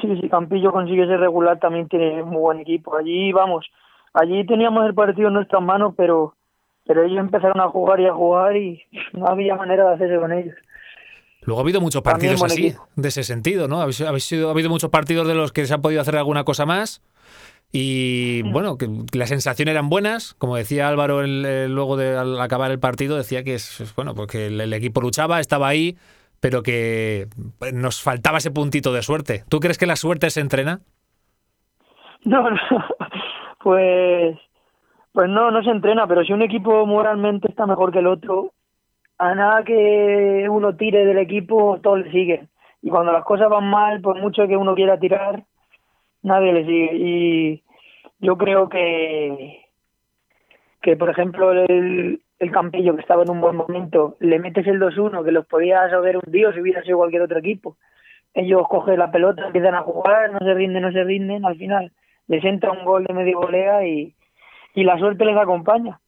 Sí, 0.01 0.09
sí, 0.21 0.29
Campillo 0.29 0.73
consigue 0.73 1.07
ser 1.07 1.19
regular, 1.19 1.59
también 1.59 1.89
tiene 1.89 2.23
muy 2.23 2.39
buen 2.39 2.61
equipo. 2.61 2.97
Allí, 2.97 3.33
vamos, 3.33 3.67
allí 4.13 4.47
teníamos 4.47 4.87
el 4.87 4.95
partido 4.95 5.29
en 5.29 5.35
nuestras 5.35 5.63
manos, 5.63 5.95
pero, 5.97 6.35
pero 6.87 7.05
ellos 7.05 7.19
empezaron 7.19 7.61
a 7.61 7.69
jugar 7.69 8.01
y 8.01 8.07
a 8.07 8.15
jugar 8.15 8.57
y 8.57 8.83
no 9.13 9.27
había 9.27 9.57
manera 9.57 9.89
de 9.89 9.95
hacerse 9.95 10.19
con 10.19 10.33
ellos. 10.33 10.55
Luego 11.43 11.61
ha 11.61 11.63
habido 11.63 11.81
muchos 11.81 12.03
partidos 12.03 12.43
así, 12.43 12.75
de 12.97 13.09
ese 13.09 13.23
sentido, 13.23 13.69
¿no? 13.69 13.81
Habéis, 13.81 14.25
sido, 14.25 14.49
ha 14.49 14.51
habido 14.51 14.69
muchos 14.69 14.91
partidos 14.91 15.29
de 15.29 15.35
los 15.35 15.53
que 15.53 15.65
se 15.67 15.75
ha 15.75 15.79
podido 15.79 16.01
hacer 16.01 16.17
alguna 16.17 16.45
cosa 16.45 16.67
más. 16.67 17.03
Y 17.73 18.43
bueno, 18.43 18.79
que 18.79 18.89
las 19.13 19.29
sensaciones 19.29 19.73
eran 19.73 19.89
buenas. 19.89 20.35
Como 20.35 20.57
decía 20.57 20.89
Álvaro 20.89 21.25
luego 21.27 21.97
de 21.97 22.17
al 22.17 22.41
acabar 22.41 22.71
el 22.71 22.79
partido, 22.79 23.17
decía 23.17 23.45
que 23.45 23.55
es, 23.55 23.93
bueno, 23.95 24.15
porque 24.15 24.47
el, 24.47 24.73
equipo 24.73 25.01
luchaba, 25.01 25.41
estaba 25.41 25.69
ahí, 25.69 25.97
pero 26.41 26.63
que 26.63 27.29
nos 27.73 28.03
faltaba 28.03 28.39
ese 28.39 28.51
puntito 28.51 28.93
de 28.93 29.03
suerte. 29.03 29.45
¿Tú 29.49 29.61
crees 29.61 29.79
que 29.79 29.87
la 29.87 29.97
suerte 29.97 30.31
se 30.31 30.41
entrena? 30.41 30.81
No, 32.25 32.51
no. 32.51 32.59
Pues, 33.63 34.37
pues 35.17 35.31
no, 35.31 35.51
no 35.51 35.63
se 35.63 35.71
entrena, 35.71 36.07
pero 36.07 36.23
si 36.25 36.35
un 36.35 36.43
equipo 36.43 36.85
moralmente 36.85 37.49
está 37.49 37.65
mejor 37.65 37.91
que 37.91 38.01
el 38.01 38.07
otro, 38.07 38.53
a 39.17 39.35
nada 39.35 39.65
que 39.65 40.47
uno 40.51 40.77
tire 40.77 41.07
del 41.07 41.17
equipo, 41.17 41.81
todo 41.83 41.97
le 41.97 42.11
sigue. 42.11 42.49
Y 42.83 42.91
cuando 42.91 43.13
las 43.13 43.25
cosas 43.25 43.49
van 43.49 43.65
mal, 43.65 44.03
por 44.03 44.21
mucho 44.21 44.47
que 44.47 44.59
uno 44.59 44.75
quiera 44.75 44.99
tirar, 44.99 45.43
nadie 46.23 46.53
le 46.53 46.67
sigue. 46.67 46.91
Y 46.97 47.63
yo 48.19 48.37
creo 48.37 48.69
que, 48.69 49.65
que 50.83 50.99
por 50.99 51.09
ejemplo, 51.09 51.51
el, 51.51 52.21
el 52.39 52.51
Campillo, 52.53 52.95
que 52.95 53.01
estaba 53.01 53.23
en 53.23 53.31
un 53.31 53.41
buen 53.41 53.57
momento, 53.57 54.17
le 54.21 54.39
metes 54.39 54.67
el 54.67 54.79
2-1, 54.79 55.25
que 55.25 55.33
los 55.33 55.47
podías 55.47 55.91
haber 55.95 56.19
hundido 56.19 56.53
si 56.53 56.61
hubiera 56.61 56.83
sido 56.83 56.99
cualquier 56.99 57.23
otro 57.23 57.39
equipo. 57.39 57.79
Ellos 58.35 58.69
cogen 58.69 58.99
la 58.99 59.11
pelota, 59.11 59.47
empiezan 59.47 59.77
a 59.77 59.81
jugar, 59.81 60.31
no 60.31 60.41
se 60.41 60.53
rinden, 60.53 60.83
no 60.83 60.93
se 60.93 61.05
rinden, 61.05 61.47
al 61.47 61.57
final 61.57 61.91
les 62.29 62.45
entra 62.45 62.73
un 62.73 62.85
gol 62.85 63.05
de 63.05 63.15
medio 63.15 63.41
volea 63.41 63.87
y, 63.87 64.15
y 64.77 64.85
la 64.85 64.97
suerte 64.99 65.25
les 65.25 65.37
acompaña. 65.37 65.99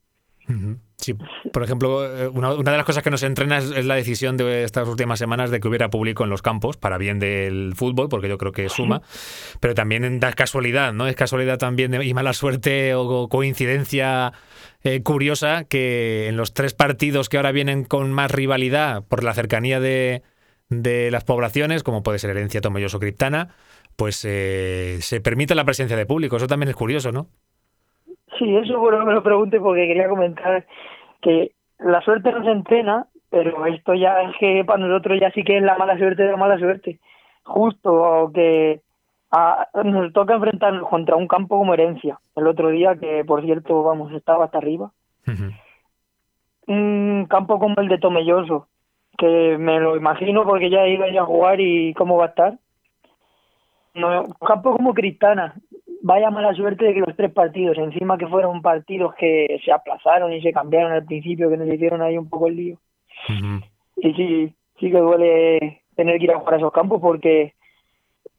Sí, 0.97 1.15
por 1.53 1.63
ejemplo, 1.63 2.05
eh, 2.05 2.29
una, 2.29 2.55
de 2.55 2.77
las 2.77 2.85
cosas 2.85 3.03
que 3.03 3.11
nos 3.11 3.23
entrena 3.23 3.59
es, 3.59 3.85
la 3.85 3.95
decisión 3.95 4.37
de 4.37 4.65
estas 4.65 4.89
últimas 4.89 5.19
semanas 5.19 5.51
de 5.51 5.61
que 5.61 5.69
hubiera 5.69 5.91
público 5.91 6.25
en 6.25 6.31
los 6.31 6.43
campos, 6.43 6.77
para 6.77 6.97
bien 6.97 7.19
del 7.19 7.73
fútbol, 7.77 8.09
porque 8.09 8.29
yo 8.29 8.39
creo 8.39 8.53
que 8.53 8.69
suma, 8.69 9.03
pero 9.61 9.75
también 9.75 10.21
da 10.21 10.33
casualidad, 10.33 10.93
¿no? 10.93 11.07
Es 11.07 11.17
casualidad 11.17 11.59
también 11.59 11.95
y 12.03 12.15
mala 12.15 12.33
suerte 12.33 12.95
o 12.95 13.29
coincidencia 13.29 14.33
eh, 14.85 15.03
curiosa 15.03 15.65
que 15.65 16.29
en 16.29 16.37
los 16.37 16.53
tres 16.53 16.75
partidos 16.75 17.29
que 17.29 17.37
ahora 17.37 17.53
vienen 17.53 17.85
con 17.85 18.13
más 18.13 18.31
rivalidad 18.31 19.05
por 19.05 19.23
la 19.23 19.35
cercanía 19.35 19.81
de, 19.81 20.23
de 20.69 21.11
las 21.11 21.25
poblaciones, 21.25 21.83
como 21.83 22.03
puede 22.03 22.19
ser 22.19 22.31
Herencia, 22.31 22.61
Tomelloso, 22.61 22.99
Criptana, 22.99 23.49
pues 23.97 24.25
eh, 24.25 24.99
se 25.01 25.21
permite 25.21 25.55
la 25.55 25.65
presencia 25.65 25.97
de 25.97 26.07
público. 26.07 26.37
Eso 26.37 26.47
también 26.47 26.71
es 26.71 26.77
curioso, 26.77 27.13
¿no? 27.13 27.29
Sí, 28.39 28.57
eso 28.57 28.79
bueno 28.79 29.05
me 29.05 29.15
lo 29.15 29.23
pregunte 29.23 29.61
porque 29.61 29.87
quería 29.87 30.09
comentar 30.09 30.65
que 31.21 31.53
la 31.79 32.01
suerte 32.03 32.31
no 32.33 32.45
se 32.45 32.51
entrena, 32.51 33.07
pero 33.31 33.67
esto 33.67 33.95
ya 33.95 34.23
es 34.23 34.37
que 34.39 34.65
para 34.65 34.87
nosotros 34.87 35.19
ya 35.21 35.31
sí 35.33 35.43
que 35.43 35.59
es 35.59 35.63
la 35.63 35.77
mala 35.77 35.99
suerte 35.99 36.23
de 36.23 36.31
la 36.31 36.37
mala 36.37 36.59
suerte. 36.59 36.99
Justo 37.45 38.31
que 38.33 38.81
nos 39.85 40.13
toca 40.13 40.35
enfrentarnos 40.35 40.89
contra 40.89 41.17
un 41.17 41.27
campo 41.27 41.59
como 41.59 41.75
herencia. 41.75 42.19
El 42.37 42.47
otro 42.47 42.71
día, 42.71 42.97
que 42.97 43.25
por 43.25 43.43
cierto, 43.43 43.83
vamos, 43.83 44.13
estaba 44.13 44.45
hasta 44.45 44.59
arriba. 44.59 44.93
Un 46.67 47.27
campo 47.29 47.59
como 47.59 47.75
el 47.79 47.89
de 47.89 47.99
Tomelloso, 47.99 48.69
que 49.17 49.57
me 49.59 49.81
lo 49.81 49.97
imagino 49.97 50.45
porque 50.45 50.71
ya 50.71 50.87
iba 50.87 51.07
a 51.07 51.09
ir 51.09 51.19
a 51.19 51.25
jugar 51.25 51.61
y 51.61 51.93
cómo 51.95 52.17
va 52.17 52.27
a 52.27 52.29
estar. 52.29 52.59
No, 53.95 54.23
un 54.23 54.47
campo 54.47 54.73
como 54.73 54.95
Cristana, 54.95 55.55
vaya 56.03 56.31
mala 56.31 56.55
suerte 56.55 56.85
de 56.85 56.95
que 56.95 57.01
los 57.01 57.17
tres 57.17 57.33
partidos, 57.33 57.77
encima 57.79 58.19
que 58.19 58.27
fueron 58.27 58.63
partidos 58.63 59.15
que 59.15 59.61
se 59.65 59.73
aplazaron 59.73 60.33
y 60.33 60.41
se 60.41 60.53
cambiaron 60.53 60.93
al 60.93 61.05
principio, 61.05 61.51
que 61.51 61.57
nos 61.57 61.69
hicieron 61.69 62.03
ahí 62.03 62.17
un 62.17 62.29
poco 62.29 62.49
el 62.49 62.57
lío. 62.57 62.79
Y 63.97 64.15
sí, 64.15 64.55
sí 64.79 64.91
que 64.91 64.99
duele 64.99 65.83
tener 65.97 66.19
que 66.19 66.25
ir 66.25 66.33
a 66.33 66.39
jugar 66.39 66.55
a 66.55 66.57
esos 66.59 66.73
campos 66.73 67.01
porque 67.01 67.55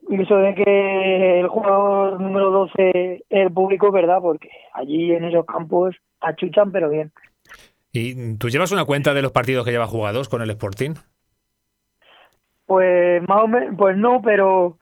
eso 0.09 0.37
de 0.37 0.55
que 0.55 1.39
el 1.41 1.47
jugador 1.47 2.19
número 2.19 2.49
12 2.51 3.15
es 3.15 3.23
el 3.29 3.51
público 3.51 3.91
verdad, 3.91 4.19
porque 4.21 4.49
allí 4.73 5.11
en 5.11 5.25
esos 5.25 5.45
campos 5.45 5.95
achuchan, 6.21 6.71
pero 6.71 6.89
bien. 6.89 7.11
¿Y 7.91 8.37
tú 8.37 8.49
llevas 8.49 8.71
una 8.71 8.85
cuenta 8.85 9.13
de 9.13 9.21
los 9.21 9.31
partidos 9.31 9.65
que 9.65 9.71
llevas 9.71 9.89
jugados 9.89 10.29
con 10.29 10.41
el 10.41 10.49
Sporting? 10.51 10.93
Pues 12.65 13.27
más 13.27 13.43
o 13.43 13.47
menos, 13.47 13.75
pues 13.77 13.97
no, 13.97 14.21
pero 14.21 14.77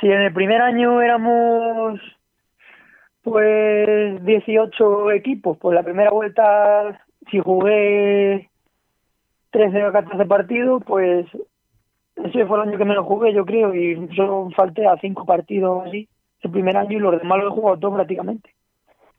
si 0.00 0.06
en 0.06 0.20
el 0.20 0.32
primer 0.32 0.60
año 0.60 1.00
éramos 1.00 2.00
pues 3.22 4.24
18 4.24 5.12
equipos, 5.12 5.58
pues 5.58 5.74
la 5.74 5.82
primera 5.82 6.10
vuelta, 6.10 7.04
si 7.30 7.38
jugué 7.38 8.50
13 9.50 9.86
o 9.86 9.92
14 9.92 10.24
partidos, 10.26 10.82
pues 10.86 11.26
ese 12.16 12.46
fue 12.46 12.62
el 12.62 12.68
año 12.68 12.78
que 12.78 12.84
menos 12.84 13.06
jugué, 13.06 13.32
yo 13.34 13.44
creo, 13.44 13.74
y 13.74 14.08
solo 14.14 14.48
falté 14.56 14.86
a 14.86 14.96
cinco 15.00 15.24
partidos 15.24 15.86
así, 15.86 16.08
el 16.40 16.50
primer 16.50 16.76
año, 16.76 16.92
y 16.92 17.00
los 17.00 17.20
demás 17.20 17.38
los 17.38 17.52
he 17.52 17.56
jugado 17.56 17.78
todos 17.78 17.94
prácticamente. 17.94 18.54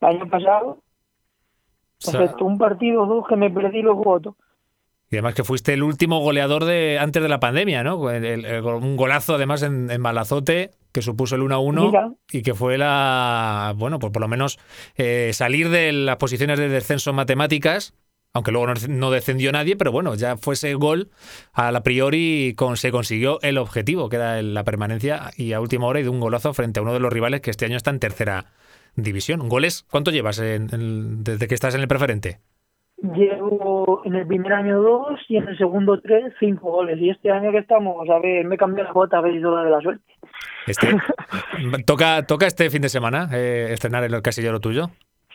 El 0.00 0.08
año 0.08 0.28
pasado, 0.28 0.78
excepto 1.98 2.44
un 2.44 2.58
partido 2.58 3.02
o 3.02 3.06
dos 3.06 3.26
que 3.28 3.36
me 3.36 3.50
perdí, 3.50 3.82
los 3.82 3.96
jugado 3.96 4.20
todos. 4.20 4.36
Y 5.10 5.16
además 5.16 5.34
que 5.34 5.44
fuiste 5.44 5.74
el 5.74 5.82
último 5.82 6.20
goleador 6.20 6.64
de 6.64 6.98
antes 6.98 7.22
de 7.22 7.28
la 7.28 7.38
pandemia, 7.38 7.84
¿no? 7.84 7.98
un 7.98 8.96
golazo 8.96 9.34
además 9.34 9.62
en, 9.62 9.90
en 9.90 10.00
Malazote 10.00 10.70
que 10.92 11.02
supuso 11.02 11.36
el 11.36 11.42
1-1 11.42 12.16
y 12.30 12.42
que 12.42 12.54
fue 12.54 12.78
la, 12.78 13.74
bueno, 13.76 13.98
pues 13.98 14.12
por 14.12 14.22
lo 14.22 14.28
menos 14.28 14.58
eh, 14.96 15.30
salir 15.32 15.68
de 15.70 15.92
las 15.92 16.16
posiciones 16.16 16.58
de 16.58 16.68
descenso 16.68 17.12
matemáticas, 17.12 17.94
aunque 18.34 18.52
luego 18.52 18.72
no, 18.88 19.10
descendió 19.10 19.52
nadie, 19.52 19.76
pero 19.76 19.92
bueno, 19.92 20.14
ya 20.14 20.36
fue 20.36 20.54
ese 20.54 20.74
gol 20.74 21.10
a 21.52 21.72
la 21.72 21.82
priori 21.82 22.54
con, 22.56 22.76
se 22.76 22.90
consiguió 22.90 23.38
el 23.42 23.58
objetivo, 23.58 24.08
que 24.08 24.16
era 24.16 24.40
la 24.42 24.64
permanencia 24.64 25.30
y 25.36 25.52
a 25.52 25.60
última 25.60 25.86
hora 25.86 26.00
y 26.00 26.02
de 26.02 26.08
un 26.08 26.20
golazo 26.20 26.54
frente 26.54 26.80
a 26.80 26.82
uno 26.82 26.92
de 26.92 27.00
los 27.00 27.12
rivales 27.12 27.40
que 27.40 27.50
este 27.50 27.66
año 27.66 27.76
está 27.76 27.90
en 27.90 28.00
tercera 28.00 28.46
división. 28.96 29.48
¿Goles? 29.48 29.86
¿Cuánto 29.90 30.10
llevas 30.10 30.36
desde 30.38 31.48
que 31.48 31.54
estás 31.54 31.74
en 31.74 31.80
el 31.82 31.88
preferente? 31.88 32.40
Llevo 33.02 34.02
en 34.04 34.14
el 34.14 34.26
primer 34.28 34.52
año 34.52 34.80
dos 34.80 35.20
y 35.28 35.36
en 35.36 35.48
el 35.48 35.58
segundo 35.58 36.00
tres, 36.00 36.32
cinco 36.38 36.70
goles. 36.70 37.00
Y 37.00 37.10
este 37.10 37.32
año 37.32 37.50
que 37.50 37.58
estamos, 37.58 38.08
a 38.08 38.20
ver, 38.20 38.44
me 38.46 38.56
cambié 38.56 38.84
la 38.84 38.92
bota, 38.92 39.18
a 39.18 39.20
ver 39.20 39.32
si 39.32 39.40
de 39.40 39.70
la 39.70 39.80
suerte. 39.80 40.04
Este, 40.66 40.88
¿toca, 41.86 42.22
¿Toca 42.24 42.46
este 42.46 42.70
fin 42.70 42.82
de 42.82 42.88
semana 42.88 43.28
eh, 43.32 43.68
estrenar 43.70 44.04
el 44.04 44.22
casillero 44.22 44.60
tuyo? 44.60 44.90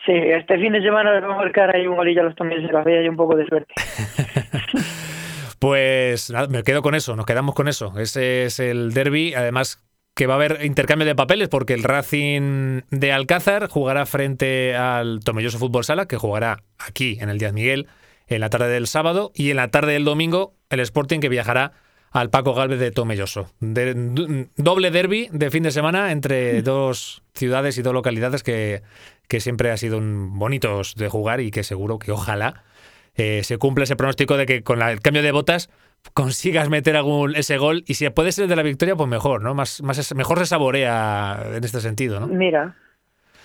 Sí, 0.06 0.12
este 0.14 0.58
fin 0.58 0.72
de 0.72 0.80
semana 0.80 1.20
vamos 1.20 1.36
a 1.36 1.44
marcar 1.44 1.74
ahí 1.74 1.86
un 1.86 1.96
golillo 1.96 2.22
a 2.22 2.24
los 2.24 2.34
también 2.34 2.66
se 2.66 2.72
la 2.72 2.82
ve 2.82 3.04
y 3.04 3.08
un 3.08 3.16
poco 3.16 3.36
de 3.36 3.46
suerte. 3.46 3.74
pues 5.58 6.30
nada, 6.30 6.48
me 6.48 6.62
quedo 6.62 6.82
con 6.82 6.94
eso, 6.94 7.14
nos 7.14 7.26
quedamos 7.26 7.54
con 7.54 7.68
eso. 7.68 7.92
Ese 7.98 8.44
es 8.44 8.58
el 8.58 8.94
derby. 8.94 9.34
Además, 9.34 9.84
que 10.14 10.26
va 10.26 10.34
a 10.34 10.36
haber 10.36 10.64
intercambio 10.64 11.06
de 11.06 11.14
papeles 11.14 11.48
porque 11.48 11.74
el 11.74 11.82
Racing 11.82 12.80
de 12.90 13.12
Alcázar 13.12 13.68
jugará 13.68 14.06
frente 14.06 14.74
al 14.74 15.20
Tomelloso 15.20 15.58
Fútbol 15.58 15.84
Sala, 15.84 16.06
que 16.06 16.16
jugará 16.16 16.58
aquí 16.78 17.18
en 17.20 17.28
el 17.28 17.38
Díaz 17.38 17.52
Miguel 17.52 17.86
en 18.28 18.40
la 18.40 18.50
tarde 18.50 18.68
del 18.68 18.86
sábado 18.86 19.30
y 19.34 19.50
en 19.50 19.56
la 19.56 19.68
tarde 19.68 19.92
del 19.92 20.04
domingo 20.04 20.54
el 20.70 20.80
Sporting 20.80 21.20
que 21.20 21.28
viajará 21.28 21.72
al 22.10 22.30
Paco 22.30 22.54
Galvez 22.54 22.78
de 22.78 22.90
Tomelloso. 22.90 23.50
doble 23.60 24.90
derby 24.90 25.28
de 25.32 25.50
fin 25.50 25.62
de 25.62 25.70
semana 25.70 26.12
entre 26.12 26.62
dos 26.62 27.22
ciudades 27.34 27.78
y 27.78 27.82
dos 27.82 27.92
localidades 27.92 28.42
que, 28.42 28.82
que 29.28 29.40
siempre 29.40 29.70
ha 29.70 29.76
sido 29.76 29.98
un 29.98 30.38
bonitos 30.38 30.94
de 30.94 31.08
jugar 31.08 31.40
y 31.40 31.50
que 31.50 31.62
seguro 31.62 31.98
que 31.98 32.12
ojalá 32.12 32.64
eh, 33.16 33.42
se 33.42 33.58
cumpla 33.58 33.84
ese 33.84 33.96
pronóstico 33.96 34.36
de 34.36 34.46
que 34.46 34.62
con 34.62 34.80
el 34.80 35.00
cambio 35.00 35.22
de 35.22 35.32
botas 35.32 35.70
consigas 36.14 36.68
meter 36.68 36.96
algún 36.96 37.34
ese 37.34 37.58
gol 37.58 37.82
y 37.86 37.94
si 37.94 38.08
puede 38.10 38.32
ser 38.32 38.46
de 38.46 38.56
la 38.56 38.62
victoria, 38.62 38.96
pues 38.96 39.08
mejor, 39.08 39.42
¿no? 39.42 39.54
Más, 39.54 39.82
más 39.82 40.14
mejor 40.14 40.38
se 40.38 40.46
saborea 40.46 41.42
en 41.56 41.64
este 41.64 41.80
sentido, 41.80 42.20
¿no? 42.20 42.28
Mira, 42.28 42.76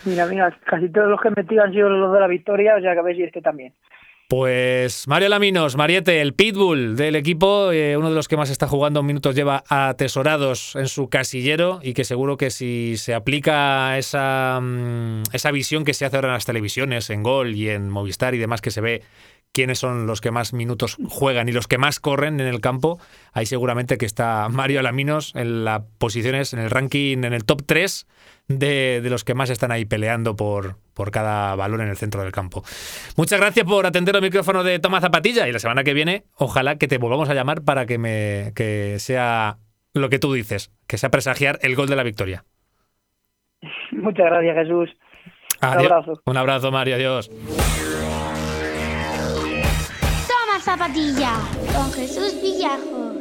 mira, 0.06 0.26
mira, 0.28 0.58
casi 0.66 0.90
todos 0.90 1.10
los 1.10 1.20
que 1.20 1.30
he 1.30 1.32
metido 1.32 1.64
han 1.64 1.74
sido 1.74 1.90
los 1.90 2.14
de 2.14 2.20
la 2.20 2.28
victoria, 2.28 2.76
o 2.76 2.82
sea 2.82 2.94
que 2.94 3.00
a 3.00 3.04
ver 3.04 3.16
si 3.16 3.24
este 3.24 3.42
también. 3.42 3.74
Pues 4.36 5.08
Mario 5.08 5.30
Laminos, 5.30 5.76
Mariette, 5.76 6.20
el 6.20 6.34
pitbull 6.34 6.96
del 6.96 7.16
equipo, 7.16 7.72
eh, 7.72 7.96
uno 7.98 8.10
de 8.10 8.16
los 8.16 8.28
que 8.28 8.36
más 8.36 8.50
está 8.50 8.68
jugando 8.68 9.04
minutos, 9.04 9.36
lleva 9.36 9.64
atesorados 9.68 10.76
en 10.76 10.88
su 10.88 11.08
casillero 11.08 11.80
y 11.84 11.94
que 11.94 12.04
seguro 12.04 12.36
que 12.36 12.50
si 12.50 12.98
se 12.98 13.14
aplica 13.14 13.96
esa, 14.00 14.60
mm, 14.60 15.22
esa 15.34 15.52
visión 15.52 15.86
que 15.86 15.94
se 15.94 16.06
hace 16.06 16.16
ahora 16.16 16.30
en 16.30 16.34
las 16.34 16.46
televisiones, 16.46 17.12
en 17.12 17.22
Gol 17.22 17.54
y 17.54 17.70
en 17.70 17.92
Movistar 17.92 18.34
y 18.34 18.40
demás, 18.40 18.62
que 18.62 18.72
se 18.72 18.82
ve 18.82 19.04
quiénes 19.54 19.80
son 19.80 20.08
los 20.08 20.20
que 20.20 20.32
más 20.32 20.52
minutos 20.52 20.98
juegan 21.08 21.48
y 21.48 21.52
los 21.52 21.68
que 21.68 21.78
más 21.78 22.00
corren 22.00 22.40
en 22.40 22.48
el 22.48 22.60
campo, 22.60 23.00
ahí 23.32 23.46
seguramente 23.46 23.98
que 23.98 24.06
está 24.06 24.50
Mario 24.50 24.80
Alaminos 24.80 25.34
en 25.36 25.64
las 25.64 25.84
posiciones, 26.00 26.54
en 26.54 26.60
el 26.60 26.72
ranking, 26.72 27.24
en 27.24 27.34
el 27.34 27.46
top 27.46 27.62
3 27.66 28.08
de, 28.48 29.02
los 29.06 29.24
que 29.24 29.36
más 29.36 29.52
están 29.52 29.72
ahí 29.72 29.86
peleando 29.86 30.36
por, 30.36 30.78
por 30.94 31.12
cada 31.12 31.56
balón 31.56 31.82
en 31.82 31.88
el 31.88 31.98
centro 31.98 32.24
del 32.24 32.32
campo. 32.32 32.64
Muchas 33.16 33.40
gracias 33.40 33.66
por 33.66 33.86
atender 33.86 34.16
el 34.16 34.22
micrófono 34.24 34.64
de 34.64 34.80
Tomás 34.80 35.02
Zapatilla 35.02 35.48
y 35.48 35.52
la 35.52 35.60
semana 35.60 35.84
que 35.84 35.94
viene 35.94 36.24
ojalá 36.36 36.78
que 36.78 36.88
te 36.88 36.98
volvamos 36.98 37.30
a 37.30 37.36
llamar 37.36 37.62
para 37.62 37.86
que, 37.86 38.00
me, 38.00 38.52
que 38.56 38.98
sea 39.00 39.58
lo 39.94 40.10
que 40.10 40.18
tú 40.18 40.34
dices, 40.34 40.72
que 40.88 40.98
sea 40.98 41.12
presagiar 41.12 41.60
el 41.62 41.76
gol 41.76 41.88
de 41.88 41.96
la 41.96 42.04
victoria. 42.04 42.44
Muchas 43.92 44.26
gracias 44.26 44.56
Jesús. 44.56 44.90
Un 45.62 45.70
abrazo. 45.70 46.22
Un 46.26 46.38
abrazo 46.38 46.72
Mario, 46.72 46.96
adiós. 46.96 47.30
Zapatilla 50.64 51.34
con 51.76 51.92
Jesús 51.92 52.36
Villajos. 52.42 53.18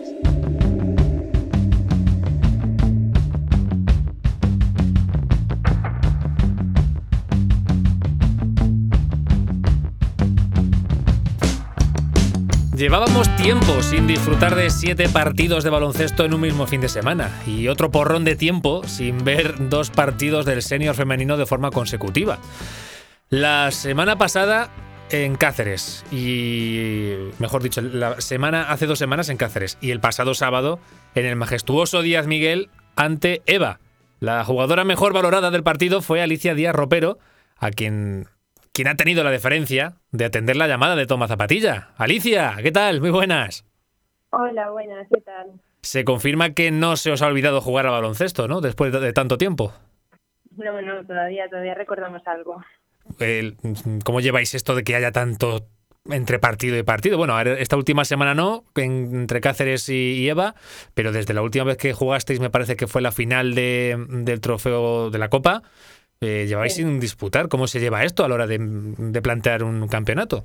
Llevábamos 12.77 13.35
tiempo 13.37 13.83
sin 13.83 14.07
disfrutar 14.07 14.55
de 14.55 14.71
siete 14.71 15.09
partidos 15.09 15.65
de 15.65 15.71
baloncesto 15.71 16.25
en 16.25 16.35
un 16.35 16.43
mismo 16.43 16.69
fin 16.69 16.81
de 16.81 16.89
semana 16.89 17.43
y 17.45 17.67
otro 17.67 17.91
porrón 17.91 18.25
de 18.25 18.37
tiempo 18.37 18.87
sin 18.87 19.25
ver 19.25 19.69
dos 19.69 19.91
partidos 19.91 20.47
del 20.47 20.63
senior 20.63 20.95
femenino 20.95 21.37
de 21.37 21.47
forma 21.47 21.73
consecutiva. 21.73 22.39
La 23.31 23.73
semana 23.73 24.17
pasada 24.17 24.71
en 25.13 25.37
Cáceres 25.37 26.05
y, 26.11 27.15
mejor 27.39 27.63
dicho, 27.63 27.83
la 27.83 28.21
semana 28.21 28.73
hace 28.73 28.87
dos 28.87 28.99
semanas 28.99 29.29
en 29.29 29.37
Cáceres 29.37 29.77
y 29.81 29.91
el 29.91 30.01
pasado 30.01 30.35
sábado 30.35 30.81
en 31.15 31.27
el 31.27 31.37
majestuoso 31.37 32.03
Díaz 32.03 32.27
Miguel 32.27 32.71
ante 32.97 33.43
Eva. 33.47 33.79
La 34.21 34.43
jugadora 34.45 34.85
mejor 34.85 35.13
valorada 35.13 35.51
del 35.51 35.63
partido 35.63 36.01
fue 36.01 36.23
Alicia 36.23 36.55
Díaz 36.55 36.75
Ropero, 36.75 37.19
a 37.59 37.71
quien, 37.71 38.27
quien 38.73 38.89
ha 38.89 38.97
tenido 38.97 39.23
la 39.23 39.31
deferencia 39.31 39.97
de 40.13 40.25
atender 40.25 40.57
la 40.57 40.67
llamada 40.67 40.97
de 40.97 41.07
Toma 41.07 41.29
Zapatilla. 41.29 41.91
Alicia, 41.99 42.57
¿qué 42.63 42.73
tal? 42.73 43.01
Muy 43.01 43.11
buenas. 43.11 43.67
Hola, 44.31 44.71
buenas, 44.71 45.07
¿qué 45.13 45.21
tal? 45.21 45.61
Se 45.83 46.05
confirma 46.05 46.55
que 46.55 46.71
no 46.71 46.97
se 46.97 47.13
os 47.13 47.21
ha 47.21 47.27
olvidado 47.27 47.61
jugar 47.61 47.87
al 47.87 47.93
baloncesto, 47.93 48.49
¿no? 48.49 48.61
Después 48.61 48.93
de 48.93 49.13
tanto 49.13 49.37
tiempo. 49.37 49.75
No, 50.57 50.81
no, 50.81 51.05
todavía, 51.05 51.49
todavía 51.51 51.75
recordamos 51.75 52.23
algo 52.27 52.63
cómo 54.05 54.21
lleváis 54.21 54.55
esto 54.55 54.75
de 54.75 54.85
que 54.85 54.97
haya 54.97 55.13
tanto 55.13 55.67
entre 56.11 56.39
partido 56.39 56.77
y 56.77 56.83
partido. 56.83 57.17
Bueno, 57.17 57.39
esta 57.41 57.77
última 57.77 58.05
semana 58.05 58.35
no, 58.35 58.65
entre 58.77 59.41
Cáceres 59.41 59.89
y, 59.89 60.29
Eva, 60.29 60.55
pero 60.95 61.13
desde 61.13 61.35
la 61.35 61.43
última 61.43 61.65
vez 61.65 61.77
que 61.77 61.93
jugasteis 61.93 62.41
me 62.41 62.51
parece 62.51 62.77
que 62.77 62.87
fue 62.87 63.03
la 63.03 63.13
final 63.13 63.55
de, 63.55 63.97
del 64.09 64.41
trofeo 64.41 65.11
de 65.11 65.19
la 65.19 65.29
Copa. 65.29 65.63
Eh, 66.21 66.47
lleváis 66.47 66.75
sin 66.75 67.01
disputar. 67.01 67.49
¿Cómo 67.49 67.67
se 67.67 67.81
lleva 67.81 68.05
esto 68.05 68.25
a 68.25 68.29
la 68.29 68.35
hora 68.37 68.47
de, 68.47 68.59
de 68.59 69.23
plantear 69.23 69.65
un 69.65 69.89
campeonato? 69.89 70.45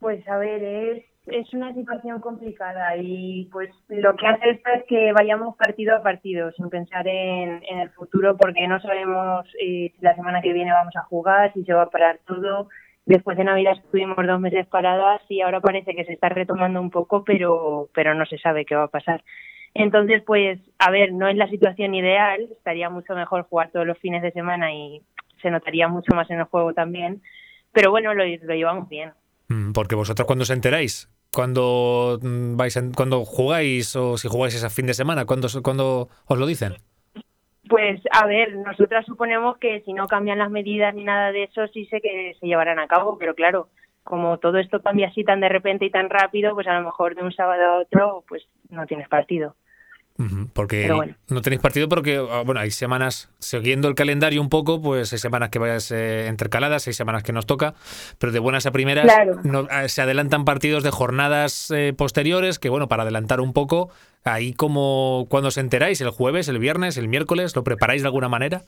Pues 0.00 0.26
a 0.26 0.36
ver, 0.38 0.62
es 0.62 1.04
es 1.26 1.52
una 1.54 1.72
situación 1.72 2.20
complicada 2.20 2.96
y 2.96 3.48
pues 3.52 3.70
lo 3.88 4.16
que 4.16 4.26
hace 4.26 4.50
esto 4.50 4.70
es 4.74 4.84
que 4.88 5.12
vayamos 5.12 5.56
partido 5.56 5.96
a 5.96 6.02
partido 6.02 6.50
sin 6.52 6.68
pensar 6.68 7.06
en, 7.06 7.62
el 7.62 7.90
futuro 7.90 8.36
porque 8.36 8.66
no 8.66 8.80
sabemos 8.80 9.46
eh, 9.60 9.92
si 9.94 10.00
la 10.00 10.16
semana 10.16 10.42
que 10.42 10.52
viene 10.52 10.72
vamos 10.72 10.96
a 10.96 11.02
jugar, 11.02 11.52
si 11.54 11.64
se 11.64 11.72
va 11.72 11.82
a 11.82 11.90
parar 11.90 12.20
todo. 12.26 12.68
Después 13.06 13.36
de 13.36 13.44
Navidad 13.44 13.74
estuvimos 13.76 14.16
dos 14.26 14.40
meses 14.40 14.66
paradas 14.66 15.20
y 15.28 15.40
ahora 15.40 15.60
parece 15.60 15.94
que 15.94 16.04
se 16.04 16.12
está 16.12 16.28
retomando 16.28 16.80
un 16.80 16.90
poco, 16.90 17.24
pero, 17.24 17.88
pero 17.94 18.14
no 18.14 18.26
se 18.26 18.38
sabe 18.38 18.64
qué 18.64 18.74
va 18.74 18.84
a 18.84 18.88
pasar. 18.88 19.24
Entonces, 19.74 20.22
pues, 20.24 20.60
a 20.78 20.90
ver, 20.90 21.12
no 21.12 21.28
es 21.28 21.36
la 21.36 21.48
situación 21.48 21.94
ideal, 21.94 22.48
estaría 22.52 22.90
mucho 22.90 23.14
mejor 23.14 23.44
jugar 23.44 23.70
todos 23.72 23.86
los 23.86 23.98
fines 23.98 24.22
de 24.22 24.32
semana 24.32 24.72
y 24.72 25.02
se 25.40 25.50
notaría 25.50 25.88
mucho 25.88 26.14
más 26.14 26.30
en 26.30 26.40
el 26.40 26.44
juego 26.44 26.74
también, 26.74 27.22
pero 27.72 27.90
bueno, 27.90 28.14
lo, 28.14 28.24
lo 28.24 28.54
llevamos 28.54 28.88
bien. 28.88 29.12
Mm, 29.52 29.72
porque 29.72 29.94
vosotros 29.94 30.26
cuando 30.26 30.42
os 30.44 30.50
enteráis, 30.50 31.11
cuando 31.34 32.18
mm, 32.20 32.56
vais 32.56 32.78
cuando 32.94 33.24
jugáis 33.24 33.96
o 33.96 34.16
si 34.16 34.28
jugáis 34.28 34.54
ese 34.54 34.70
fin 34.70 34.86
de 34.86 34.94
semana, 34.94 35.24
¿cuándo, 35.24 35.48
cuando 35.62 36.08
os 36.26 36.38
lo 36.38 36.46
dicen? 36.46 36.74
Pues 37.68 38.02
a 38.10 38.26
ver, 38.26 38.54
nosotras 38.56 39.06
suponemos 39.06 39.56
que 39.58 39.80
si 39.82 39.92
no 39.92 40.06
cambian 40.06 40.38
las 40.38 40.50
medidas 40.50 40.94
ni 40.94 41.04
nada 41.04 41.32
de 41.32 41.44
eso, 41.44 41.66
sí 41.68 41.86
sé 41.86 42.00
que 42.00 42.36
se 42.38 42.46
llevarán 42.46 42.78
a 42.78 42.86
cabo, 42.86 43.16
pero 43.18 43.34
claro, 43.34 43.68
como 44.04 44.38
todo 44.38 44.58
esto 44.58 44.82
cambia 44.82 45.08
así 45.08 45.24
tan 45.24 45.40
de 45.40 45.48
repente 45.48 45.86
y 45.86 45.90
tan 45.90 46.10
rápido, 46.10 46.54
pues 46.54 46.66
a 46.66 46.78
lo 46.78 46.84
mejor 46.84 47.14
de 47.14 47.22
un 47.22 47.32
sábado 47.32 47.64
a 47.64 47.78
otro, 47.78 48.24
pues 48.28 48.46
no 48.68 48.86
tienes 48.86 49.08
partido. 49.08 49.54
Porque 50.52 50.88
no 51.28 51.42
tenéis 51.42 51.60
partido 51.60 51.88
porque, 51.88 52.16
ah, 52.16 52.42
bueno, 52.44 52.60
hay 52.60 52.70
semanas, 52.70 53.30
siguiendo 53.38 53.88
el 53.88 53.94
calendario 53.94 54.40
un 54.40 54.50
poco, 54.50 54.80
pues 54.80 55.12
hay 55.12 55.18
semanas 55.18 55.48
que 55.48 55.58
vayas 55.58 55.90
eh, 55.90 56.26
intercaladas, 56.28 56.86
hay 56.86 56.92
semanas 56.92 57.22
que 57.22 57.32
nos 57.32 57.46
toca, 57.46 57.74
pero 58.18 58.32
de 58.32 58.38
buenas 58.38 58.66
a 58.66 58.70
primeras 58.70 59.10
ah, 59.70 59.88
se 59.88 60.02
adelantan 60.02 60.44
partidos 60.44 60.84
de 60.84 60.90
jornadas 60.90 61.70
eh, 61.70 61.92
posteriores 61.96 62.58
que, 62.58 62.68
bueno, 62.68 62.88
para 62.88 63.02
adelantar 63.02 63.40
un 63.40 63.52
poco, 63.52 63.90
ahí 64.22 64.52
como 64.52 65.26
cuando 65.28 65.48
os 65.48 65.56
enteráis, 65.56 66.00
el 66.00 66.10
jueves, 66.10 66.46
el 66.48 66.58
viernes, 66.58 66.96
el 66.98 67.08
miércoles, 67.08 67.56
¿lo 67.56 67.64
preparáis 67.64 68.02
de 68.02 68.08
alguna 68.08 68.28
manera? 68.28 68.62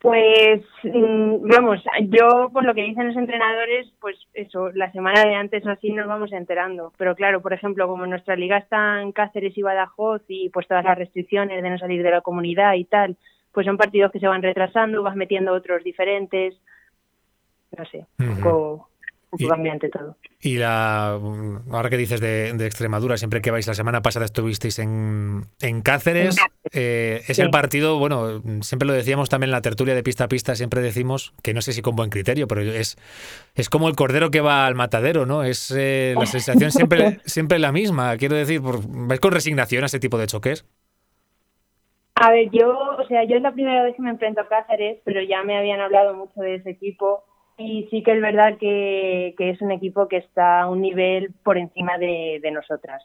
Pues 0.00 0.62
mm, 0.82 1.48
vamos, 1.48 1.82
yo 2.08 2.50
por 2.52 2.64
lo 2.64 2.74
que 2.74 2.82
dicen 2.82 3.08
los 3.08 3.16
entrenadores, 3.16 3.86
pues 4.00 4.16
eso, 4.34 4.70
la 4.72 4.92
semana 4.92 5.22
de 5.22 5.34
antes 5.34 5.64
o 5.64 5.70
así 5.70 5.90
nos 5.90 6.06
vamos 6.06 6.32
enterando. 6.32 6.92
Pero 6.98 7.14
claro, 7.14 7.40
por 7.40 7.52
ejemplo, 7.52 7.86
como 7.88 8.06
nuestra 8.06 8.36
liga 8.36 8.58
está 8.58 9.00
en 9.00 9.12
Cáceres 9.12 9.56
y 9.56 9.62
Badajoz 9.62 10.22
y 10.28 10.50
pues 10.50 10.68
todas 10.68 10.84
las 10.84 10.98
restricciones 10.98 11.62
de 11.62 11.70
no 11.70 11.78
salir 11.78 12.02
de 12.02 12.10
la 12.10 12.20
comunidad 12.20 12.74
y 12.74 12.84
tal, 12.84 13.16
pues 13.52 13.66
son 13.66 13.78
partidos 13.78 14.12
que 14.12 14.20
se 14.20 14.28
van 14.28 14.42
retrasando, 14.42 15.02
vas 15.02 15.16
metiendo 15.16 15.52
otros 15.52 15.82
diferentes, 15.82 16.60
no 17.76 17.84
sé, 17.86 18.06
un 18.18 18.40
poco 18.40 18.88
y, 19.38 19.90
todo. 19.90 20.16
Y 20.40 20.58
la, 20.58 21.18
ahora 21.70 21.90
que 21.90 21.96
dices 21.96 22.20
de, 22.20 22.50
Extremadura, 22.66 23.16
siempre 23.16 23.40
que 23.40 23.50
vais, 23.50 23.66
la 23.66 23.74
semana 23.74 24.02
pasada 24.02 24.24
estuvisteis 24.24 24.78
en, 24.78 25.46
en 25.60 25.82
Cáceres, 25.82 26.36
eh, 26.72 27.22
es 27.28 27.38
el 27.38 27.50
partido, 27.50 27.98
bueno, 27.98 28.42
siempre 28.62 28.86
lo 28.86 28.92
decíamos 28.92 29.28
también 29.28 29.48
en 29.48 29.52
la 29.52 29.62
tertulia 29.62 29.94
de 29.94 30.02
pista 30.02 30.24
a 30.24 30.28
pista, 30.28 30.54
siempre 30.54 30.80
decimos, 30.80 31.34
que 31.42 31.54
no 31.54 31.62
sé 31.62 31.72
si 31.72 31.82
con 31.82 31.96
buen 31.96 32.10
criterio, 32.10 32.46
pero 32.48 32.62
es, 32.62 32.96
es 33.54 33.70
como 33.70 33.88
el 33.88 33.96
cordero 33.96 34.30
que 34.30 34.40
va 34.40 34.66
al 34.66 34.74
matadero, 34.74 35.26
¿no? 35.26 35.42
Es 35.42 35.72
eh, 35.76 36.14
la 36.16 36.26
sensación 36.26 36.70
siempre, 36.70 37.20
siempre 37.24 37.58
la 37.58 37.72
misma, 37.72 38.16
quiero 38.16 38.36
decir, 38.36 38.60
¿vais 38.62 39.20
con 39.20 39.32
resignación 39.32 39.82
a 39.82 39.86
ese 39.86 40.00
tipo 40.00 40.18
de 40.18 40.26
choques? 40.26 40.66
A 42.18 42.30
ver, 42.30 42.48
yo, 42.50 42.70
o 42.70 43.06
sea, 43.08 43.24
yo 43.24 43.36
es 43.36 43.42
la 43.42 43.52
primera 43.52 43.82
vez 43.84 43.94
que 43.94 44.00
me 44.00 44.08
enfrento 44.08 44.40
a 44.40 44.48
Cáceres, 44.48 44.98
pero 45.04 45.20
ya 45.22 45.42
me 45.42 45.58
habían 45.58 45.80
hablado 45.80 46.14
mucho 46.14 46.40
de 46.40 46.54
ese 46.54 46.70
equipo 46.70 47.22
y 47.58 47.88
sí 47.90 48.02
que 48.02 48.12
es 48.12 48.20
verdad 48.20 48.58
que, 48.58 49.34
es 49.38 49.60
un 49.60 49.72
equipo 49.72 50.08
que 50.08 50.18
está 50.18 50.62
a 50.62 50.68
un 50.68 50.82
nivel 50.82 51.30
por 51.42 51.56
encima 51.56 51.98
de, 51.98 52.40
nosotras. 52.52 53.02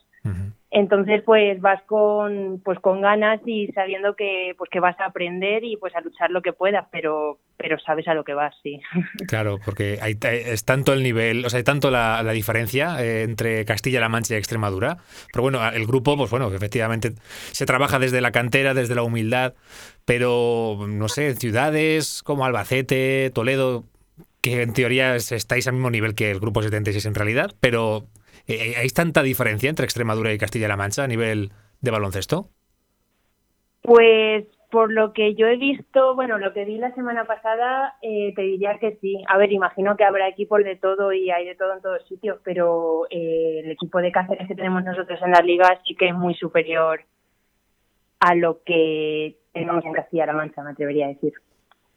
Entonces, 0.74 1.22
pues 1.26 1.60
vas 1.60 1.82
con, 1.84 2.62
pues 2.64 2.80
con 2.80 3.02
ganas 3.02 3.41
y 3.45 3.68
sabiendo 3.74 4.16
que, 4.16 4.56
pues 4.58 4.70
que 4.70 4.80
vas 4.80 4.97
a 5.02 5.08
aprender 5.08 5.66
y 5.66 5.76
pues 5.76 5.93
a 5.95 5.99
luchar 5.99 6.32
lo 6.32 6.41
que 6.41 6.54
puedas, 6.54 6.88
pero, 6.89 7.39
pero 7.58 7.78
sabes 7.78 8.08
a 8.08 8.14
lo 8.14 8.24
que 8.24 8.34
vas, 8.34 8.56
sí. 8.64 8.80
Claro, 9.28 9.58
porque 9.66 9.99
hay, 10.02 10.18
es 10.24 10.64
tanto 10.64 10.93
el 10.93 11.04
nivel, 11.04 11.45
o 11.45 11.49
sea, 11.49 11.58
hay 11.58 11.66
tanto 11.66 11.91
la, 11.91 12.24
diferencia 12.32 13.04
eh, 13.04 13.24
entre 13.24 13.66
Castilla-La 13.66 14.08
Mancha 14.08 14.36
y 14.36 14.38
Extremadura. 14.38 14.97
Pero 15.34 15.43
bueno, 15.43 15.60
el 15.70 15.86
grupo, 15.86 16.16
pues 16.16 16.32
bueno, 16.32 16.49
efectivamente 16.54 17.16
se 17.52 17.66
trabaja 17.66 17.99
desde 17.99 18.22
la 18.22 18.32
cantera, 18.32 18.74
desde 18.74 18.95
la 18.95 19.04
humildad, 19.04 19.54
pero 20.06 20.78
no 20.88 21.10
sé, 21.10 21.36
ciudades 21.36 22.24
como 22.24 22.45
Albacete, 22.45 23.30
Toledo, 23.34 23.84
que 24.41 24.61
en 24.61 24.73
teoría 24.73 25.15
estáis 25.15 25.67
al 25.67 25.73
mismo 25.73 25.89
nivel 25.89 26.15
que 26.15 26.31
el 26.31 26.39
Grupo 26.39 26.61
76 26.61 27.05
en 27.05 27.15
realidad, 27.15 27.51
pero 27.59 28.05
eh, 28.47 28.75
¿hay 28.77 28.89
tanta 28.89 29.21
diferencia 29.23 29.69
entre 29.69 29.85
Extremadura 29.85 30.33
y 30.33 30.37
Castilla-La 30.37 30.77
Mancha 30.77 31.03
a 31.03 31.07
nivel 31.07 31.51
de 31.81 31.91
baloncesto? 31.91 32.49
Pues 33.81 34.45
por 34.71 34.91
lo 34.91 35.11
que 35.13 35.35
yo 35.35 35.47
he 35.47 35.57
visto, 35.57 36.15
bueno, 36.15 36.37
lo 36.37 36.53
que 36.53 36.65
vi 36.65 36.77
la 36.77 36.95
semana 36.95 37.25
pasada, 37.25 37.95
eh, 38.01 38.33
te 38.35 38.41
diría 38.41 38.77
que 38.79 38.97
sí. 39.01 39.21
A 39.27 39.37
ver, 39.37 39.51
imagino 39.51 39.97
que 39.97 40.05
habrá 40.05 40.27
equipos 40.29 40.63
de 40.63 40.77
todo 40.77 41.11
y 41.11 41.29
hay 41.29 41.45
de 41.45 41.55
todo 41.55 41.73
en 41.73 41.81
todos 41.81 42.07
sitios, 42.07 42.39
pero 42.43 43.05
eh, 43.09 43.61
el 43.63 43.71
equipo 43.71 43.99
de 43.99 44.11
Cáceres 44.11 44.47
que 44.47 44.55
tenemos 44.55 44.83
nosotros 44.83 45.19
en 45.21 45.31
la 45.31 45.41
liga 45.41 45.81
sí 45.85 45.95
que 45.95 46.07
es 46.07 46.15
muy 46.15 46.33
superior 46.35 47.01
a 48.19 48.33
lo 48.35 48.63
que 48.63 49.35
tenemos 49.51 49.83
en 49.83 49.93
Castilla-La 49.93 50.33
Mancha, 50.33 50.63
me 50.63 50.71
atrevería 50.71 51.07
a 51.07 51.09
decir. 51.09 51.33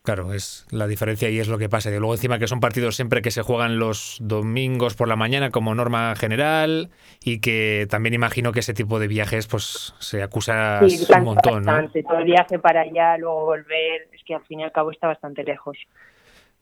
Claro, 0.04 0.34
es 0.34 0.66
la 0.70 0.86
diferencia 0.86 1.30
y 1.30 1.38
es 1.40 1.48
lo 1.48 1.56
que 1.56 1.70
pasa. 1.70 1.88
Y 1.88 1.98
luego 1.98 2.12
encima 2.12 2.38
que 2.38 2.46
son 2.46 2.60
partidos 2.60 2.94
siempre 2.94 3.22
que 3.22 3.30
se 3.30 3.40
juegan 3.40 3.78
los 3.78 4.18
domingos 4.20 4.96
por 4.96 5.08
la 5.08 5.16
mañana 5.16 5.50
como 5.50 5.74
norma 5.74 6.14
general 6.14 6.90
y 7.24 7.40
que 7.40 7.86
también 7.88 8.12
imagino 8.12 8.52
que 8.52 8.60
ese 8.60 8.74
tipo 8.74 8.98
de 8.98 9.08
viajes 9.08 9.46
pues 9.46 9.94
se 10.00 10.22
acusa 10.22 10.82
un 11.16 11.24
montón, 11.24 11.62
¿no? 11.64 11.90
Todo 11.90 12.18
el 12.18 12.24
viaje 12.24 12.58
para 12.58 12.82
allá, 12.82 13.16
luego 13.16 13.46
volver, 13.46 14.08
es 14.12 14.22
que 14.24 14.34
al 14.34 14.44
fin 14.44 14.60
y 14.60 14.64
al 14.64 14.72
cabo 14.72 14.90
está 14.90 15.06
bastante 15.06 15.42
lejos. 15.42 15.78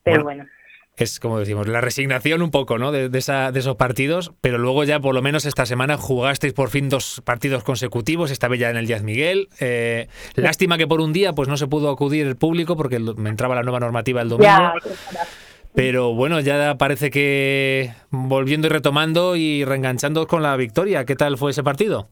Pero 0.05 0.23
bueno 0.23 0.47
es 0.97 1.21
como 1.21 1.39
decimos, 1.39 1.69
la 1.69 1.81
resignación 1.81 2.43
un 2.43 2.51
poco, 2.51 2.79
¿no? 2.79 2.93
De, 2.93 3.11
esa, 3.19 3.51
de, 3.51 3.61
esos 3.61 3.77
partidos, 3.77 4.33
pero 4.41 4.59
luego 4.59 4.85
ya 4.85 5.01
por 5.01 5.15
lo 5.15 5.23
menos 5.23 5.47
esta 5.47 5.65
semana 5.65 5.97
jugasteis 5.97 6.53
por 6.53 6.69
fin 6.69 6.89
dos 6.89 7.23
partidos 7.25 7.65
consecutivos, 7.65 8.31
esta 8.31 8.49
vez 8.49 8.61
ya 8.61 8.71
en 8.71 8.77
el 8.77 8.87
Díaz 8.87 9.03
Miguel. 9.03 9.49
Eh, 9.61 10.09
lástima 10.35 10.77
que 10.77 10.87
por 10.87 11.01
un 11.01 11.13
día 11.13 11.33
pues 11.33 11.49
no 11.49 11.57
se 11.57 11.67
pudo 11.67 11.91
acudir 11.91 12.27
el 12.27 12.37
público 12.37 12.77
porque 12.77 12.99
me 12.99 13.31
entraba 13.31 13.55
la 13.55 13.63
nueva 13.63 13.81
normativa 13.81 14.21
el 14.21 14.29
domingo. 14.29 14.73
pero 15.75 16.15
bueno, 16.15 16.41
ya 16.41 16.77
parece 16.77 17.11
que 17.11 17.93
volviendo 18.11 18.67
y 18.67 18.71
retomando 18.71 19.37
y 19.37 19.65
reenganchando 19.65 20.27
con 20.27 20.43
la 20.43 20.55
victoria. 20.57 21.07
¿Qué 21.07 21.17
tal 21.17 21.39
fue 21.39 21.53
ese 21.53 21.63
partido? 21.63 22.11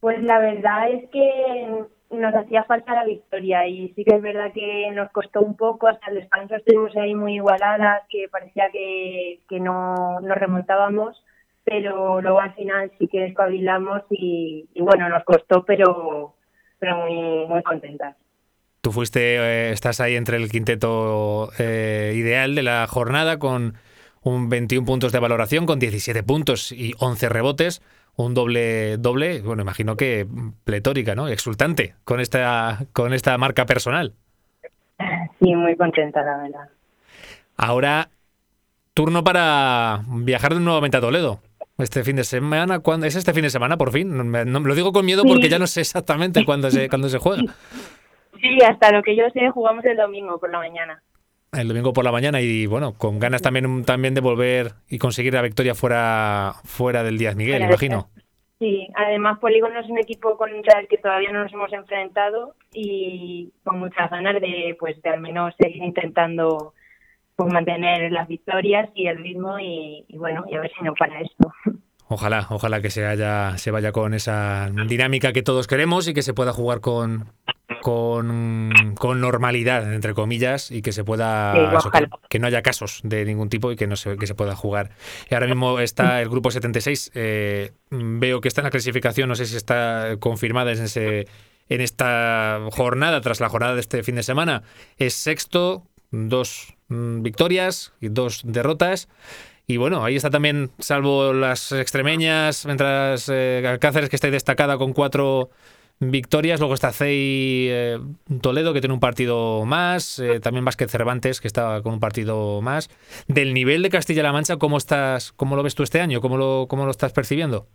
Pues 0.00 0.20
la 0.22 0.38
verdad 0.38 0.90
es 0.90 1.08
que 1.10 1.84
nos 2.20 2.34
hacía 2.34 2.64
falta 2.64 2.94
la 2.94 3.04
victoria 3.04 3.66
y 3.66 3.92
sí 3.94 4.04
que 4.04 4.16
es 4.16 4.22
verdad 4.22 4.52
que 4.52 4.90
nos 4.92 5.10
costó 5.12 5.40
un 5.40 5.56
poco, 5.56 5.88
hasta 5.88 6.10
el 6.10 6.16
descanso 6.16 6.56
estuvimos 6.56 6.96
ahí 6.96 7.14
muy 7.14 7.34
igualadas, 7.36 8.02
que 8.08 8.28
parecía 8.30 8.70
que, 8.72 9.40
que 9.48 9.60
no 9.60 10.20
nos 10.20 10.36
remontábamos, 10.36 11.22
pero 11.64 12.20
luego 12.20 12.40
al 12.40 12.54
final 12.54 12.92
sí 12.98 13.08
que 13.08 13.26
espabilamos 13.26 14.02
y, 14.10 14.68
bueno, 14.76 15.08
nos 15.08 15.24
costó, 15.24 15.64
pero, 15.64 16.34
pero 16.78 16.96
muy, 16.98 17.46
muy 17.46 17.62
contentas. 17.62 18.16
Tú 18.80 18.92
fuiste, 18.92 19.36
eh, 19.36 19.72
estás 19.72 20.00
ahí 20.00 20.14
entre 20.14 20.36
el 20.36 20.50
quinteto 20.50 21.50
eh, 21.58 22.12
ideal 22.16 22.54
de 22.54 22.62
la 22.62 22.86
jornada 22.86 23.38
con 23.38 23.74
un 24.22 24.48
21 24.50 24.86
puntos 24.86 25.12
de 25.12 25.20
valoración, 25.20 25.64
con 25.64 25.78
17 25.78 26.22
puntos 26.22 26.70
y 26.70 26.94
11 26.98 27.28
rebotes 27.30 27.82
un 28.16 28.34
doble 28.34 28.96
doble, 28.98 29.42
bueno, 29.42 29.62
imagino 29.62 29.96
que 29.96 30.26
pletórica, 30.64 31.14
¿no? 31.14 31.28
Exultante 31.28 31.94
con 32.04 32.20
esta 32.20 32.86
con 32.92 33.12
esta 33.12 33.36
marca 33.38 33.66
personal. 33.66 34.12
Sí, 35.40 35.54
muy 35.54 35.76
contenta, 35.76 36.22
la 36.22 36.36
verdad. 36.36 36.68
Ahora 37.56 38.08
turno 38.94 39.24
para 39.24 40.02
viajar 40.06 40.54
nuevamente 40.54 40.96
a 40.96 41.00
Toledo. 41.00 41.40
Este 41.76 42.04
fin 42.04 42.14
de 42.14 42.24
semana, 42.24 42.78
¿cuándo 42.78 43.06
es 43.06 43.16
este 43.16 43.32
fin 43.32 43.42
de 43.42 43.50
semana 43.50 43.76
por 43.76 43.90
fin? 43.90 44.16
No, 44.30 44.60
lo 44.60 44.74
digo 44.76 44.92
con 44.92 45.04
miedo 45.04 45.24
porque 45.24 45.48
ya 45.48 45.58
no 45.58 45.66
sé 45.66 45.80
exactamente 45.80 46.44
cuándo 46.44 46.70
se 46.70 46.88
cuándo 46.90 47.08
se 47.08 47.18
juega. 47.18 47.42
Sí, 48.40 48.58
hasta 48.62 48.92
lo 48.92 49.02
que 49.02 49.16
yo 49.16 49.24
sé 49.32 49.50
jugamos 49.50 49.84
el 49.84 49.96
domingo 49.96 50.38
por 50.38 50.50
la 50.50 50.58
mañana 50.58 51.02
el 51.54 51.68
domingo 51.68 51.92
por 51.92 52.04
la 52.04 52.12
mañana 52.12 52.40
y 52.40 52.66
bueno, 52.66 52.94
con 52.94 53.18
ganas 53.18 53.42
también, 53.42 53.84
también 53.84 54.14
de 54.14 54.20
volver 54.20 54.72
y 54.88 54.98
conseguir 54.98 55.34
la 55.34 55.42
victoria 55.42 55.74
fuera, 55.74 56.54
fuera 56.64 57.02
del 57.02 57.18
Díaz 57.18 57.36
Miguel, 57.36 57.62
imagino. 57.62 58.08
Sí, 58.58 58.88
además 58.94 59.38
Polígono 59.40 59.80
es 59.80 59.88
un 59.88 59.98
equipo 59.98 60.36
contra 60.36 60.80
el 60.80 60.88
que 60.88 60.98
todavía 60.98 61.32
no 61.32 61.42
nos 61.42 61.52
hemos 61.52 61.72
enfrentado 61.72 62.54
y 62.72 63.52
con 63.64 63.78
muchas 63.78 64.10
ganas 64.10 64.40
de 64.40 64.76
pues 64.78 65.00
de 65.02 65.10
al 65.10 65.20
menos 65.20 65.54
seguir 65.58 65.82
intentando 65.82 66.72
pues 67.36 67.52
mantener 67.52 68.12
las 68.12 68.28
victorias 68.28 68.88
y 68.94 69.08
el 69.08 69.18
ritmo 69.18 69.58
y, 69.58 70.04
y 70.08 70.16
bueno, 70.18 70.44
y 70.48 70.54
a 70.54 70.60
ver 70.60 70.70
si 70.76 70.84
no 70.84 70.94
para 70.94 71.20
esto. 71.20 71.52
Ojalá, 72.14 72.46
ojalá 72.50 72.80
que 72.80 72.90
se 72.90 73.04
haya, 73.04 73.58
se 73.58 73.72
vaya 73.72 73.90
con 73.90 74.14
esa 74.14 74.70
dinámica 74.86 75.32
que 75.32 75.42
todos 75.42 75.66
queremos 75.66 76.06
y 76.06 76.14
que 76.14 76.22
se 76.22 76.32
pueda 76.32 76.52
jugar 76.52 76.80
con, 76.80 77.32
con, 77.82 78.72
normalidad, 79.00 79.92
entre 79.92 80.14
comillas, 80.14 80.70
y 80.70 80.80
que 80.80 80.92
se 80.92 81.02
pueda. 81.02 81.72
que, 82.28 82.38
no 82.38 82.46
haya 82.46 82.62
casos 82.62 83.00
de 83.02 83.24
ningún 83.24 83.48
tipo 83.48 83.72
y 83.72 83.76
que 83.76 83.88
no 83.88 83.96
se, 83.96 84.16
que 84.16 84.28
se 84.28 84.36
pueda 84.36 84.54
jugar. 84.54 84.90
Y 85.28 85.34
ahora 85.34 85.48
mismo 85.48 85.80
está 85.80 86.22
el 86.22 86.28
grupo 86.28 86.52
76. 86.52 87.10
Eh, 87.16 87.72
veo 87.90 88.40
que 88.40 88.46
está 88.46 88.60
en 88.60 88.66
la 88.66 88.70
clasificación, 88.70 89.28
no 89.28 89.34
sé 89.34 89.46
si 89.46 89.56
está 89.56 90.16
confirmada 90.20 90.70
en, 90.70 90.84
ese, 90.84 91.26
en 91.68 91.80
esta 91.80 92.60
jornada, 92.70 93.22
tras 93.22 93.40
la 93.40 93.48
jornada 93.48 93.74
de 93.74 93.80
este 93.80 94.04
fin 94.04 94.14
de 94.14 94.22
semana. 94.22 94.62
Es 94.98 95.14
sexto, 95.14 95.88
dos 96.12 96.76
mm, 96.86 97.22
victorias 97.22 97.92
y 98.00 98.08
dos 98.08 98.42
derrotas. 98.44 99.08
Y 99.66 99.78
bueno, 99.78 100.04
ahí 100.04 100.16
está 100.16 100.28
también, 100.28 100.70
salvo 100.78 101.32
las 101.32 101.72
extremeñas, 101.72 102.66
mientras 102.66 103.30
eh, 103.32 103.78
Cáceres 103.80 104.10
que 104.10 104.16
está 104.16 104.30
destacada 104.30 104.76
con 104.76 104.92
cuatro 104.92 105.48
victorias. 106.00 106.60
Luego 106.60 106.74
está 106.74 106.92
Cey 106.92 107.68
eh, 107.70 107.98
Toledo, 108.42 108.74
que 108.74 108.80
tiene 108.80 108.94
un 108.94 109.00
partido 109.00 109.64
más. 109.64 110.18
Eh, 110.18 110.40
también 110.40 110.64
Vázquez 110.64 110.90
Cervantes, 110.90 111.40
que 111.40 111.48
está 111.48 111.80
con 111.82 111.94
un 111.94 112.00
partido 112.00 112.60
más. 112.60 112.88
Del 113.26 113.54
nivel 113.54 113.82
de 113.82 113.90
Castilla-La 113.90 114.32
Mancha, 114.32 114.56
¿cómo, 114.58 114.76
estás, 114.76 115.32
¿cómo 115.32 115.56
lo 115.56 115.62
ves 115.62 115.74
tú 115.74 115.82
este 115.82 116.00
año? 116.00 116.20
¿Cómo 116.20 116.36
lo, 116.36 116.66
cómo 116.68 116.84
lo 116.84 116.90
estás 116.90 117.12
percibiendo? 117.12 117.66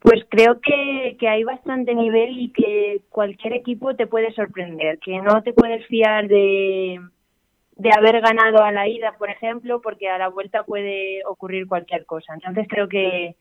Pues 0.00 0.24
creo 0.28 0.60
que, 0.60 1.16
que 1.20 1.28
hay 1.28 1.44
bastante 1.44 1.94
nivel 1.94 2.36
y 2.36 2.50
que 2.50 3.02
cualquier 3.08 3.52
equipo 3.52 3.94
te 3.94 4.08
puede 4.08 4.32
sorprender, 4.32 4.98
que 4.98 5.20
no 5.20 5.44
te 5.44 5.52
puedes 5.52 5.86
fiar 5.86 6.26
de, 6.26 7.00
de 7.76 7.90
haber 7.96 8.20
ganado 8.20 8.62
a 8.62 8.72
la 8.72 8.88
ida, 8.88 9.14
por 9.18 9.30
ejemplo, 9.30 9.80
porque 9.80 10.08
a 10.08 10.18
la 10.18 10.28
vuelta 10.28 10.64
puede 10.64 11.24
ocurrir 11.26 11.66
cualquier 11.66 12.04
cosa. 12.06 12.34
Entonces 12.34 12.66
creo 12.68 12.88
que, 12.88 13.36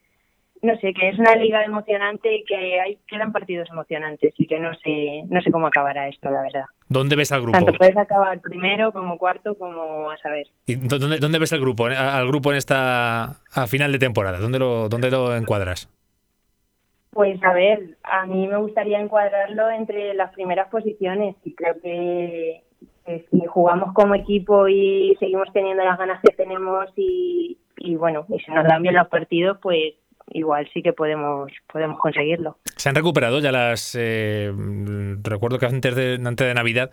no 0.62 0.76
sé, 0.78 0.94
que 0.94 1.10
es 1.10 1.20
una 1.20 1.36
liga 1.36 1.64
emocionante 1.64 2.36
y 2.36 2.44
que 2.46 2.80
hay 2.80 2.98
quedan 3.08 3.32
partidos 3.32 3.70
emocionantes 3.70 4.34
y 4.38 4.48
que 4.48 4.60
no 4.60 4.74
sé 4.76 5.24
no 5.30 5.42
sé 5.42 5.52
cómo 5.52 5.68
acabará 5.68 6.08
esto, 6.08 6.30
la 6.32 6.42
verdad. 6.42 6.66
¿Dónde 6.88 7.16
ves 7.16 7.32
al 7.32 7.42
grupo? 7.42 7.58
Tanto 7.58 7.74
puedes 7.74 7.98
acabar 7.98 8.40
primero 8.42 8.92
como 8.92 9.18
cuarto 9.18 9.56
como 9.56 10.10
a 10.10 10.18
saber. 10.18 10.48
¿Y 10.66 10.76
dónde, 10.76 11.18
dónde 11.20 11.40
ves 11.40 11.54
al 11.54 11.62
grupo 11.62 11.86
al 11.86 12.28
grupo 12.28 12.52
en 12.52 12.58
esta 12.58 13.42
a 13.54 13.68
final 13.68 13.92
de 13.92 14.00
temporada? 14.00 14.40
¿Dónde 14.40 14.60
lo 14.60 14.90
dónde 14.90 15.12
lo 15.12 15.36
encuadras? 15.36 15.90
Pues 17.12 17.44
a 17.44 17.54
ver, 17.54 17.98
a 18.04 18.26
mí 18.26 18.48
me 18.48 18.56
gustaría 18.58 19.00
encuadrarlo 19.00 19.70
entre 19.70 20.14
las 20.14 20.32
primeras 20.34 20.70
posiciones 20.70 21.36
y 21.44 21.54
creo 21.54 21.76
que, 21.82 22.64
si 23.06 23.46
jugamos 23.48 23.94
como 23.94 24.16
equipo 24.16 24.68
y 24.68 25.16
seguimos 25.20 25.48
teniendo 25.54 25.84
las 25.84 25.98
ganas 25.98 26.22
que 26.22 26.34
tenemos 26.36 26.88
y, 26.96 27.58
y 27.78 27.96
bueno, 27.96 28.26
y 28.30 28.40
se 28.40 28.52
nos 28.52 28.66
dan 28.66 28.82
bien 28.82 28.96
los 28.96 29.08
partidos, 29.08 29.58
pues 29.62 29.96
igual 30.34 30.68
sí 30.74 30.82
que 30.82 30.94
podemos 30.94 31.52
podemos 31.72 32.00
conseguirlo. 32.00 32.58
Se 32.76 32.90
han 32.90 32.96
recuperado 32.96 33.40
ya 33.40 33.52
las. 33.52 33.96
Eh, 34.00 34.52
recuerdo 35.22 35.60
que 35.60 35.66
antes 35.66 35.96
de 35.96 36.20
antes 36.24 36.48
de 36.48 36.54
Navidad, 36.54 36.92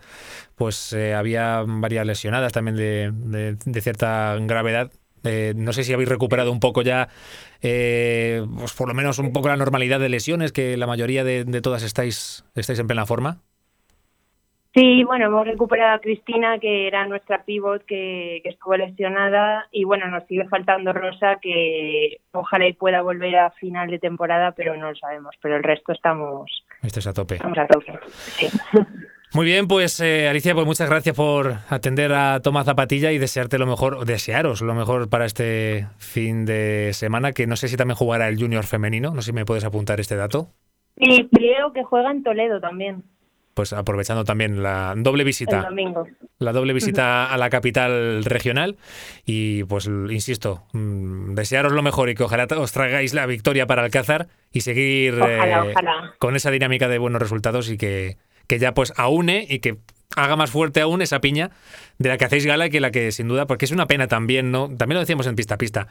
pues 0.55 0.93
eh, 0.93 1.13
había 1.13 1.63
varias 1.65 2.05
lesionadas 2.05 2.53
también 2.53 2.75
de, 2.75 3.11
de, 3.13 3.81
cierta 3.81 4.35
gravedad. 4.41 4.91
Eh, 5.23 5.53
no 5.55 5.73
sé 5.73 5.83
si 5.83 5.93
habéis 5.93 6.09
recuperado 6.09 6.51
un 6.51 6.61
poco 6.61 6.81
ya, 6.81 7.09
pues 7.61 8.73
por 8.77 8.87
lo 8.87 8.93
menos 8.93 9.19
un 9.19 9.33
poco 9.33 9.49
la 9.49 9.57
normalidad 9.57 9.99
de 9.99 10.09
lesiones, 10.09 10.53
que 10.53 10.77
la 10.77 10.87
mayoría 10.87 11.23
de, 11.23 11.43
de 11.43 11.61
todas 11.61 11.83
estáis 11.83 12.45
estáis 12.55 12.79
en 12.79 12.87
plena 12.87 13.05
forma. 13.05 13.41
Sí, 14.75 15.03
bueno, 15.03 15.25
hemos 15.25 15.47
recuperado 15.47 15.95
a 15.95 15.99
Cristina, 15.99 16.59
que 16.59 16.87
era 16.87 17.07
nuestra 17.07 17.43
pivot 17.43 17.83
que, 17.85 18.41
estuvo 18.45 18.77
lesionada, 18.77 19.67
y 19.71 19.83
bueno, 19.83 20.07
nos 20.07 20.25
sigue 20.27 20.47
faltando 20.47 20.93
Rosa, 20.93 21.39
que 21.41 22.17
ojalá 22.33 22.67
y 22.67 22.73
pueda 22.73 23.01
volver 23.01 23.35
a 23.35 23.51
final 23.51 23.89
de 23.89 23.97
temporada, 23.97 24.51
pero 24.51 24.77
no 24.77 24.91
lo 24.91 24.95
sabemos. 24.95 25.35
Pero 25.41 25.57
el 25.57 25.63
resto 25.63 25.91
estamos. 25.91 26.63
Esto 26.83 26.99
es 26.99 27.07
a 27.07 27.13
tope. 27.13 27.35
Estamos 27.35 27.57
a 27.57 27.67
tope. 27.67 27.99
Sí. 28.07 28.47
Muy 29.33 29.45
bien, 29.45 29.67
pues 29.67 29.99
eh, 29.99 30.27
Alicia, 30.27 30.55
pues 30.55 30.65
muchas 30.65 30.89
gracias 30.89 31.15
por 31.15 31.53
atender 31.69 32.11
a 32.13 32.39
Tomás 32.39 32.65
Zapatilla 32.65 33.11
y 33.11 33.19
desearte 33.19 33.59
lo 33.59 33.67
mejor, 33.67 34.03
desearos 34.05 34.61
lo 34.61 34.73
mejor 34.73 35.07
para 35.07 35.25
este 35.25 35.87
fin 35.99 36.45
de 36.45 36.93
semana, 36.93 37.31
que 37.31 37.45
no 37.45 37.55
sé 37.55 37.67
si 37.67 37.77
también 37.77 37.95
jugará 37.95 38.27
el 38.27 38.39
Junior 38.39 38.65
femenino, 38.65 39.11
no 39.13 39.21
sé 39.21 39.27
si 39.27 39.33
me 39.33 39.45
puedes 39.45 39.65
apuntar 39.65 39.99
este 39.99 40.15
dato. 40.15 40.47
Sí, 40.97 41.29
creo 41.31 41.73
que 41.73 41.83
juega 41.83 42.09
en 42.09 42.23
Toledo 42.23 42.59
también 42.59 43.03
pues 43.53 43.73
aprovechando 43.73 44.23
también 44.23 44.63
la 44.63 44.93
doble 44.95 45.23
visita. 45.23 45.69
La 46.37 46.53
doble 46.53 46.73
visita 46.73 47.31
a 47.31 47.37
la 47.37 47.49
capital 47.49 48.23
regional. 48.23 48.77
Y 49.25 49.63
pues 49.65 49.87
insisto, 49.87 50.63
mm, 50.73 51.33
desearos 51.33 51.73
lo 51.73 51.81
mejor 51.81 52.09
y 52.09 52.15
que 52.15 52.23
ojalá 52.23 52.47
os 52.57 52.71
traigáis 52.71 53.13
la 53.13 53.25
victoria 53.25 53.67
para 53.67 53.83
Alcázar 53.83 54.27
y 54.51 54.61
seguir 54.61 55.19
eh, 55.25 55.73
con 56.17 56.35
esa 56.35 56.51
dinámica 56.51 56.87
de 56.87 56.97
buenos 56.97 57.21
resultados 57.21 57.69
y 57.69 57.77
que, 57.77 58.17
que 58.49 58.59
ya 58.59 58.73
pues 58.73 58.91
aúne 58.97 59.45
y 59.47 59.59
que 59.59 59.77
haga 60.17 60.35
más 60.35 60.49
fuerte 60.49 60.81
aún 60.81 61.03
esa 61.03 61.21
piña 61.21 61.51
de 61.99 62.09
la 62.09 62.17
que 62.17 62.25
hacéis 62.25 62.45
gala 62.47 62.69
que 62.69 62.79
la 62.79 62.89
que 62.89 63.11
sin 63.11 63.27
duda, 63.27 63.45
porque 63.45 63.65
es 63.65 63.71
una 63.71 63.85
pena 63.85 64.07
también, 64.07 64.51
¿no? 64.51 64.67
También 64.75 64.95
lo 64.95 65.01
decíamos 65.01 65.27
en 65.27 65.35
pista 65.35 65.53
a 65.53 65.57
pista, 65.59 65.87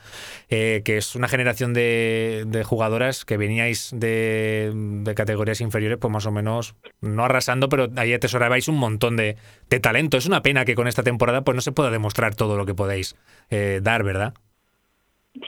eh, 0.51 0.83
que 0.85 0.97
es 0.97 1.15
una 1.15 1.29
generación 1.29 1.73
de, 1.73 2.65
jugadoras 2.67 3.25
que 3.25 3.37
veníais 3.37 3.93
de, 3.95 4.73
categorías 5.15 5.61
inferiores, 5.61 5.99
pues 5.99 6.13
más 6.13 6.27
o 6.27 6.33
menos, 6.33 6.75
no 7.01 7.25
arrasando, 7.25 7.69
pero 7.69 7.87
ahí 7.97 8.13
atesorabais 8.13 8.67
un 8.67 8.79
montón 8.79 9.17
de, 9.17 9.37
talento. 9.81 10.17
Es 10.17 10.27
una 10.27 10.43
pena 10.43 10.65
que 10.65 10.75
con 10.75 10.89
esta 10.89 11.05
temporada 11.05 11.43
pues 11.43 11.55
no 11.55 11.61
se 11.61 11.73
pueda 11.73 11.91
demostrar 11.91 12.35
todo 12.35 12.57
lo 12.57 12.67
que 12.67 12.75
podéis 12.75 13.17
eh, 13.51 13.79
dar, 13.81 14.03
¿verdad? 14.03 14.35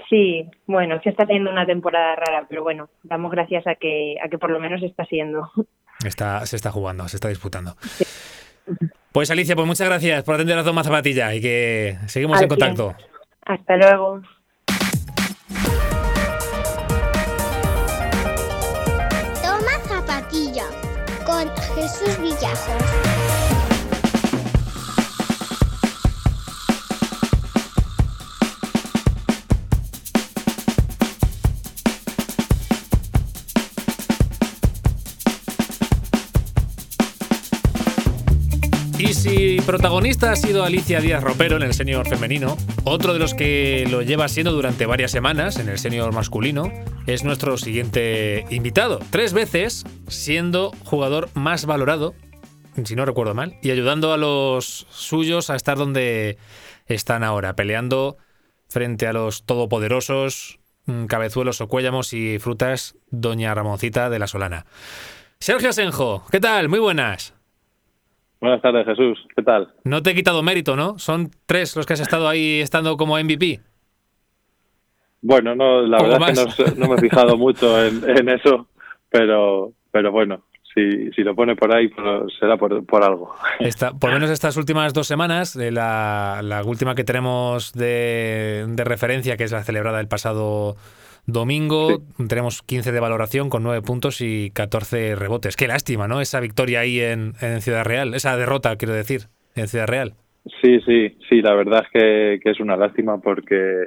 Sí, 0.08 0.48
bueno, 0.66 1.00
se 1.02 1.10
está 1.10 1.26
teniendo 1.26 1.50
una 1.50 1.66
temporada 1.66 2.14
rara, 2.14 2.46
pero 2.48 2.62
bueno, 2.62 2.88
damos 3.02 3.32
gracias 3.32 3.66
a 3.66 3.74
que, 3.74 4.14
a 4.22 4.28
que 4.28 4.38
por 4.38 4.50
lo 4.50 4.60
menos 4.60 4.82
está 4.84 5.04
siendo. 5.06 5.50
Está, 6.04 6.44
se 6.46 6.56
está 6.56 6.70
jugando, 6.70 7.08
se 7.08 7.16
está 7.16 7.28
disputando. 7.28 7.76
Pues 9.12 9.30
Alicia, 9.30 9.54
pues 9.56 9.66
muchas 9.66 9.88
gracias 9.88 10.22
por 10.24 10.36
atender 10.36 10.56
a 10.58 10.64
Toma 10.64 10.84
Zapatilla 10.84 11.34
y 11.34 11.40
que 11.40 11.98
seguimos 12.06 12.40
en 12.40 12.48
contacto. 12.48 12.94
Hasta 13.44 13.76
luego. 13.76 14.22
Toma 19.42 19.78
Zapatilla 19.88 20.66
con 21.26 21.48
Jesús 21.74 22.18
Villajos. 22.20 22.89
Y 39.24 39.60
protagonista 39.60 40.32
ha 40.32 40.36
sido 40.36 40.64
Alicia 40.64 41.00
Díaz 41.00 41.22
Ropero 41.22 41.56
en 41.56 41.62
el 41.62 41.74
senior 41.74 42.08
femenino, 42.08 42.56
otro 42.84 43.12
de 43.12 43.18
los 43.18 43.34
que 43.34 43.86
lo 43.90 44.02
lleva 44.02 44.28
siendo 44.28 44.52
durante 44.52 44.86
varias 44.86 45.10
semanas 45.10 45.58
en 45.58 45.68
el 45.68 45.78
senior 45.78 46.12
masculino 46.12 46.72
es 47.06 47.22
nuestro 47.22 47.58
siguiente 47.58 48.46
invitado. 48.50 48.98
Tres 49.10 49.32
veces 49.32 49.84
siendo 50.08 50.72
jugador 50.84 51.28
más 51.34 51.66
valorado, 51.66 52.14
si 52.84 52.96
no 52.96 53.04
recuerdo 53.04 53.34
mal, 53.34 53.58
y 53.62 53.70
ayudando 53.70 54.12
a 54.12 54.16
los 54.16 54.86
suyos 54.90 55.50
a 55.50 55.56
estar 55.56 55.76
donde 55.76 56.38
están 56.86 57.22
ahora, 57.22 57.54
peleando 57.54 58.16
frente 58.68 59.06
a 59.06 59.12
los 59.12 59.44
todopoderosos 59.44 60.60
mm, 60.86 61.06
cabezuelos 61.06 61.60
o 61.60 61.68
cuéllamos 61.68 62.12
y 62.12 62.38
frutas 62.38 62.96
Doña 63.10 63.54
Ramoncita 63.54 64.08
de 64.08 64.18
la 64.18 64.26
Solana. 64.26 64.66
Sergio 65.40 65.70
Asenjo, 65.70 66.24
¿qué 66.30 66.40
tal? 66.40 66.68
Muy 66.68 66.78
buenas. 66.78 67.34
Buenas 68.40 68.62
tardes, 68.62 68.86
Jesús. 68.86 69.18
¿Qué 69.36 69.42
tal? 69.42 69.68
No 69.84 70.02
te 70.02 70.10
he 70.10 70.14
quitado 70.14 70.42
mérito, 70.42 70.74
¿no? 70.74 70.98
Son 70.98 71.30
tres 71.46 71.76
los 71.76 71.84
que 71.84 71.92
has 71.92 72.00
estado 72.00 72.26
ahí 72.26 72.60
estando 72.60 72.96
como 72.96 73.18
MVP. 73.18 73.60
Bueno, 75.22 75.54
no, 75.54 75.82
la 75.82 76.02
verdad 76.02 76.30
es 76.30 76.54
que 76.54 76.80
no, 76.80 76.88
me 76.88 76.94
he 76.94 77.00
fijado 77.00 77.36
mucho 77.36 77.84
en, 77.84 78.28
eso, 78.30 78.68
pero, 79.10 79.72
pero 79.90 80.10
bueno, 80.10 80.44
si, 80.74 81.10
si, 81.12 81.22
lo 81.22 81.34
pone 81.34 81.54
por 81.54 81.74
ahí, 81.74 81.88
pues 81.88 82.32
será 82.38 82.56
por, 82.56 82.72
algo. 83.04 83.34
por 84.00 84.10
lo 84.10 84.14
menos 84.14 84.30
estas 84.30 84.56
últimas 84.56 84.94
dos 84.94 85.06
semanas, 85.06 85.56
la, 85.56 86.40
la 86.42 86.64
última 86.64 86.94
que 86.94 87.04
tenemos 87.04 87.74
de, 87.74 88.64
de, 88.66 88.84
referencia, 88.84 89.36
que 89.36 89.44
es 89.44 89.52
la 89.52 89.62
celebrada 89.62 90.00
el 90.00 90.08
pasado 90.08 90.76
Domingo 91.26 92.02
tenemos 92.28 92.62
15 92.62 92.92
de 92.92 93.00
valoración 93.00 93.50
con 93.50 93.62
9 93.62 93.82
puntos 93.82 94.20
y 94.20 94.50
14 94.50 95.14
rebotes. 95.16 95.56
Qué 95.56 95.68
lástima, 95.68 96.08
¿no? 96.08 96.20
Esa 96.20 96.40
victoria 96.40 96.80
ahí 96.80 97.00
en, 97.00 97.34
Ciudad 97.60 97.84
Real, 97.84 98.14
esa 98.14 98.36
derrota, 98.36 98.76
quiero 98.76 98.94
decir, 98.94 99.22
en 99.54 99.68
Ciudad 99.68 99.86
Real. 99.86 100.14
Sí, 100.62 100.80
sí, 100.86 101.16
sí, 101.28 101.42
la 101.42 101.54
verdad 101.54 101.84
es 101.84 102.40
que, 102.42 102.50
es 102.50 102.60
una 102.60 102.76
lástima 102.76 103.18
porque, 103.20 103.86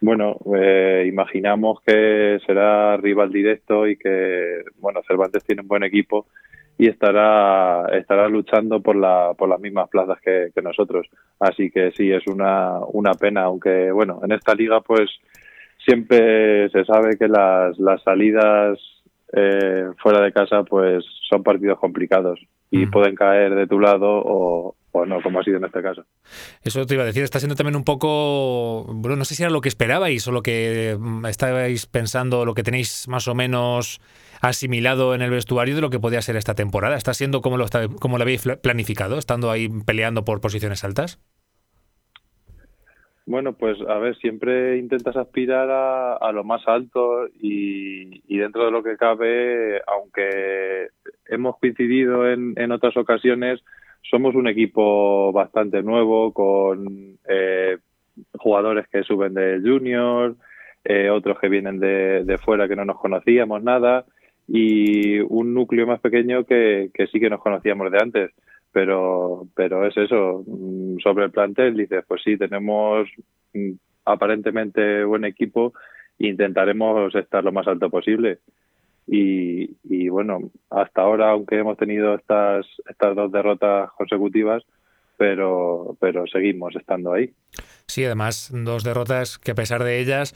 bueno, 0.00 0.36
eh, 0.56 1.06
imaginamos 1.08 1.80
que 1.86 2.38
será 2.46 2.96
rival 2.96 3.32
directo 3.32 3.86
y 3.86 3.96
que, 3.96 4.62
bueno, 4.78 5.00
Cervantes 5.06 5.44
tiene 5.44 5.62
un 5.62 5.68
buen 5.68 5.84
equipo 5.84 6.26
y 6.78 6.88
estará 6.88 7.86
estará 7.92 8.28
luchando 8.28 8.80
por 8.80 8.96
la 8.96 9.34
por 9.36 9.48
las 9.48 9.60
mismas 9.60 9.88
plazas 9.90 10.18
que, 10.20 10.50
que 10.54 10.62
nosotros 10.62 11.06
así 11.38 11.70
que 11.70 11.92
sí 11.92 12.10
es 12.10 12.26
una 12.26 12.78
una 12.92 13.12
pena 13.12 13.42
aunque 13.42 13.92
bueno 13.92 14.20
en 14.24 14.32
esta 14.32 14.54
liga 14.54 14.80
pues 14.80 15.10
siempre 15.84 16.68
se 16.70 16.84
sabe 16.84 17.16
que 17.18 17.28
las, 17.28 17.78
las 17.78 18.02
salidas 18.02 18.78
eh, 19.32 19.86
fuera 20.02 20.20
de 20.20 20.32
casa 20.32 20.62
pues 20.64 21.04
son 21.28 21.42
partidos 21.42 21.78
complicados 21.78 22.40
y 22.70 22.86
mm. 22.86 22.90
pueden 22.90 23.14
caer 23.14 23.54
de 23.54 23.66
tu 23.66 23.80
lado 23.80 24.08
o, 24.08 24.76
o, 24.92 25.06
no, 25.06 25.22
como 25.22 25.40
ha 25.40 25.44
sido 25.44 25.58
en 25.58 25.64
este 25.64 25.82
caso. 25.82 26.04
Eso 26.62 26.86
te 26.86 26.94
iba 26.94 27.02
a 27.02 27.06
decir, 27.06 27.22
está 27.22 27.38
siendo 27.38 27.54
también 27.54 27.76
un 27.76 27.84
poco, 27.84 28.84
bueno, 28.94 29.16
no 29.16 29.24
sé 29.24 29.34
si 29.34 29.42
era 29.42 29.50
lo 29.50 29.60
que 29.60 29.68
esperabais 29.68 30.26
o 30.28 30.32
lo 30.32 30.42
que 30.42 30.96
mm, 30.98 31.26
estabais 31.26 31.86
pensando, 31.86 32.44
lo 32.44 32.54
que 32.54 32.62
tenéis 32.62 33.08
más 33.08 33.28
o 33.28 33.34
menos 33.34 34.00
asimilado 34.40 35.14
en 35.14 35.22
el 35.22 35.30
vestuario 35.30 35.74
de 35.74 35.80
lo 35.80 35.90
que 35.90 36.00
podía 36.00 36.20
ser 36.20 36.36
esta 36.36 36.54
temporada. 36.54 36.96
¿Está 36.96 37.14
siendo 37.14 37.40
como 37.40 37.56
lo, 37.56 37.66
como 38.00 38.18
lo 38.18 38.22
habéis 38.22 38.42
planificado, 38.60 39.18
estando 39.18 39.50
ahí 39.50 39.68
peleando 39.86 40.24
por 40.24 40.40
posiciones 40.40 40.84
altas? 40.84 41.20
Bueno, 43.24 43.52
pues 43.52 43.78
a 43.88 43.98
ver, 43.98 44.16
siempre 44.16 44.78
intentas 44.78 45.16
aspirar 45.16 45.68
a, 45.70 46.32
lo 46.32 46.42
más 46.42 46.66
alto 46.66 47.28
y, 47.40 48.20
dentro 48.36 48.64
de 48.64 48.72
lo 48.72 48.82
que 48.82 48.96
cabe, 48.96 49.80
aunque 49.86 50.88
hemos 51.26 51.56
coincidido 51.58 52.28
en, 52.28 52.54
en 52.56 52.72
otras 52.72 52.96
ocasiones, 52.96 53.62
somos 54.02 54.34
un 54.34 54.48
equipo 54.48 55.32
bastante 55.32 55.82
nuevo 55.82 56.32
con 56.32 57.16
eh, 57.28 57.78
jugadores 58.38 58.88
que 58.88 59.04
suben 59.04 59.34
de 59.34 59.60
junior, 59.60 60.34
eh, 60.84 61.08
otros 61.08 61.38
que 61.38 61.48
vienen 61.48 61.78
de, 61.78 62.24
de, 62.24 62.38
fuera 62.38 62.66
que 62.66 62.76
no 62.76 62.84
nos 62.84 62.98
conocíamos 62.98 63.62
nada 63.62 64.04
y 64.48 65.20
un 65.20 65.54
núcleo 65.54 65.86
más 65.86 66.00
pequeño 66.00 66.44
que, 66.44 66.90
que 66.92 67.06
sí 67.06 67.20
que 67.20 67.30
nos 67.30 67.40
conocíamos 67.40 67.90
de 67.92 67.98
antes 67.98 68.30
pero 68.72 69.46
pero 69.54 69.86
es 69.86 69.96
eso 69.96 70.42
mm, 70.46 70.98
sobre 70.98 71.26
el 71.26 71.30
plantel 71.30 71.76
dices 71.76 72.04
pues 72.08 72.22
sí 72.24 72.36
tenemos 72.36 73.08
mm, 73.52 73.72
aparentemente 74.04 75.04
buen 75.04 75.24
equipo 75.24 75.72
intentaremos 76.18 77.14
estar 77.14 77.42
lo 77.44 77.52
más 77.52 77.66
alto 77.66 77.90
posible. 77.90 78.38
Y, 79.06 79.76
y 79.82 80.08
bueno 80.08 80.38
hasta 80.70 81.02
ahora 81.02 81.30
aunque 81.30 81.58
hemos 81.58 81.76
tenido 81.76 82.14
estas 82.14 82.66
estas 82.88 83.16
dos 83.16 83.32
derrotas 83.32 83.90
consecutivas 83.92 84.62
pero 85.18 85.96
pero 86.00 86.24
seguimos 86.26 86.74
estando 86.76 87.12
ahí. 87.12 87.32
Sí 87.86 88.04
además 88.04 88.50
dos 88.54 88.84
derrotas 88.84 89.38
que 89.38 89.50
a 89.50 89.56
pesar 89.56 89.82
de 89.82 89.98
ellas 89.98 90.34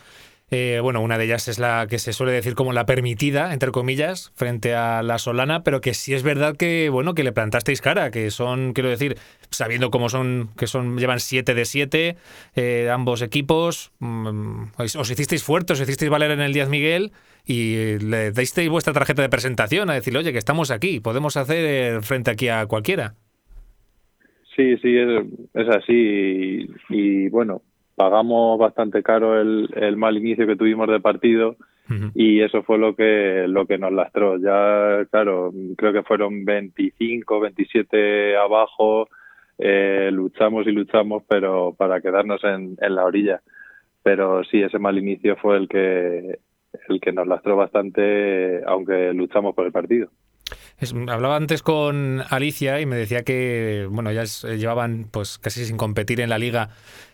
eh, 0.50 0.78
bueno, 0.80 1.00
una 1.00 1.18
de 1.18 1.24
ellas 1.24 1.48
es 1.48 1.58
la 1.58 1.86
que 1.90 1.98
se 1.98 2.12
suele 2.12 2.32
decir 2.32 2.54
como 2.54 2.72
la 2.72 2.86
permitida, 2.86 3.52
entre 3.52 3.72
comillas, 3.72 4.32
frente 4.36 4.74
a 4.74 5.02
la 5.02 5.18
Solana, 5.18 5.64
pero 5.64 5.80
que 5.80 5.92
sí 5.92 6.14
es 6.14 6.22
verdad 6.22 6.56
que, 6.56 6.88
bueno, 6.88 7.14
que 7.14 7.24
le 7.24 7.32
plantasteis 7.32 7.80
cara, 7.80 8.12
que 8.12 8.30
son, 8.30 8.72
quiero 8.72 8.88
decir, 8.88 9.16
sabiendo 9.50 9.90
cómo 9.90 10.08
son, 10.08 10.50
que 10.56 10.68
son, 10.68 10.98
llevan 10.98 11.18
7 11.18 11.52
de 11.52 11.64
7, 11.64 12.16
eh, 12.54 12.90
ambos 12.92 13.22
equipos, 13.22 13.90
mm, 13.98 14.64
os 14.78 15.10
hicisteis 15.10 15.42
fuertes, 15.42 15.80
os 15.80 15.82
hicisteis 15.82 16.10
valer 16.10 16.30
en 16.30 16.40
el 16.40 16.52
Díaz 16.52 16.68
Miguel 16.68 17.10
y 17.44 17.98
le 17.98 18.30
disteis 18.30 18.68
vuestra 18.68 18.92
tarjeta 18.92 19.22
de 19.22 19.28
presentación 19.28 19.90
a 19.90 19.94
decir, 19.94 20.16
oye, 20.16 20.32
que 20.32 20.38
estamos 20.38 20.70
aquí, 20.70 21.00
podemos 21.00 21.36
hacer 21.36 22.02
frente 22.02 22.30
aquí 22.30 22.48
a 22.48 22.66
cualquiera. 22.66 23.14
Sí, 24.54 24.76
sí, 24.78 24.96
es, 24.96 25.68
así 25.68 26.66
y 26.88 27.28
bueno, 27.28 27.62
pagamos 27.96 28.58
bastante 28.58 29.02
caro 29.02 29.40
el, 29.40 29.68
el 29.74 29.96
mal 29.96 30.16
inicio 30.16 30.46
que 30.46 30.56
tuvimos 30.56 30.88
de 30.88 31.00
partido 31.00 31.56
y 32.14 32.40
eso 32.40 32.64
fue 32.64 32.78
lo 32.78 32.96
que 32.96 33.46
lo 33.46 33.66
que 33.66 33.78
nos 33.78 33.92
lastró. 33.92 34.38
Ya, 34.38 35.04
claro, 35.10 35.52
creo 35.76 35.92
que 35.92 36.02
fueron 36.02 36.44
25, 36.44 37.40
27 37.40 38.36
abajo, 38.36 39.08
eh, 39.58 40.10
luchamos 40.12 40.66
y 40.66 40.72
luchamos, 40.72 41.22
pero 41.28 41.74
para 41.76 42.00
quedarnos 42.00 42.42
en, 42.42 42.76
en 42.80 42.94
la 42.94 43.04
orilla. 43.04 43.40
Pero 44.02 44.42
sí, 44.44 44.62
ese 44.62 44.78
mal 44.78 44.98
inicio 44.98 45.36
fue 45.36 45.56
el 45.56 45.68
que 45.68 46.40
el 46.88 47.00
que 47.00 47.12
nos 47.12 47.26
lastró 47.26 47.56
bastante, 47.56 48.62
aunque 48.66 49.12
luchamos 49.14 49.54
por 49.54 49.66
el 49.66 49.72
partido 49.72 50.10
hablaba 51.08 51.36
antes 51.36 51.62
con 51.62 52.22
Alicia 52.28 52.80
y 52.80 52.86
me 52.86 52.96
decía 52.96 53.22
que 53.22 53.88
bueno 53.90 54.12
ya 54.12 54.24
llevaban 54.24 55.08
pues 55.10 55.38
casi 55.38 55.64
sin 55.64 55.76
competir 55.76 56.20
en 56.20 56.30
la 56.30 56.38
liga 56.38 56.70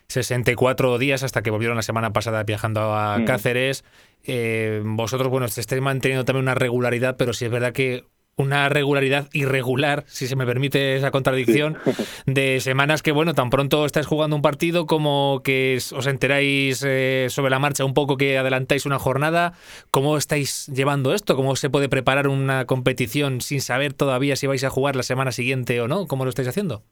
64 0.07 0.97
días 0.97 1.23
hasta 1.23 1.41
que 1.41 1.51
volvieron 1.51 1.77
la 1.77 1.83
semana 1.83 2.13
pasada 2.13 2.43
viajando 2.43 2.93
a 2.93 3.17
mm. 3.17 3.25
Cáceres. 3.25 3.83
Eh, 4.23 4.81
vosotros, 4.85 5.29
bueno, 5.29 5.45
estáis 5.45 5.81
manteniendo 5.81 6.25
también 6.25 6.43
una 6.43 6.55
regularidad, 6.55 7.17
pero 7.17 7.33
sí 7.33 7.45
es 7.45 7.51
verdad 7.51 7.73
que 7.73 8.05
una 8.35 8.67
regularidad 8.69 9.29
irregular, 9.33 10.05
si 10.07 10.27
se 10.27 10.35
me 10.35 10.45
permite 10.45 10.95
esa 10.95 11.11
contradicción, 11.11 11.77
de 12.25 12.59
semanas 12.59 13.03
que, 13.03 13.11
bueno, 13.11 13.33
tan 13.33 13.49
pronto 13.49 13.85
estáis 13.85 14.07
jugando 14.07 14.35
un 14.35 14.41
partido 14.41 14.85
como 14.85 15.41
que 15.43 15.79
os 15.91 16.07
enteráis 16.07 16.83
eh, 16.85 17.27
sobre 17.29 17.51
la 17.51 17.59
marcha 17.59 17.85
un 17.85 17.93
poco 17.93 18.17
que 18.17 18.37
adelantáis 18.37 18.85
una 18.85 18.99
jornada. 18.99 19.53
¿Cómo 19.91 20.17
estáis 20.17 20.67
llevando 20.67 21.13
esto? 21.13 21.35
¿Cómo 21.35 21.55
se 21.55 21.69
puede 21.69 21.89
preparar 21.89 22.27
una 22.27 22.65
competición 22.65 23.41
sin 23.41 23.61
saber 23.61 23.93
todavía 23.93 24.35
si 24.35 24.47
vais 24.47 24.63
a 24.63 24.69
jugar 24.69 24.95
la 24.95 25.03
semana 25.03 25.31
siguiente 25.31 25.79
o 25.81 25.87
no? 25.87 26.07
¿Cómo 26.07 26.23
lo 26.23 26.29
estáis 26.29 26.47
haciendo? 26.47 26.83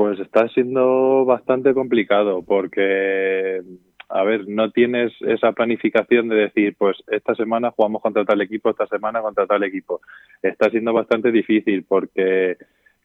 Pues 0.00 0.18
está 0.18 0.48
siendo 0.48 1.26
bastante 1.26 1.74
complicado 1.74 2.42
porque 2.42 3.60
a 4.08 4.24
ver, 4.24 4.48
no 4.48 4.70
tienes 4.70 5.12
esa 5.20 5.52
planificación 5.52 6.30
de 6.30 6.36
decir, 6.36 6.74
pues 6.78 6.96
esta 7.08 7.34
semana 7.34 7.70
jugamos 7.70 8.00
contra 8.00 8.24
tal 8.24 8.40
equipo, 8.40 8.70
esta 8.70 8.86
semana 8.86 9.20
contra 9.20 9.46
tal 9.46 9.62
equipo. 9.62 10.00
Está 10.42 10.70
siendo 10.70 10.94
bastante 10.94 11.30
difícil 11.30 11.84
porque, 11.86 12.56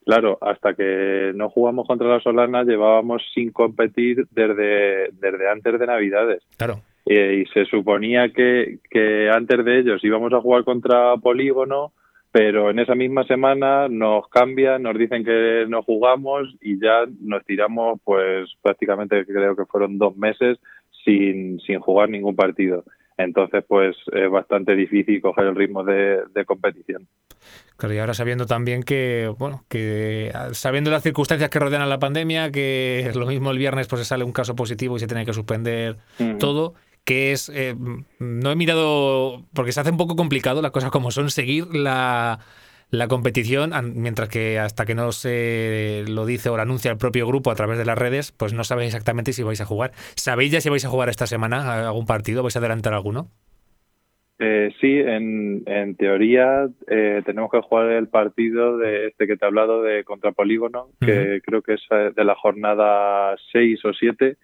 claro, 0.05 0.37
hasta 0.39 0.73
que 0.73 1.33
no 1.35 1.49
jugamos 1.49 1.85
contra 1.85 2.07
la 2.07 2.21
Solana 2.21 2.63
llevábamos 2.63 3.21
sin 3.33 3.51
competir 3.51 4.25
desde, 4.31 5.09
desde 5.11 5.49
antes 5.49 5.77
de 5.77 5.85
Navidades. 5.85 6.43
Claro. 6.55 6.79
Eh, 7.05 7.43
y 7.43 7.51
se 7.51 7.65
suponía 7.65 8.29
que, 8.29 8.79
que 8.89 9.29
antes 9.29 9.65
de 9.65 9.79
ellos 9.79 10.01
íbamos 10.01 10.31
a 10.31 10.39
jugar 10.39 10.63
contra 10.63 11.17
Polígono, 11.17 11.91
pero 12.35 12.69
en 12.69 12.79
esa 12.79 12.95
misma 12.95 13.23
semana 13.23 13.87
nos 13.87 14.27
cambian, 14.27 14.83
nos 14.83 14.97
dicen 14.97 15.23
que 15.23 15.63
no 15.69 15.83
jugamos 15.83 16.53
y 16.59 16.77
ya 16.77 17.05
nos 17.21 17.45
tiramos 17.45 18.01
pues 18.03 18.49
prácticamente 18.61 19.25
creo 19.25 19.55
que 19.55 19.63
fueron 19.63 19.97
dos 19.97 20.17
meses 20.17 20.57
sin, 21.05 21.61
sin 21.61 21.79
jugar 21.79 22.09
ningún 22.09 22.35
partido. 22.35 22.83
Entonces, 23.17 23.63
pues 23.65 23.95
es 24.11 24.29
bastante 24.29 24.75
difícil 24.75 25.21
coger 25.21 25.45
el 25.45 25.55
ritmo 25.55 25.85
de, 25.85 26.23
competición. 26.45 27.07
Claro, 27.77 27.95
y 27.95 27.99
ahora 27.99 28.13
sabiendo 28.13 28.45
también 28.45 28.83
que, 28.83 29.33
bueno, 29.39 29.63
que 29.69 30.33
sabiendo 30.51 30.91
las 30.91 31.03
circunstancias 31.03 31.49
que 31.49 31.59
rodean 31.59 31.83
a 31.83 31.85
la 31.85 31.99
pandemia, 31.99 32.51
que 32.51 33.09
lo 33.15 33.27
mismo 33.27 33.51
el 33.51 33.57
viernes 33.57 33.87
pues 33.87 34.05
sale 34.05 34.25
un 34.25 34.33
caso 34.33 34.57
positivo 34.57 34.97
y 34.97 34.99
se 34.99 35.07
tiene 35.07 35.25
que 35.25 35.31
suspender 35.31 35.95
todo, 36.39 36.73
que 37.05 37.31
es, 37.31 37.49
eh, 37.49 37.75
no 38.19 38.51
he 38.51 38.55
mirado, 38.55 39.43
porque 39.53 39.71
se 39.71 39.79
hace 39.79 39.91
un 39.91 39.97
poco 39.97 40.15
complicado 40.15 40.61
las 40.61 40.71
cosas 40.71 40.91
como 40.91 41.11
son, 41.11 41.29
seguir 41.29 41.67
la, 41.73 42.39
la 42.89 43.07
competición, 43.07 43.71
mientras 43.95 44.29
que 44.29 44.59
hasta 44.59 44.85
que 44.85 44.95
no 44.95 45.11
se 45.11 46.03
lo 46.07 46.25
dice 46.25 46.49
o 46.49 46.55
lo 46.55 46.63
anuncia 46.63 46.91
el 46.91 46.97
propio 46.97 47.27
grupo 47.27 47.51
a 47.51 47.55
través 47.55 47.77
de 47.77 47.85
las 47.85 47.97
redes, 47.97 48.31
pues 48.31 48.53
no 48.53 48.63
sabéis 48.63 48.87
exactamente 48.87 49.33
si 49.33 49.43
vais 49.43 49.61
a 49.61 49.65
jugar. 49.65 49.91
¿Sabéis 50.15 50.51
ya 50.51 50.61
si 50.61 50.69
vais 50.69 50.85
a 50.85 50.89
jugar 50.89 51.09
esta 51.09 51.27
semana 51.27 51.87
algún 51.87 52.05
partido? 52.05 52.43
¿Vais 52.43 52.55
a 52.55 52.59
adelantar 52.59 52.93
alguno? 52.93 53.29
Eh, 54.37 54.69
sí, 54.81 54.99
en, 54.99 55.63
en 55.65 55.95
teoría 55.95 56.67
eh, 56.87 57.21
tenemos 57.25 57.49
que 57.49 57.61
jugar 57.61 57.91
el 57.91 58.09
partido 58.09 58.77
de 58.77 59.07
este 59.07 59.27
que 59.27 59.37
te 59.37 59.45
he 59.45 59.47
hablado 59.47 59.81
de 59.81 60.03
contra 60.03 60.33
Polígono, 60.33 60.89
que 60.99 61.41
creo 61.45 61.61
que 61.61 61.75
es 61.75 61.81
eh, 61.91 62.11
de 62.13 62.23
la 62.25 62.35
jornada 62.35 63.37
6 63.53 63.85
o 63.85 63.93
7, 63.93 64.35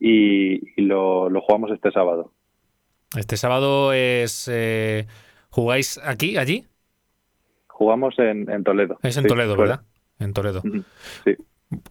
y, 0.00 0.80
lo, 0.80 1.28
lo, 1.28 1.40
jugamos 1.40 1.70
este 1.70 1.90
sábado. 1.90 2.32
Este 3.16 3.36
sábado 3.36 3.92
es... 3.92 4.50
¿Jugáis 5.50 5.98
aquí, 6.04 6.36
allí? 6.36 6.66
Jugamos 7.68 8.18
en, 8.18 8.50
en 8.50 8.64
Toledo. 8.64 8.98
Es 9.02 9.16
en 9.16 9.26
Toledo, 9.26 9.56
¿verdad? 9.56 9.82
En 10.18 10.32
Toledo. 10.32 10.62
Sí. 11.24 11.36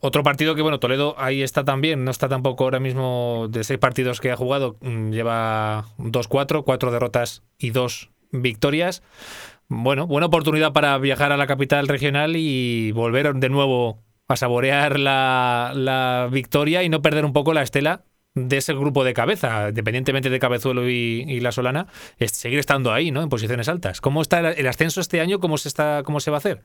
Otro 0.02 0.24
partido 0.24 0.56
que, 0.56 0.62
bueno, 0.62 0.80
Toledo 0.80 1.16
ahí 1.18 1.44
está 1.44 1.64
también, 1.64 2.04
no 2.04 2.12
está 2.12 2.28
tampoco 2.28 2.64
ahora 2.64 2.80
mismo 2.80 3.48
de 3.50 3.64
seis 3.64 3.80
partidos 3.80 4.20
que 4.20 4.32
ha 4.32 4.36
jugado, 4.36 4.78
mm, 4.82 5.12
lleva 5.12 5.86
2-4, 5.98 6.64
cuatro 6.64 6.92
derrotas 6.92 7.44
y 7.60 7.70
dos 7.70 8.10
victorias. 8.32 9.04
Bueno, 9.68 10.08
buena 10.08 10.28
oportunidad 10.28 10.74
para 10.74 10.98
viajar 10.98 11.32
a 11.32 11.38
la 11.38 11.46
capital 11.46 11.88
regional 11.88 12.36
y 12.36 12.92
volver 12.92 13.34
de 13.36 13.50
nuevo 13.50 14.00
a 14.28 14.36
saborear 14.36 15.00
la, 15.00 15.72
la 15.76 16.30
victoria 16.32 16.84
y 16.84 16.90
no 16.90 17.02
perder 17.02 17.26
un 17.26 17.34
poco 17.34 17.54
la 17.54 17.62
estela 17.62 18.04
de 18.46 18.58
ese 18.58 18.74
grupo 18.74 19.04
de 19.04 19.14
cabeza, 19.14 19.70
independientemente 19.70 20.30
de 20.30 20.40
Cabezuelo 20.40 20.88
y, 20.88 21.40
La 21.40 21.52
Solana, 21.52 21.88
seguir 22.20 22.60
estando 22.60 22.94
ahí, 22.94 23.12
¿no? 23.12 23.24
En 23.24 23.30
posiciones 23.30 23.68
altas. 23.68 24.02
¿Cómo 24.02 24.22
está 24.22 24.52
el 24.52 24.68
ascenso 24.68 25.02
este 25.02 25.22
año? 25.22 25.40
¿Cómo 25.40 25.58
se 25.58 25.68
está, 25.68 26.04
cómo 26.06 26.20
se 26.20 26.32
va 26.32 26.38
a 26.38 26.40
hacer? 26.40 26.60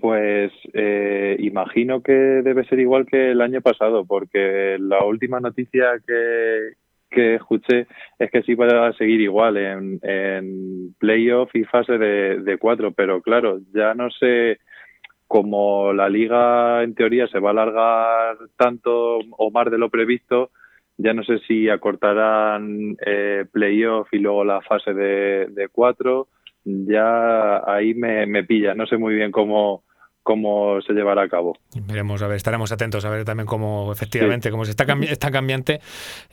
Pues 0.00 0.52
eh, 0.72 1.36
imagino 1.38 2.02
que 2.02 2.12
debe 2.12 2.64
ser 2.66 2.80
igual 2.80 3.06
que 3.06 3.30
el 3.30 3.40
año 3.40 3.60
pasado, 3.60 4.04
porque 4.04 4.76
la 4.78 5.04
última 5.04 5.40
noticia 5.40 5.84
que, 6.06 6.72
que 7.10 7.36
escuché 7.36 7.86
es 8.18 8.30
que 8.30 8.42
sí 8.42 8.54
va 8.54 8.88
a 8.88 8.92
seguir 8.94 9.20
igual 9.20 9.56
en, 9.56 10.00
en 10.02 10.94
playoff 10.98 11.54
y 11.54 11.64
fase 11.64 11.96
de, 11.96 12.40
de 12.40 12.58
cuatro, 12.58 12.92
pero 12.92 13.22
claro, 13.22 13.60
ya 13.72 13.94
no 13.94 14.10
sé 14.10 14.58
como 15.26 15.92
la 15.92 16.08
liga 16.08 16.82
en 16.82 16.94
teoría 16.94 17.26
se 17.28 17.40
va 17.40 17.50
a 17.50 17.52
alargar 17.52 18.36
tanto 18.56 19.18
o 19.18 19.50
más 19.50 19.70
de 19.70 19.78
lo 19.78 19.90
previsto, 19.90 20.50
ya 20.98 21.12
no 21.12 21.22
sé 21.24 21.38
si 21.46 21.68
acortarán 21.68 22.96
eh, 23.04 23.44
playoff 23.52 24.08
y 24.12 24.18
luego 24.18 24.44
la 24.44 24.60
fase 24.62 24.94
de, 24.94 25.68
cuatro, 25.72 26.28
ya 26.64 27.62
ahí 27.70 27.94
me, 27.94 28.26
me 28.26 28.44
pilla, 28.44 28.74
no 28.74 28.86
sé 28.86 28.96
muy 28.96 29.14
bien 29.14 29.30
cómo, 29.30 29.82
cómo 30.26 30.80
se 30.82 30.92
llevará 30.92 31.22
a 31.22 31.28
cabo. 31.28 31.56
Veremos, 31.86 32.20
a 32.20 32.26
ver, 32.26 32.36
estaremos 32.36 32.72
atentos 32.72 33.04
a 33.04 33.10
ver 33.10 33.24
también 33.24 33.46
cómo 33.46 33.92
efectivamente, 33.92 34.50
cómo 34.50 34.64
se 34.64 34.72
está, 34.72 34.84
está 35.02 35.30
cambiante, 35.30 35.80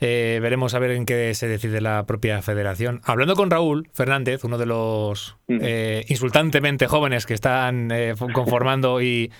eh, 0.00 0.40
veremos 0.42 0.74
a 0.74 0.80
ver 0.80 0.90
en 0.90 1.06
qué 1.06 1.32
se 1.34 1.46
decide 1.46 1.80
la 1.80 2.04
propia 2.04 2.42
federación. 2.42 3.02
Hablando 3.04 3.36
con 3.36 3.50
Raúl 3.50 3.88
Fernández, 3.92 4.42
uno 4.42 4.58
de 4.58 4.66
los 4.66 5.36
mm. 5.46 5.58
eh, 5.62 6.04
insultantemente 6.08 6.88
jóvenes 6.88 7.24
que 7.24 7.34
están 7.34 7.92
eh, 7.92 8.14
conformando 8.32 9.00
y, 9.00 9.30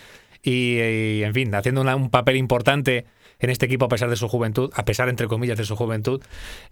y, 0.41 1.25
en 1.25 1.35
fin, 1.35 1.53
haciendo 1.53 1.81
un 1.81 2.11
papel 2.11 2.37
importante 2.37 3.07
en 3.41 3.51
este 3.51 3.67
equipo 3.67 3.87
a 3.87 3.89
pesar 3.89 4.09
de 4.09 4.15
su 4.15 4.29
juventud, 4.29 4.71
a 4.77 4.85
pesar 4.85 5.09
entre 5.09 5.27
comillas 5.27 5.59
de 5.59 5.65
su 5.65 5.75
juventud, 5.75 6.23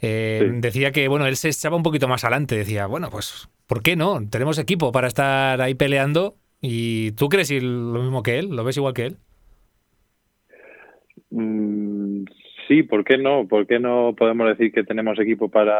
decía 0.00 0.92
que 0.92 1.08
bueno, 1.08 1.26
él 1.26 1.36
se 1.36 1.48
echaba 1.48 1.76
un 1.76 1.82
poquito 1.82 2.06
más 2.06 2.22
adelante, 2.22 2.54
decía, 2.54 2.86
bueno, 2.86 3.10
pues 3.10 3.48
¿por 3.66 3.82
qué 3.82 3.96
no? 3.96 4.20
Tenemos 4.30 4.58
equipo 4.58 4.92
para 4.92 5.08
estar 5.08 5.60
ahí 5.60 5.74
peleando 5.74 6.36
¿Y 6.64 7.10
tú 7.12 7.28
crees 7.28 7.50
lo 7.50 8.00
mismo 8.00 8.22
que 8.22 8.38
él? 8.38 8.50
¿Lo 8.50 8.62
ves 8.62 8.76
igual 8.76 8.94
que 8.94 9.06
él? 9.06 9.16
Mm, 11.30 12.24
sí, 12.68 12.84
¿por 12.84 13.04
qué 13.04 13.18
no? 13.18 13.48
¿Por 13.48 13.66
qué 13.66 13.80
no 13.80 14.14
podemos 14.16 14.46
decir 14.46 14.72
que 14.72 14.84
tenemos 14.84 15.18
equipo 15.18 15.48
para, 15.48 15.76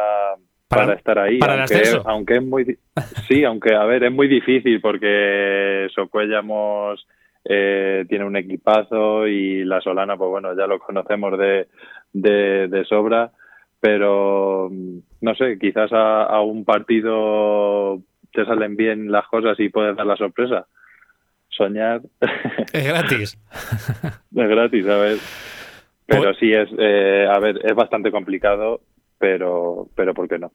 para, 0.67 0.93
estar 0.95 1.17
ahí? 1.17 1.39
Para 1.39 1.61
aunque, 1.63 1.83
aunque 2.03 2.35
es 2.35 2.43
muy 2.43 2.77
sí, 3.29 3.45
aunque 3.45 3.73
a 3.73 3.85
ver, 3.85 4.03
es 4.03 4.11
muy 4.11 4.27
difícil 4.27 4.81
porque 4.81 5.87
Socuellamos 5.95 7.07
eh, 7.45 8.05
tiene 8.09 8.25
un 8.25 8.35
equipazo 8.35 9.25
y 9.25 9.63
la 9.63 9.79
Solana, 9.79 10.17
pues 10.17 10.29
bueno, 10.29 10.53
ya 10.53 10.67
lo 10.67 10.79
conocemos 10.79 11.39
de, 11.39 11.67
de, 12.11 12.85
sobra, 12.89 13.31
pero 13.79 14.69
no 15.21 15.35
sé, 15.35 15.57
quizás 15.57 15.93
a, 15.93 16.23
a 16.23 16.41
un 16.41 16.65
partido 16.65 18.01
te 18.33 18.45
salen 18.45 18.75
bien 18.75 19.11
las 19.11 19.27
cosas 19.27 19.59
y 19.59 19.69
puedes 19.69 19.95
dar 19.95 20.05
la 20.05 20.17
sorpresa. 20.17 20.67
Soñar. 21.49 22.01
Es 22.73 22.85
gratis. 22.85 23.39
es 24.35 24.49
gratis, 24.49 24.87
a 24.87 24.97
ver. 24.97 25.17
Pero 26.05 26.33
sí 26.33 26.51
es, 26.51 26.69
eh, 26.77 27.27
a 27.29 27.39
ver, 27.39 27.61
es 27.63 27.75
bastante 27.75 28.11
complicado, 28.11 28.81
pero, 29.17 29.87
pero 29.95 30.13
¿por 30.13 30.27
qué 30.27 30.37
no? 30.39 30.51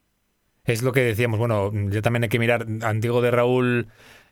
Es 0.65 0.83
lo 0.83 0.93
que 0.93 1.01
decíamos, 1.01 1.39
bueno, 1.39 1.71
yo 1.91 2.03
también 2.03 2.25
hay 2.25 2.29
que 2.29 2.39
mirar, 2.39 2.67
antiguo 2.83 3.23
de 3.23 3.31
Raúl 3.31 3.87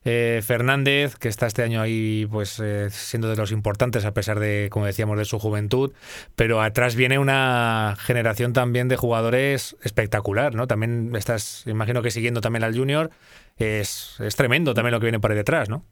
eh, 0.09 0.41
Fernández, 0.41 1.17
que 1.17 1.27
está 1.27 1.49
este 1.49 1.65
año 1.65 1.81
ahí 1.81 2.29
pues 2.31 2.61
eh, 2.61 2.91
siendo 2.91 3.29
de 3.29 3.35
los 3.35 3.51
importantes 3.51 4.05
a 4.05 4.15
pesar 4.15 4.39
de, 4.39 4.69
como 4.71 4.87
decíamos, 4.87 5.19
de 5.19 5.25
su 5.25 5.41
juventud, 5.41 5.93
pero 6.37 6.61
atrás 6.61 6.95
viene 6.95 7.19
una 7.19 7.97
generación 7.99 8.53
también 8.53 8.87
de 8.87 8.97
jugadores 8.97 9.77
espectacular, 9.83 10.55
¿no? 10.55 10.69
También 10.69 11.11
estás, 11.17 11.67
imagino 11.67 12.03
que 12.03 12.13
siguiendo 12.13 12.41
también 12.41 12.63
al 12.63 12.77
Junior, 12.77 13.11
es, 13.59 14.21
es 14.21 14.37
tremendo 14.37 14.75
también 14.75 14.93
lo 14.93 15.01
que 15.01 15.07
viene 15.07 15.19
por 15.19 15.33
ahí 15.33 15.37
detrás, 15.37 15.69
¿no? 15.69 15.83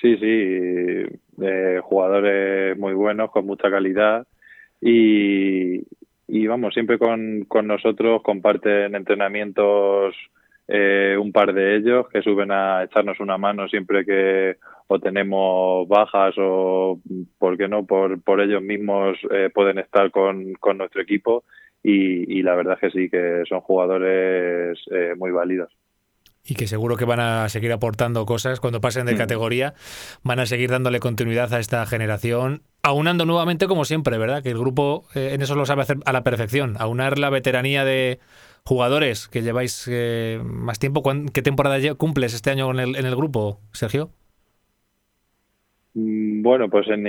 Sí, 0.00 0.16
sí, 0.16 1.20
eh, 1.42 1.80
jugadores 1.82 2.78
muy 2.78 2.94
buenos, 2.94 3.30
con 3.30 3.44
mucha 3.44 3.70
calidad 3.70 4.26
y, 4.80 5.82
y 6.26 6.46
vamos, 6.46 6.72
siempre 6.72 6.98
con, 6.98 7.44
con 7.48 7.66
nosotros 7.66 8.22
comparten 8.22 8.94
entrenamientos 8.94 10.14
eh, 10.66 11.16
un 11.20 11.32
par 11.32 11.52
de 11.52 11.76
ellos 11.76 12.06
que 12.08 12.22
suben 12.22 12.50
a 12.50 12.84
echarnos 12.84 13.20
una 13.20 13.36
mano 13.36 13.68
siempre 13.68 14.04
que 14.04 14.56
o 14.86 14.98
tenemos 14.98 15.86
bajas 15.88 16.34
o, 16.38 17.00
¿por 17.38 17.56
qué 17.56 17.68
no?, 17.68 17.84
por, 17.84 18.22
por 18.22 18.40
ellos 18.40 18.62
mismos 18.62 19.18
eh, 19.30 19.50
pueden 19.52 19.78
estar 19.78 20.10
con, 20.10 20.54
con 20.54 20.78
nuestro 20.78 21.02
equipo 21.02 21.44
y, 21.82 22.42
la 22.42 22.54
verdad 22.54 22.78
que 22.80 22.90
sí, 22.90 23.10
que 23.10 23.42
son 23.46 23.60
jugadores 23.60 24.78
eh, 24.90 25.12
muy 25.18 25.30
válidos 25.30 25.70
y 26.46 26.54
que 26.54 26.66
seguro 26.66 26.96
que 26.96 27.06
van 27.06 27.20
a 27.20 27.48
seguir 27.48 27.72
aportando 27.72 28.26
cosas 28.26 28.60
cuando 28.60 28.80
pasen 28.80 29.06
de 29.06 29.14
mm. 29.14 29.18
categoría, 29.18 29.74
van 30.22 30.40
a 30.40 30.46
seguir 30.46 30.70
dándole 30.70 31.00
continuidad 31.00 31.52
a 31.54 31.58
esta 31.58 31.86
generación, 31.86 32.62
aunando 32.82 33.24
nuevamente 33.24 33.66
como 33.66 33.86
siempre, 33.86 34.18
¿verdad? 34.18 34.42
Que 34.42 34.50
el 34.50 34.58
grupo 34.58 35.06
en 35.14 35.40
eso 35.40 35.54
lo 35.54 35.64
sabe 35.64 35.82
hacer 35.82 35.96
a 36.04 36.12
la 36.12 36.22
perfección, 36.22 36.76
aunar 36.78 37.18
la 37.18 37.30
veteranía 37.30 37.86
de 37.86 38.20
jugadores 38.64 39.28
que 39.28 39.42
lleváis 39.42 39.88
eh, 39.90 40.40
más 40.42 40.78
tiempo. 40.78 41.02
¿Qué 41.32 41.42
temporada 41.42 41.78
cumples 41.94 42.34
este 42.34 42.50
año 42.50 42.70
en 42.70 42.80
el, 42.80 42.96
en 42.96 43.06
el 43.06 43.16
grupo, 43.16 43.60
Sergio? 43.72 44.10
Mm, 45.94 46.42
bueno, 46.42 46.68
pues 46.68 46.88
en, 46.88 47.06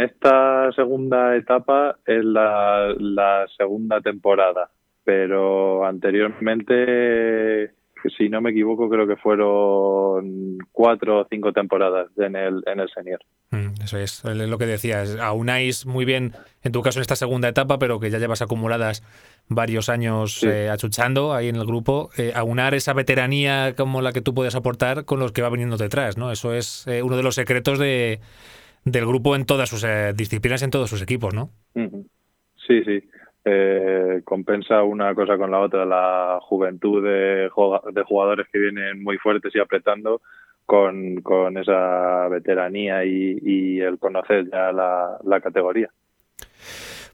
esta 0.00 0.72
segunda 0.72 1.36
etapa 1.36 1.98
es 2.06 2.24
la 2.24 3.46
segunda 3.56 4.00
temporada, 4.00 4.70
pero 5.04 5.86
anteriormente 5.86 7.77
si 8.16 8.28
no 8.28 8.40
me 8.40 8.50
equivoco, 8.50 8.88
creo 8.88 9.06
que 9.06 9.16
fueron 9.16 10.58
cuatro 10.72 11.20
o 11.20 11.26
cinco 11.28 11.52
temporadas 11.52 12.08
en 12.16 12.36
el, 12.36 12.62
en 12.66 12.80
el 12.80 12.88
senior. 12.90 13.20
Mm, 13.50 13.82
eso 13.82 13.98
es, 13.98 14.24
lo 14.24 14.58
que 14.58 14.66
decías. 14.66 15.16
Aunáis 15.16 15.86
muy 15.86 16.04
bien, 16.04 16.32
en 16.62 16.72
tu 16.72 16.82
caso, 16.82 16.98
en 16.98 17.02
esta 17.02 17.16
segunda 17.16 17.48
etapa, 17.48 17.78
pero 17.78 17.98
que 18.00 18.10
ya 18.10 18.18
llevas 18.18 18.42
acumuladas 18.42 19.02
varios 19.48 19.88
años 19.88 20.42
eh, 20.44 20.68
achuchando 20.68 21.32
ahí 21.32 21.48
en 21.48 21.56
el 21.56 21.66
grupo. 21.66 22.10
Eh, 22.18 22.32
aunar 22.34 22.74
esa 22.74 22.92
veteranía 22.92 23.74
como 23.76 24.02
la 24.02 24.12
que 24.12 24.20
tú 24.20 24.34
puedes 24.34 24.54
aportar 24.54 25.04
con 25.04 25.18
los 25.18 25.32
que 25.32 25.42
va 25.42 25.50
viniendo 25.50 25.76
detrás, 25.76 26.16
¿no? 26.16 26.30
Eso 26.30 26.54
es 26.54 26.86
eh, 26.86 27.02
uno 27.02 27.16
de 27.16 27.22
los 27.22 27.34
secretos 27.34 27.78
de, 27.78 28.20
del 28.84 29.06
grupo 29.06 29.34
en 29.34 29.44
todas 29.44 29.68
sus 29.68 29.84
disciplinas, 30.14 30.62
en 30.62 30.70
todos 30.70 30.90
sus 30.90 31.02
equipos, 31.02 31.34
¿no? 31.34 31.50
Sí, 31.74 32.84
sí. 32.84 33.02
Eh, 33.50 34.22
compensa 34.24 34.82
una 34.82 35.14
cosa 35.14 35.36
con 35.36 35.50
la 35.50 35.60
otra, 35.60 35.84
la 35.84 36.38
juventud 36.42 37.02
de, 37.02 37.48
jugadores 37.50 38.46
que 38.52 38.58
vienen 38.58 39.02
muy 39.02 39.16
fuertes 39.18 39.54
y 39.54 39.58
apretando 39.58 40.20
con, 40.66 41.22
con 41.22 41.56
esa 41.56 42.28
veteranía 42.28 43.04
y, 43.04 43.80
el 43.80 43.98
conocer 43.98 44.50
ya 44.50 44.72
la, 44.72 45.40
categoría. 45.40 45.90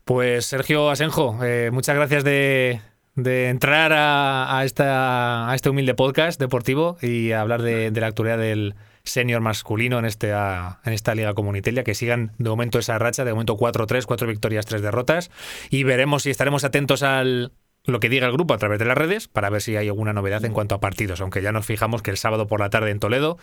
Pues 0.04 0.46
Sergio 0.46 0.90
Asenjo, 0.90 1.38
eh, 1.44 1.70
muchas 1.72 1.96
gracias 1.96 2.24
de, 2.24 2.80
de 3.14 3.48
entrar 3.48 3.92
a, 3.94 4.62
esta, 4.64 5.50
a 5.50 5.54
este 5.54 5.70
humilde 5.70 5.94
podcast 5.94 6.40
deportivo 6.40 6.96
y 7.00 7.32
hablar 7.32 7.62
de 7.62 7.90
la 7.92 8.08
actualidad 8.08 8.38
del, 8.38 8.74
senior 9.04 9.40
masculino 9.40 9.98
en, 9.98 10.06
este, 10.06 10.30
en 10.30 10.92
esta 10.92 11.14
Liga 11.14 11.34
Comunitaria, 11.34 11.84
que 11.84 11.94
sigan 11.94 12.32
de 12.38 12.50
momento 12.50 12.78
esa 12.78 12.98
racha, 12.98 13.24
de 13.24 13.32
momento 13.32 13.56
4-3, 13.56 14.06
4 14.06 14.26
victorias, 14.26 14.66
3 14.66 14.82
derrotas, 14.82 15.30
y 15.70 15.84
veremos 15.84 16.22
si 16.24 16.30
estaremos 16.30 16.64
atentos 16.64 17.02
al 17.02 17.52
lo 17.86 18.00
que 18.00 18.08
diga 18.08 18.26
el 18.26 18.32
grupo 18.32 18.54
a 18.54 18.58
través 18.58 18.78
de 18.78 18.86
las 18.86 18.96
redes 18.96 19.28
para 19.28 19.50
ver 19.50 19.60
si 19.60 19.76
hay 19.76 19.88
alguna 19.88 20.14
novedad 20.14 20.42
en 20.46 20.54
cuanto 20.54 20.74
a 20.74 20.80
partidos, 20.80 21.20
aunque 21.20 21.42
ya 21.42 21.52
nos 21.52 21.66
fijamos 21.66 22.00
que 22.00 22.10
el 22.10 22.16
sábado 22.16 22.46
por 22.46 22.60
la 22.60 22.70
tarde 22.70 22.90
en 22.90 22.98
Toledo 22.98 23.36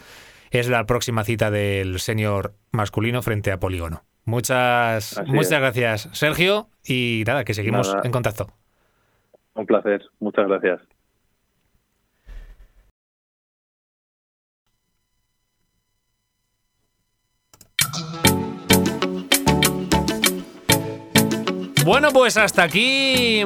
es 0.50 0.68
la 0.68 0.86
próxima 0.86 1.24
cita 1.24 1.52
del 1.52 2.00
senior 2.00 2.56
masculino 2.72 3.22
frente 3.22 3.52
a 3.52 3.60
Polígono. 3.60 4.04
Muchas, 4.26 5.22
muchas 5.28 5.60
gracias, 5.60 6.10
Sergio, 6.14 6.70
y 6.84 7.24
nada, 7.26 7.44
que 7.44 7.54
seguimos 7.54 7.96
en 8.04 8.12
contacto. 8.12 8.48
Un 9.54 9.66
placer, 9.68 10.02
muchas 10.20 10.48
gracias. 10.48 10.82
Bueno, 21.84 22.12
pues 22.12 22.38
hasta 22.38 22.62
aquí 22.62 23.42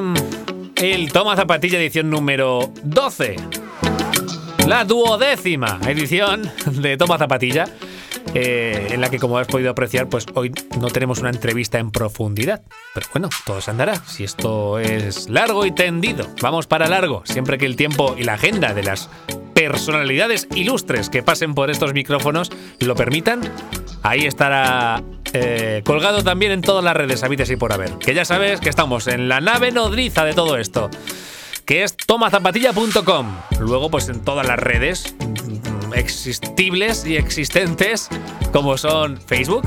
el 0.76 1.12
Toma 1.12 1.36
Zapatilla 1.36 1.78
edición 1.78 2.10
número 2.10 2.70
12. 2.82 3.36
La 4.66 4.84
duodécima 4.84 5.80
edición 5.86 6.50
de 6.66 6.98
Toma 6.98 7.16
Zapatilla. 7.16 7.64
Eh, 8.34 8.88
en 8.90 9.00
la 9.00 9.08
que 9.08 9.18
como 9.18 9.38
has 9.38 9.46
podido 9.46 9.70
apreciar, 9.70 10.10
pues 10.10 10.26
hoy 10.34 10.52
no 10.78 10.88
tenemos 10.88 11.20
una 11.20 11.30
entrevista 11.30 11.78
en 11.78 11.90
profundidad. 11.90 12.62
Pero 12.92 13.06
bueno, 13.12 13.30
todo 13.46 13.62
se 13.62 13.70
andará. 13.70 13.94
Si 14.04 14.24
esto 14.24 14.78
es 14.78 15.30
largo 15.30 15.64
y 15.64 15.70
tendido, 15.70 16.26
vamos 16.42 16.66
para 16.66 16.88
largo. 16.88 17.22
Siempre 17.24 17.56
que 17.56 17.64
el 17.64 17.76
tiempo 17.76 18.16
y 18.18 18.24
la 18.24 18.34
agenda 18.34 18.74
de 18.74 18.82
las 18.82 19.08
personalidades 19.56 20.48
ilustres 20.54 21.08
que 21.08 21.22
pasen 21.22 21.54
por 21.54 21.70
estos 21.70 21.94
micrófonos 21.94 22.52
lo 22.78 22.94
permitan, 22.94 23.40
ahí 24.02 24.26
estará 24.26 25.02
eh, 25.32 25.80
colgado 25.82 26.22
también 26.22 26.52
en 26.52 26.60
todas 26.60 26.84
las 26.84 26.94
redes 26.94 27.24
habites 27.24 27.48
y 27.48 27.56
por 27.56 27.72
haber. 27.72 27.92
Que 27.92 28.12
ya 28.12 28.26
sabes 28.26 28.60
que 28.60 28.68
estamos 28.68 29.06
en 29.06 29.30
la 29.30 29.40
nave 29.40 29.72
nodriza 29.72 30.26
de 30.26 30.34
todo 30.34 30.58
esto, 30.58 30.90
que 31.64 31.84
es 31.84 31.96
tomazapatilla.com. 31.96 33.34
Luego, 33.58 33.90
pues 33.90 34.10
en 34.10 34.20
todas 34.20 34.46
las 34.46 34.58
redes 34.58 35.14
mm, 35.18 35.94
existibles 35.94 37.06
y 37.06 37.16
existentes, 37.16 38.10
como 38.52 38.76
son 38.76 39.16
Facebook, 39.16 39.66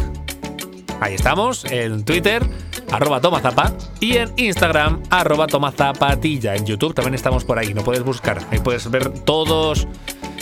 ahí 0.99 1.15
estamos, 1.15 1.65
en 1.65 2.03
Twitter, 2.03 2.43
arroba 2.91 3.21
tomazapa, 3.21 3.73
y 3.99 4.17
en 4.17 4.31
Instagram, 4.37 5.03
arroba 5.09 5.47
tomazapatilla. 5.47 6.55
En 6.55 6.65
YouTube 6.65 6.93
también 6.93 7.15
estamos 7.15 7.43
por 7.43 7.59
ahí, 7.59 7.73
no 7.73 7.83
puedes 7.83 8.03
buscar, 8.03 8.39
ahí 8.51 8.59
puedes 8.59 8.89
ver 8.89 9.09
todos 9.09 9.87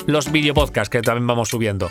los 0.05 0.31
videopodcasts 0.31 0.89
que 0.89 1.01
también 1.01 1.27
vamos 1.27 1.49
subiendo. 1.49 1.89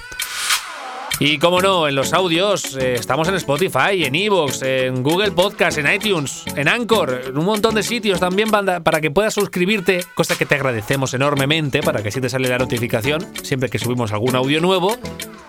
Y 1.18 1.38
como 1.38 1.62
no, 1.62 1.88
en 1.88 1.94
los 1.94 2.12
audios 2.12 2.76
eh, 2.76 2.94
estamos 2.94 3.26
en 3.28 3.36
Spotify, 3.36 4.04
en 4.04 4.14
Evox, 4.14 4.60
en 4.62 5.02
Google 5.02 5.32
Podcast, 5.32 5.78
en 5.78 5.90
iTunes, 5.90 6.44
en 6.54 6.68
Anchor, 6.68 7.22
en 7.28 7.38
un 7.38 7.44
montón 7.46 7.74
de 7.74 7.82
sitios 7.82 8.20
también 8.20 8.50
para 8.50 9.00
que 9.00 9.10
puedas 9.10 9.32
suscribirte, 9.32 10.04
cosa 10.14 10.36
que 10.36 10.44
te 10.44 10.56
agradecemos 10.56 11.14
enormemente 11.14 11.80
para 11.82 12.02
que 12.02 12.10
así 12.10 12.20
te 12.20 12.28
sale 12.28 12.48
la 12.48 12.58
notificación 12.58 13.26
siempre 13.42 13.70
que 13.70 13.78
subimos 13.78 14.12
algún 14.12 14.36
audio 14.36 14.60
nuevo, 14.60 14.96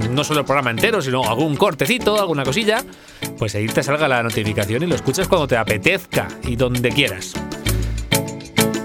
no 0.10 0.24
solo 0.24 0.42
el 0.42 0.46
programa 0.46 0.72
entero, 0.72 1.02
sino 1.02 1.24
algún 1.24 1.58
cortecito, 1.58 2.20
alguna 2.20 2.44
cosilla, 2.44 2.84
pues 3.38 3.56
ahí 3.56 3.68
te 3.68 3.84
salga 3.84 4.08
la 4.08 4.24
notificación 4.24 4.84
y 4.84 4.86
lo 4.86 4.96
escuchas 4.96 5.28
cuando 5.28 5.48
te 5.48 5.58
apetezca 5.58 6.28
y 6.44 6.56
donde 6.56 6.90
quieras. 6.90 7.34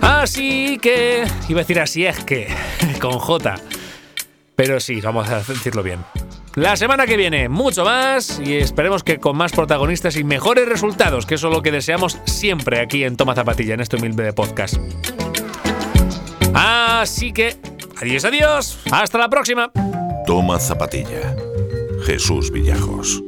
Así 0.01 0.78
que, 0.78 1.24
iba 1.49 1.61
a 1.61 1.62
decir 1.62 1.78
así 1.78 2.07
es 2.07 2.24
que, 2.24 2.49
con 3.01 3.12
J. 3.12 3.55
Pero 4.57 4.80
sí, 4.80 5.01
vamos 5.01 5.28
a 5.28 5.37
decirlo 5.39 5.83
bien. 5.83 6.01
La 6.55 6.76
semana 6.76 7.07
que 7.07 7.16
viene, 7.16 7.48
mucho 7.48 7.82
más 7.82 8.38
y 8.44 8.57
esperemos 8.57 9.03
que 9.03 9.16
con 9.16 9.36
más 9.36 9.53
protagonistas 9.53 10.16
y 10.16 10.24
mejores 10.24 10.68
resultados, 10.68 11.24
que 11.24 11.36
eso 11.36 11.48
es 11.48 11.55
lo 11.55 11.62
que 11.62 11.72
deseamos 11.72 12.18
siempre 12.26 12.80
aquí 12.80 13.05
en 13.05 13.16
Toma 13.16 13.34
Zapatilla, 13.34 13.72
en 13.72 13.80
este 13.80 13.96
humilde 13.96 14.34
podcast. 14.34 14.76
Así 16.53 17.32
que, 17.32 17.57
adiós, 18.00 18.26
adiós, 18.26 18.78
hasta 18.90 19.16
la 19.16 19.30
próxima. 19.30 19.72
Toma 20.26 20.59
Zapatilla, 20.59 21.34
Jesús 22.05 22.50
Villajos. 22.50 23.22